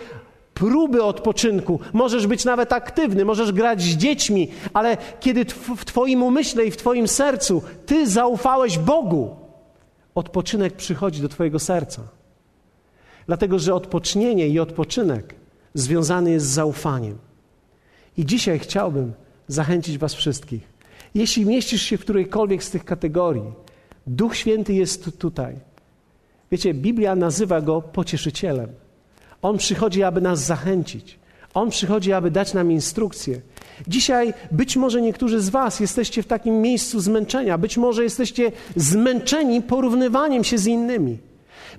próby 0.53 1.03
odpoczynku. 1.03 1.79
Możesz 1.93 2.27
być 2.27 2.45
nawet 2.45 2.73
aktywny, 2.73 3.25
możesz 3.25 3.51
grać 3.51 3.81
z 3.81 3.97
dziećmi, 3.97 4.47
ale 4.73 4.97
kiedy 5.19 5.45
w 5.77 5.85
Twoim 5.85 6.23
umyśle 6.23 6.65
i 6.65 6.71
w 6.71 6.77
Twoim 6.77 7.07
sercu 7.07 7.63
Ty 7.85 8.07
zaufałeś 8.07 8.77
Bogu, 8.77 9.35
odpoczynek 10.15 10.73
przychodzi 10.73 11.21
do 11.21 11.29
Twojego 11.29 11.59
serca. 11.59 12.01
Dlatego, 13.27 13.59
że 13.59 13.75
odpocznienie 13.75 14.47
i 14.47 14.59
odpoczynek 14.59 15.35
związany 15.73 16.31
jest 16.31 16.45
z 16.45 16.49
zaufaniem. 16.49 17.17
I 18.17 18.25
dzisiaj 18.25 18.59
chciałbym 18.59 19.13
zachęcić 19.47 19.97
Was 19.97 20.13
wszystkich. 20.13 20.70
Jeśli 21.15 21.45
mieścisz 21.45 21.81
się 21.81 21.97
w 21.97 22.01
którejkolwiek 22.01 22.63
z 22.63 22.71
tych 22.71 22.85
kategorii, 22.85 23.53
Duch 24.07 24.35
Święty 24.35 24.73
jest 24.73 25.17
tutaj. 25.17 25.55
Wiecie, 26.51 26.73
Biblia 26.73 27.15
nazywa 27.15 27.61
go 27.61 27.81
pocieszycielem. 27.81 28.69
On 29.41 29.57
przychodzi, 29.57 30.03
aby 30.03 30.21
nas 30.21 30.45
zachęcić. 30.45 31.19
On 31.53 31.69
przychodzi, 31.69 32.13
aby 32.13 32.31
dać 32.31 32.53
nam 32.53 32.71
instrukcje. 32.71 33.41
Dzisiaj 33.87 34.33
być 34.51 34.77
może 34.77 35.01
niektórzy 35.01 35.41
z 35.41 35.49
Was 35.49 35.79
jesteście 35.79 36.23
w 36.23 36.27
takim 36.27 36.61
miejscu 36.61 36.99
zmęczenia, 36.99 37.57
być 37.57 37.77
może 37.77 38.03
jesteście 38.03 38.51
zmęczeni 38.75 39.61
porównywaniem 39.61 40.43
się 40.43 40.57
z 40.57 40.67
innymi. 40.67 41.17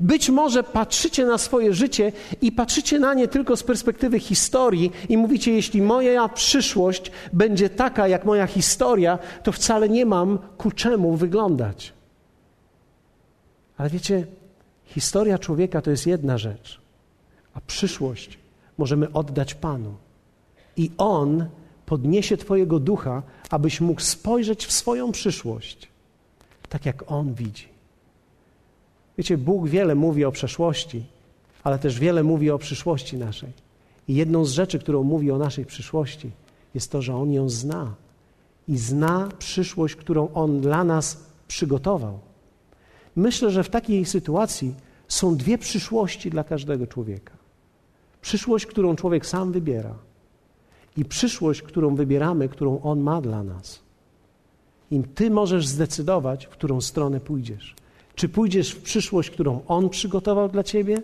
Być 0.00 0.30
może 0.30 0.62
patrzycie 0.62 1.26
na 1.26 1.38
swoje 1.38 1.74
życie 1.74 2.12
i 2.40 2.52
patrzycie 2.52 2.98
na 2.98 3.14
nie 3.14 3.28
tylko 3.28 3.56
z 3.56 3.62
perspektywy 3.62 4.20
historii 4.20 4.92
i 5.08 5.16
mówicie, 5.16 5.52
jeśli 5.52 5.82
moja 5.82 6.28
przyszłość 6.28 7.12
będzie 7.32 7.70
taka 7.70 8.08
jak 8.08 8.24
moja 8.24 8.46
historia, 8.46 9.18
to 9.42 9.52
wcale 9.52 9.88
nie 9.88 10.06
mam 10.06 10.38
ku 10.58 10.70
czemu 10.70 11.16
wyglądać. 11.16 11.92
Ale 13.76 13.90
wiecie, 13.90 14.26
historia 14.84 15.38
człowieka 15.38 15.82
to 15.82 15.90
jest 15.90 16.06
jedna 16.06 16.38
rzecz, 16.38 16.80
a 17.54 17.60
przyszłość 17.60 18.38
możemy 18.78 19.12
oddać 19.12 19.54
Panu. 19.54 19.94
I 20.76 20.90
On 20.98 21.46
podniesie 21.86 22.36
Twojego 22.36 22.78
ducha, 22.78 23.22
abyś 23.50 23.80
mógł 23.80 24.00
spojrzeć 24.00 24.66
w 24.66 24.72
swoją 24.72 25.12
przyszłość, 25.12 25.88
tak 26.68 26.86
jak 26.86 27.12
On 27.12 27.34
widzi. 27.34 27.71
Wiecie, 29.18 29.38
Bóg 29.38 29.68
wiele 29.68 29.94
mówi 29.94 30.24
o 30.24 30.32
przeszłości, 30.32 31.04
ale 31.64 31.78
też 31.78 31.98
wiele 31.98 32.22
mówi 32.22 32.50
o 32.50 32.58
przyszłości 32.58 33.16
naszej. 33.16 33.52
I 34.08 34.14
jedną 34.14 34.44
z 34.44 34.52
rzeczy, 34.52 34.78
którą 34.78 35.02
mówi 35.02 35.30
o 35.30 35.38
naszej 35.38 35.66
przyszłości, 35.66 36.30
jest 36.74 36.90
to, 36.90 37.02
że 37.02 37.16
On 37.16 37.32
ją 37.32 37.48
zna. 37.48 37.94
I 38.68 38.78
zna 38.78 39.28
przyszłość, 39.38 39.96
którą 39.96 40.28
On 40.34 40.60
dla 40.60 40.84
nas 40.84 41.24
przygotował. 41.48 42.18
Myślę, 43.16 43.50
że 43.50 43.64
w 43.64 43.70
takiej 43.70 44.04
sytuacji 44.04 44.74
są 45.08 45.36
dwie 45.36 45.58
przyszłości 45.58 46.30
dla 46.30 46.44
każdego 46.44 46.86
człowieka. 46.86 47.32
Przyszłość, 48.20 48.66
którą 48.66 48.96
człowiek 48.96 49.26
sam 49.26 49.52
wybiera 49.52 49.94
i 50.96 51.04
przyszłość, 51.04 51.62
którą 51.62 51.94
wybieramy, 51.94 52.48
którą 52.48 52.82
On 52.82 53.00
ma 53.00 53.20
dla 53.20 53.42
nas. 53.42 53.80
I 54.90 55.02
Ty 55.14 55.30
możesz 55.30 55.66
zdecydować, 55.66 56.46
w 56.46 56.48
którą 56.48 56.80
stronę 56.80 57.20
pójdziesz. 57.20 57.74
Czy 58.14 58.28
pójdziesz 58.28 58.72
w 58.72 58.82
przyszłość, 58.82 59.30
którą 59.30 59.60
On 59.68 59.90
przygotował 59.90 60.48
dla 60.48 60.62
Ciebie, 60.62 61.02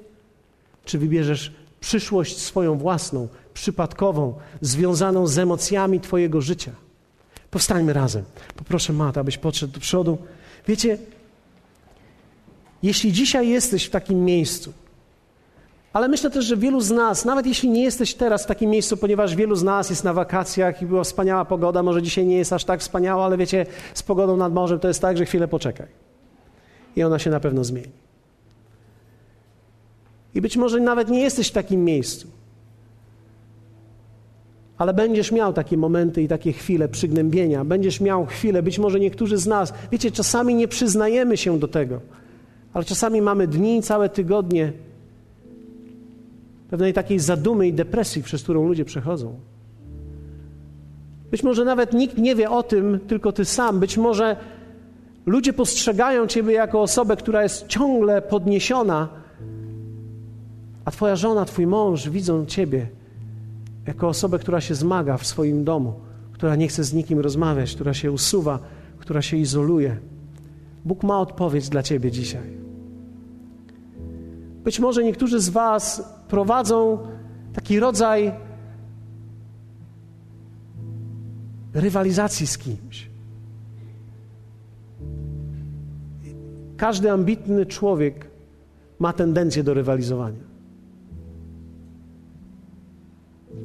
czy 0.84 0.98
wybierzesz 0.98 1.52
przyszłość 1.80 2.38
swoją 2.38 2.78
własną, 2.78 3.28
przypadkową, 3.54 4.34
związaną 4.60 5.26
z 5.26 5.38
emocjami 5.38 6.00
Twojego 6.00 6.40
życia. 6.40 6.72
Powstańmy 7.50 7.92
razem. 7.92 8.24
Poproszę 8.56 8.92
Mata, 8.92 9.20
abyś 9.20 9.38
podszedł 9.38 9.72
do 9.72 9.80
przodu. 9.80 10.18
Wiecie, 10.68 10.98
jeśli 12.82 13.12
dzisiaj 13.12 13.48
jesteś 13.48 13.84
w 13.84 13.90
takim 13.90 14.24
miejscu, 14.24 14.72
Ale 15.92 16.08
myślę 16.08 16.30
też, 16.30 16.44
że 16.44 16.56
wielu 16.56 16.80
z 16.80 16.90
nas, 16.90 17.24
nawet 17.24 17.46
jeśli 17.46 17.70
nie 17.70 17.82
jesteś 17.82 18.14
teraz 18.14 18.44
w 18.44 18.46
takim 18.46 18.70
miejscu, 18.70 18.96
ponieważ 18.96 19.36
wielu 19.36 19.56
z 19.56 19.62
nas 19.62 19.90
jest 19.90 20.04
na 20.04 20.12
wakacjach 20.12 20.82
i 20.82 20.86
była 20.86 21.04
wspaniała 21.04 21.44
pogoda, 21.44 21.82
może 21.82 22.02
dzisiaj 22.02 22.26
nie 22.26 22.38
jest 22.38 22.52
aż 22.52 22.64
tak 22.64 22.80
wspaniała, 22.80 23.24
ale 23.24 23.36
wiecie, 23.36 23.66
z 23.94 24.02
pogodą 24.02 24.36
nad 24.36 24.52
morzem 24.52 24.78
to 24.78 24.88
jest 24.88 25.00
tak, 25.00 25.16
że 25.16 25.26
chwilę 25.26 25.48
poczekaj. 25.48 26.07
I 26.98 27.02
ona 27.02 27.18
się 27.18 27.30
na 27.30 27.40
pewno 27.40 27.64
zmieni. 27.64 27.92
I 30.34 30.40
być 30.40 30.56
może 30.56 30.80
nawet 30.80 31.08
nie 31.08 31.20
jesteś 31.20 31.48
w 31.48 31.52
takim 31.52 31.84
miejscu, 31.84 32.28
ale 34.78 34.94
będziesz 34.94 35.32
miał 35.32 35.52
takie 35.52 35.76
momenty 35.76 36.22
i 36.22 36.28
takie 36.28 36.52
chwile 36.52 36.88
przygnębienia, 36.88 37.64
będziesz 37.64 38.00
miał 38.00 38.26
chwilę, 38.26 38.62
być 38.62 38.78
może 38.78 39.00
niektórzy 39.00 39.36
z 39.36 39.46
nas, 39.46 39.74
wiecie, 39.92 40.10
czasami 40.10 40.54
nie 40.54 40.68
przyznajemy 40.68 41.36
się 41.36 41.58
do 41.58 41.68
tego, 41.68 42.00
ale 42.72 42.84
czasami 42.84 43.22
mamy 43.22 43.46
dni, 43.46 43.82
całe 43.82 44.08
tygodnie 44.08 44.72
pewnej 46.70 46.92
takiej 46.92 47.18
zadumy 47.18 47.68
i 47.68 47.72
depresji, 47.72 48.22
przez 48.22 48.42
którą 48.42 48.68
ludzie 48.68 48.84
przechodzą. 48.84 49.34
Być 51.30 51.42
może 51.42 51.64
nawet 51.64 51.92
nikt 51.92 52.18
nie 52.18 52.34
wie 52.34 52.50
o 52.50 52.62
tym, 52.62 53.00
tylko 53.08 53.32
ty 53.32 53.44
sam. 53.44 53.80
Być 53.80 53.96
może 53.96 54.36
ludzie 55.28 55.52
postrzegają 55.52 56.26
ciebie 56.26 56.52
jako 56.52 56.82
osobę, 56.82 57.16
która 57.16 57.42
jest 57.42 57.66
ciągle 57.66 58.22
podniesiona, 58.22 59.08
a 60.84 60.90
twoja 60.90 61.16
żona, 61.16 61.44
twój 61.44 61.66
mąż 61.66 62.08
widzą 62.08 62.46
ciebie 62.46 62.86
jako 63.86 64.08
osobę, 64.08 64.38
która 64.38 64.60
się 64.60 64.74
zmaga 64.74 65.16
w 65.16 65.26
swoim 65.26 65.64
domu, 65.64 65.94
która 66.32 66.56
nie 66.56 66.68
chce 66.68 66.84
z 66.84 66.92
nikim 66.92 67.18
rozmawiać, 67.18 67.74
która 67.74 67.94
się 67.94 68.12
usuwa, 68.12 68.58
która 68.98 69.22
się 69.22 69.36
izoluje. 69.36 69.96
Bóg 70.84 71.02
ma 71.02 71.20
odpowiedź 71.20 71.68
dla 71.68 71.82
ciebie 71.82 72.10
dzisiaj. 72.10 72.58
Być 74.64 74.80
może 74.80 75.04
niektórzy 75.04 75.40
z 75.40 75.48
Was 75.48 76.14
prowadzą 76.28 76.98
taki 77.52 77.80
rodzaj 77.80 78.32
rywalizacji 81.74 82.46
z 82.46 82.58
kimś. 82.58 83.07
Każdy 86.78 87.10
ambitny 87.10 87.66
człowiek 87.66 88.26
ma 88.98 89.12
tendencję 89.12 89.62
do 89.62 89.74
rywalizowania. 89.74 90.48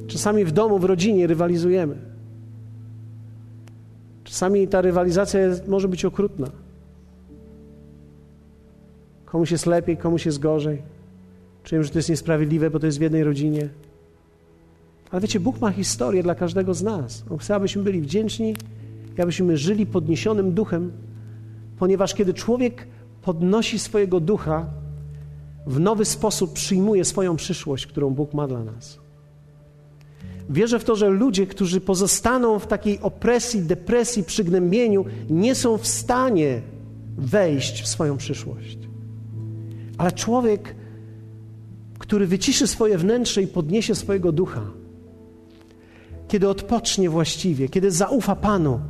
Czasami 0.06 0.44
w 0.44 0.52
domu, 0.52 0.78
w 0.78 0.84
rodzinie 0.84 1.26
rywalizujemy. 1.26 1.96
Czasami 4.24 4.68
ta 4.68 4.80
rywalizacja 4.80 5.40
jest, 5.40 5.68
może 5.68 5.88
być 5.88 6.04
okrutna. 6.04 6.50
Komuś 9.24 9.50
jest 9.50 9.66
lepiej, 9.66 9.96
komuś 9.96 10.26
jest 10.26 10.38
gorzej. 10.38 10.82
Czuję, 11.64 11.84
że 11.84 11.90
to 11.90 11.98
jest 11.98 12.08
niesprawiedliwe, 12.08 12.70
bo 12.70 12.80
to 12.80 12.86
jest 12.86 12.98
w 12.98 13.02
jednej 13.02 13.24
rodzinie. 13.24 13.68
Ale 15.10 15.20
wiecie, 15.20 15.40
Bóg 15.40 15.60
ma 15.60 15.70
historię 15.70 16.22
dla 16.22 16.34
każdego 16.34 16.74
z 16.74 16.82
nas. 16.82 17.24
On 17.30 17.38
chce, 17.38 17.54
abyśmy 17.54 17.82
byli 17.82 18.00
wdzięczni 18.00 18.54
i 19.18 19.22
abyśmy 19.22 19.56
żyli 19.56 19.86
podniesionym 19.86 20.52
duchem, 20.52 20.92
ponieważ 21.78 22.14
kiedy 22.14 22.34
człowiek 22.34 22.86
podnosi 23.24 23.78
swojego 23.78 24.20
ducha, 24.20 24.66
w 25.66 25.80
nowy 25.80 26.04
sposób 26.04 26.52
przyjmuje 26.52 27.04
swoją 27.04 27.36
przyszłość, 27.36 27.86
którą 27.86 28.10
Bóg 28.10 28.34
ma 28.34 28.48
dla 28.48 28.64
nas. 28.64 28.98
Wierzę 30.50 30.78
w 30.78 30.84
to, 30.84 30.96
że 30.96 31.08
ludzie, 31.08 31.46
którzy 31.46 31.80
pozostaną 31.80 32.58
w 32.58 32.66
takiej 32.66 33.00
opresji, 33.00 33.62
depresji, 33.62 34.24
przygnębieniu, 34.24 35.04
nie 35.30 35.54
są 35.54 35.78
w 35.78 35.86
stanie 35.86 36.62
wejść 37.16 37.82
w 37.82 37.88
swoją 37.88 38.16
przyszłość. 38.16 38.78
Ale 39.98 40.12
człowiek, 40.12 40.74
który 41.98 42.26
wyciszy 42.26 42.66
swoje 42.66 42.98
wnętrze 42.98 43.42
i 43.42 43.46
podniesie 43.46 43.94
swojego 43.94 44.32
ducha, 44.32 44.62
kiedy 46.28 46.48
odpocznie 46.48 47.10
właściwie, 47.10 47.68
kiedy 47.68 47.90
zaufa 47.90 48.36
Panu, 48.36 48.80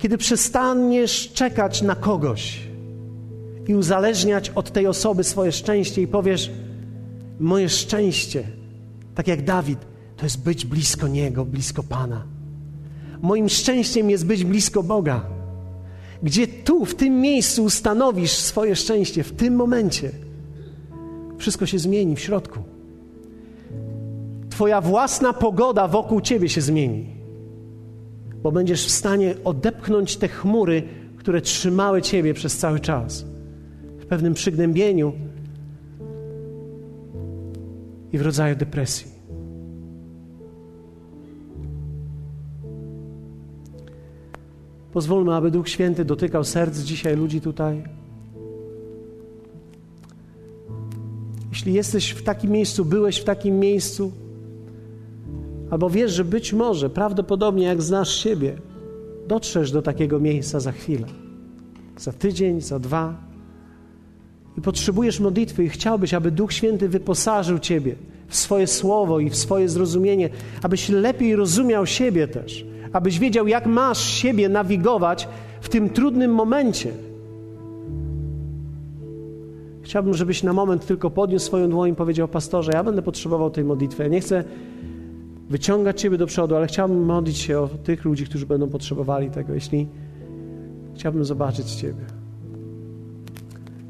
kiedy 0.00 0.18
przestaniesz 0.18 1.32
czekać 1.32 1.82
na 1.82 1.94
kogoś 1.94 2.60
i 3.66 3.74
uzależniać 3.74 4.50
od 4.50 4.70
tej 4.70 4.86
osoby 4.86 5.24
swoje 5.24 5.52
szczęście 5.52 6.02
i 6.02 6.06
powiesz: 6.06 6.50
Moje 7.40 7.68
szczęście 7.68 8.44
tak 9.14 9.28
jak 9.28 9.44
Dawid, 9.44 9.78
to 10.16 10.26
jest 10.26 10.42
być 10.42 10.66
blisko 10.66 11.08
Niego, 11.08 11.44
blisko 11.44 11.82
Pana. 11.82 12.24
Moim 13.22 13.48
szczęściem 13.48 14.10
jest 14.10 14.26
być 14.26 14.44
blisko 14.44 14.82
Boga. 14.82 15.24
Gdzie 16.22 16.48
tu, 16.48 16.84
w 16.84 16.94
tym 16.94 17.20
miejscu 17.20 17.64
ustanowisz 17.64 18.32
swoje 18.32 18.76
szczęście, 18.76 19.24
w 19.24 19.32
tym 19.32 19.54
momencie, 19.54 20.10
wszystko 21.38 21.66
się 21.66 21.78
zmieni 21.78 22.16
w 22.16 22.20
środku. 22.20 22.58
Twoja 24.50 24.80
własna 24.80 25.32
pogoda 25.32 25.88
wokół 25.88 26.20
Ciebie 26.20 26.48
się 26.48 26.60
zmieni, 26.60 27.06
bo 28.42 28.52
będziesz 28.52 28.86
w 28.86 28.90
stanie 28.90 29.34
odepchnąć 29.44 30.16
te 30.16 30.28
chmury, 30.28 30.82
które 31.16 31.40
trzymały 31.40 32.02
Ciebie 32.02 32.34
przez 32.34 32.58
cały 32.58 32.80
czas. 32.80 33.24
W 33.98 34.06
pewnym 34.06 34.34
przygnębieniu, 34.34 35.12
i 38.12 38.18
w 38.18 38.22
rodzaju 38.22 38.56
depresji. 38.56 39.06
Pozwólmy, 44.92 45.34
aby 45.34 45.50
Duch 45.50 45.68
Święty 45.68 46.04
dotykał 46.04 46.44
serc 46.44 46.78
dzisiaj 46.78 47.16
ludzi 47.16 47.40
tutaj. 47.40 47.84
Jeśli 51.50 51.74
jesteś 51.74 52.10
w 52.10 52.22
takim 52.22 52.50
miejscu, 52.50 52.84
byłeś 52.84 53.18
w 53.18 53.24
takim 53.24 53.58
miejscu, 53.58 54.12
albo 55.70 55.90
wiesz, 55.90 56.12
że 56.12 56.24
być 56.24 56.52
może, 56.52 56.90
prawdopodobnie 56.90 57.64
jak 57.64 57.82
znasz 57.82 58.14
siebie, 58.14 58.56
dotrzesz 59.28 59.72
do 59.72 59.82
takiego 59.82 60.20
miejsca 60.20 60.60
za 60.60 60.72
chwilę, 60.72 61.06
za 61.98 62.12
tydzień, 62.12 62.60
za 62.60 62.78
dwa, 62.78 63.30
i 64.58 64.60
potrzebujesz 64.60 65.20
modlitwy 65.20 65.64
i 65.64 65.68
chciałbyś, 65.68 66.14
aby 66.14 66.30
Duch 66.30 66.52
Święty 66.52 66.88
wyposażył 66.88 67.58
Ciebie 67.58 67.94
w 68.28 68.36
swoje 68.36 68.66
słowo 68.66 69.20
i 69.20 69.30
w 69.30 69.36
swoje 69.36 69.68
zrozumienie, 69.68 70.30
abyś 70.62 70.88
lepiej 70.88 71.36
rozumiał 71.36 71.86
siebie 71.86 72.28
też, 72.28 72.66
abyś 72.92 73.18
wiedział, 73.18 73.48
jak 73.48 73.66
masz 73.66 73.98
siebie 73.98 74.48
nawigować 74.48 75.28
w 75.60 75.68
tym 75.68 75.90
trudnym 75.90 76.34
momencie. 76.34 76.92
Chciałbym, 79.82 80.14
żebyś 80.14 80.42
na 80.42 80.52
moment 80.52 80.86
tylko 80.86 81.10
podniósł 81.10 81.46
swoją 81.46 81.70
dłoń 81.70 81.90
i 81.90 81.94
powiedział, 81.94 82.28
pastorze, 82.28 82.72
ja 82.74 82.84
będę 82.84 83.02
potrzebował 83.02 83.50
tej 83.50 83.64
modlitwy. 83.64 84.02
Ja 84.02 84.08
nie 84.08 84.20
chcę 84.20 84.44
wyciągać 85.50 86.00
Ciebie 86.00 86.18
do 86.18 86.26
przodu, 86.26 86.56
ale 86.56 86.66
chciałbym 86.66 87.04
modlić 87.04 87.38
się 87.38 87.58
o 87.60 87.68
tych 87.68 88.04
ludzi, 88.04 88.24
którzy 88.24 88.46
będą 88.46 88.68
potrzebowali 88.68 89.30
tego. 89.30 89.54
Jeśli 89.54 89.88
chciałbym 90.94 91.24
zobaczyć 91.24 91.70
Ciebie. 91.70 92.04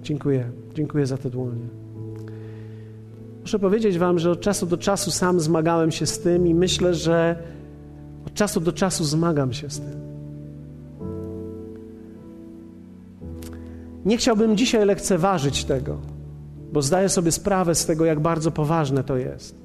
Dziękuję. 0.02 0.50
Dziękuję 0.74 1.06
za 1.06 1.16
te 1.16 1.30
dłonie. 1.30 1.68
Muszę 3.40 3.58
powiedzieć 3.58 3.98
Wam, 3.98 4.18
że 4.18 4.30
od 4.30 4.40
czasu 4.40 4.66
do 4.66 4.76
czasu 4.76 5.10
sam 5.10 5.40
zmagałem 5.40 5.90
się 5.90 6.06
z 6.06 6.18
tym 6.18 6.46
i 6.46 6.54
myślę, 6.54 6.94
że 6.94 7.42
od 8.26 8.34
czasu 8.34 8.60
do 8.60 8.72
czasu 8.72 9.04
zmagam 9.04 9.52
się 9.52 9.70
z 9.70 9.80
tym. 9.80 10.00
Nie 14.04 14.16
chciałbym 14.16 14.56
dzisiaj 14.56 14.86
lekceważyć 14.86 15.64
tego, 15.64 15.98
bo 16.72 16.82
zdaję 16.82 17.08
sobie 17.08 17.32
sprawę 17.32 17.74
z 17.74 17.86
tego, 17.86 18.04
jak 18.04 18.20
bardzo 18.20 18.50
poważne 18.50 19.04
to 19.04 19.16
jest. 19.16 19.59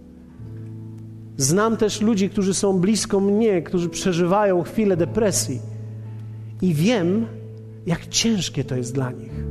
Znam 1.37 1.77
też 1.77 2.01
ludzi, 2.01 2.29
którzy 2.29 2.53
są 2.53 2.79
blisko 2.79 3.19
mnie, 3.19 3.61
którzy 3.61 3.89
przeżywają 3.89 4.63
chwilę 4.63 4.97
depresji 4.97 5.59
i 6.61 6.73
wiem, 6.73 7.27
jak 7.85 8.07
ciężkie 8.07 8.63
to 8.63 8.75
jest 8.75 8.93
dla 8.93 9.11
nich. 9.11 9.45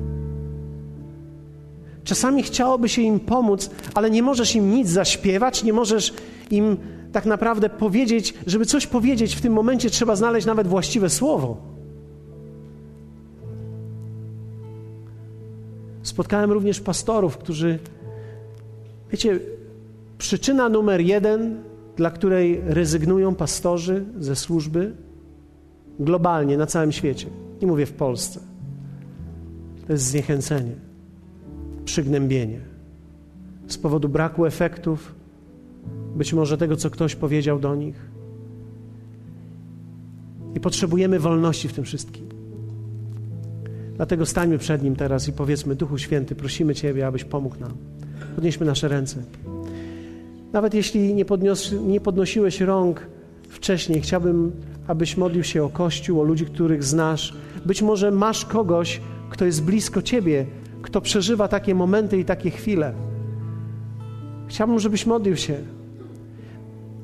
Czasami 2.05 2.43
chciałoby 2.43 2.89
się 2.89 3.03
im 3.03 3.21
pomóc, 3.21 3.71
ale 3.95 4.11
nie 4.11 4.23
możesz 4.23 4.57
im 4.57 4.71
nic 4.71 4.89
zaśpiewać, 4.89 5.65
nie 5.65 5.73
możesz 5.73 6.15
im 6.51 6.77
tak 7.13 7.27
naprawdę 7.27 7.69
powiedzieć, 7.69 8.35
żeby 8.47 8.67
coś 8.67 8.87
powiedzieć 8.87 9.35
w 9.35 9.41
tym 9.41 9.53
momencie, 9.53 9.91
trzeba 9.91 10.17
znaleźć 10.17 10.47
nawet 10.47 10.67
właściwe 10.67 11.11
słowo. 11.11 11.57
Spotkałem 16.03 16.53
również 16.53 16.81
pastorów, 16.81 17.39
którzy, 17.39 17.79
wiecie, 19.13 19.41
przyczyna 20.19 20.69
numer 20.69 21.01
jeden, 21.01 21.63
dla 21.97 22.11
której 22.11 22.61
rezygnują 22.65 23.35
pastorzy 23.35 24.05
ze 24.19 24.37
służby 24.37 24.93
globalnie, 26.01 26.57
na 26.57 26.67
całym 26.67 26.93
świecie, 26.93 27.27
nie 27.63 27.67
mówię 27.67 27.87
w 27.87 27.93
Polsce, 27.93 28.41
to 29.87 29.93
jest 29.93 30.05
zniechęcenie 30.05 30.73
przygnębienie 31.85 32.61
z 33.67 33.79
powodu 33.79 34.09
braku 34.09 34.47
efektów, 34.47 35.15
być 36.17 36.33
może 36.33 36.59
tego, 36.59 36.77
co 36.77 36.91
ktoś 36.91 37.15
powiedział 37.15 37.59
do 37.59 37.75
nich. 37.75 37.97
I 40.55 40.61
potrzebujemy 40.61 41.19
wolności 41.19 41.69
w 41.69 41.73
tym 41.73 41.85
wszystkim. 41.85 42.29
Dlatego 43.97 44.27
stańmy 44.27 44.59
przed 44.59 44.83
Nim 44.83 44.97
teraz 44.97 45.29
i 45.29 45.33
powiedzmy: 45.33 45.75
Duchu 45.75 45.99
Święty, 45.99 46.35
prosimy 46.35 46.75
Ciebie, 46.75 47.07
abyś 47.07 47.25
pomógł 47.25 47.61
nam. 47.61 47.73
Podnieśmy 48.35 48.67
nasze 48.67 48.89
ręce. 48.89 49.23
Nawet 50.55 50.75
jeśli 50.75 51.15
nie, 51.15 51.25
podnios, 51.25 51.75
nie 51.87 52.01
podnosiłeś 52.01 52.61
rąk 52.61 53.07
wcześniej, 53.49 54.01
chciałbym, 54.01 54.53
abyś 54.87 55.17
modlił 55.17 55.45
się 55.45 55.65
o 55.65 55.69
Kościół, 55.69 56.21
o 56.21 56.25
ludzi, 56.25 56.47
których 56.47 56.85
znasz. 56.85 57.35
Być 57.67 57.83
może 57.83 58.11
masz 58.11 58.45
kogoś, 58.45 59.01
kto 59.31 59.45
jest 59.45 59.65
blisko 59.65 60.03
Ciebie, 60.03 60.47
kto 60.83 61.01
przeżywa 61.01 61.49
takie 61.49 61.75
momenty 61.75 62.19
i 62.19 62.25
takie 62.25 62.51
chwile. 62.51 62.95
Chciałbym, 64.49 64.79
żebyś 64.79 65.07
modlił 65.07 65.37
się. 65.37 65.57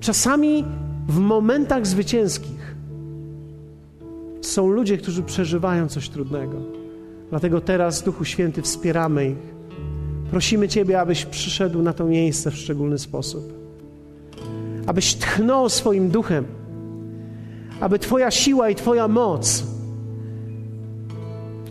Czasami 0.00 0.64
w 1.08 1.18
momentach 1.18 1.86
zwycięskich 1.86 2.76
są 4.40 4.68
ludzie, 4.68 4.98
którzy 4.98 5.22
przeżywają 5.22 5.88
coś 5.88 6.08
trudnego. 6.08 6.56
Dlatego 7.30 7.60
teraz, 7.60 8.02
Duchu 8.02 8.24
Święty, 8.24 8.62
wspieramy 8.62 9.28
ich. 9.28 9.59
Prosimy 10.30 10.68
Ciebie, 10.68 11.00
abyś 11.00 11.26
przyszedł 11.26 11.82
na 11.82 11.92
to 11.92 12.04
miejsce 12.04 12.50
w 12.50 12.56
szczególny 12.56 12.98
sposób. 12.98 13.52
Abyś 14.86 15.14
tchnął 15.14 15.68
swoim 15.68 16.08
duchem, 16.10 16.44
aby 17.80 17.98
Twoja 17.98 18.30
siła 18.30 18.70
i 18.70 18.74
Twoja 18.74 19.08
moc, 19.08 19.64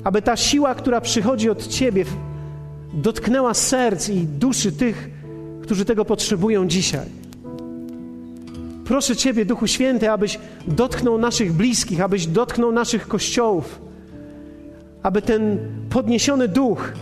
aby 0.04 0.22
ta 0.22 0.38
siła, 0.38 0.76
która 0.76 1.02
przychodzi 1.02 1.50
od 1.50 1.68
Ciebie, 1.68 2.06
dotknęła 2.94 3.54
serc 3.54 4.10
i 4.10 4.28
duszy 4.28 4.72
tych, 4.72 5.10
którzy 5.62 5.86
tego 5.86 6.06
potrzebują 6.06 6.68
dzisiaj. 6.68 7.06
Proszę 8.86 9.16
Ciebie, 9.16 9.46
Duchu 9.46 9.68
Święty, 9.68 10.12
abyś 10.12 10.40
dotknął 10.68 11.18
naszych 11.18 11.54
bliskich, 11.54 12.02
abyś 12.02 12.28
dotknął 12.28 12.72
naszych 12.72 13.08
kościołów, 13.08 13.82
aby 15.04 15.22
ten 15.22 15.58
podniesiony 15.90 16.48
duch 16.48 16.94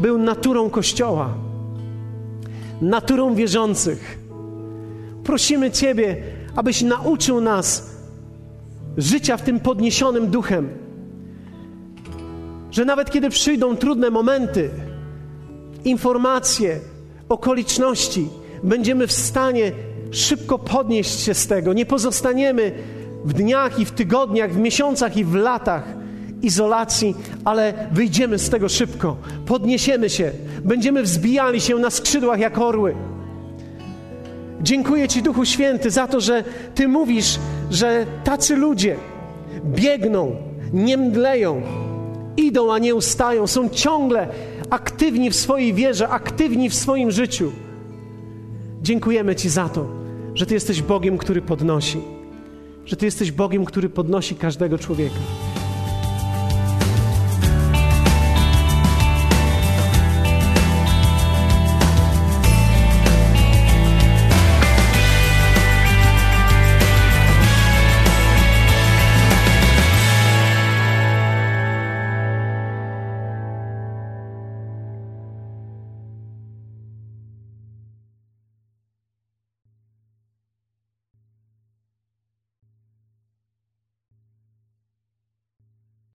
był 0.00 0.18
naturą 0.18 0.70
Kościoła, 0.70 1.34
naturą 2.80 3.34
wierzących. 3.34 4.18
Prosimy 5.24 5.70
Ciebie, 5.70 6.16
abyś 6.56 6.82
nauczył 6.82 7.40
nas 7.40 7.96
życia 8.96 9.36
w 9.36 9.42
tym 9.42 9.60
podniesionym 9.60 10.30
duchem, 10.30 10.68
że 12.70 12.84
nawet 12.84 13.10
kiedy 13.10 13.30
przyjdą 13.30 13.76
trudne 13.76 14.10
momenty, 14.10 14.70
informacje, 15.84 16.80
okoliczności, 17.28 18.28
będziemy 18.62 19.06
w 19.06 19.12
stanie 19.12 19.72
szybko 20.10 20.58
podnieść 20.58 21.20
się 21.20 21.34
z 21.34 21.46
tego. 21.46 21.72
Nie 21.72 21.86
pozostaniemy 21.86 22.72
w 23.24 23.32
dniach 23.32 23.78
i 23.78 23.84
w 23.84 23.90
tygodniach, 23.90 24.52
w 24.52 24.58
miesiącach 24.58 25.16
i 25.16 25.24
w 25.24 25.34
latach 25.34 25.97
izolacji, 26.42 27.14
ale 27.44 27.88
wyjdziemy 27.92 28.38
z 28.38 28.50
tego 28.50 28.68
szybko. 28.68 29.16
Podniesiemy 29.46 30.10
się, 30.10 30.32
będziemy 30.64 31.02
wzbijali 31.02 31.60
się 31.60 31.76
na 31.76 31.90
skrzydłach 31.90 32.40
jak 32.40 32.58
orły. 32.58 32.94
Dziękuję 34.62 35.08
Ci, 35.08 35.22
Duchu 35.22 35.44
Święty, 35.44 35.90
za 35.90 36.06
to, 36.06 36.20
że 36.20 36.44
Ty 36.74 36.88
mówisz, 36.88 37.38
że 37.70 38.06
tacy 38.24 38.56
ludzie 38.56 38.96
biegną, 39.64 40.36
nie 40.72 40.96
mdleją, 40.96 41.62
idą, 42.36 42.72
a 42.72 42.78
nie 42.78 42.94
ustają, 42.94 43.46
są 43.46 43.68
ciągle 43.68 44.28
aktywni 44.70 45.30
w 45.30 45.36
swojej 45.36 45.74
wierze, 45.74 46.08
aktywni 46.08 46.70
w 46.70 46.74
swoim 46.74 47.10
życiu. 47.10 47.52
Dziękujemy 48.82 49.36
Ci 49.36 49.48
za 49.48 49.68
to, 49.68 49.86
że 50.34 50.46
Ty 50.46 50.54
jesteś 50.54 50.82
Bogiem, 50.82 51.18
który 51.18 51.42
podnosi, 51.42 52.00
że 52.84 52.96
Ty 52.96 53.04
jesteś 53.04 53.32
Bogiem, 53.32 53.64
który 53.64 53.88
podnosi 53.88 54.34
każdego 54.34 54.78
człowieka. 54.78 55.47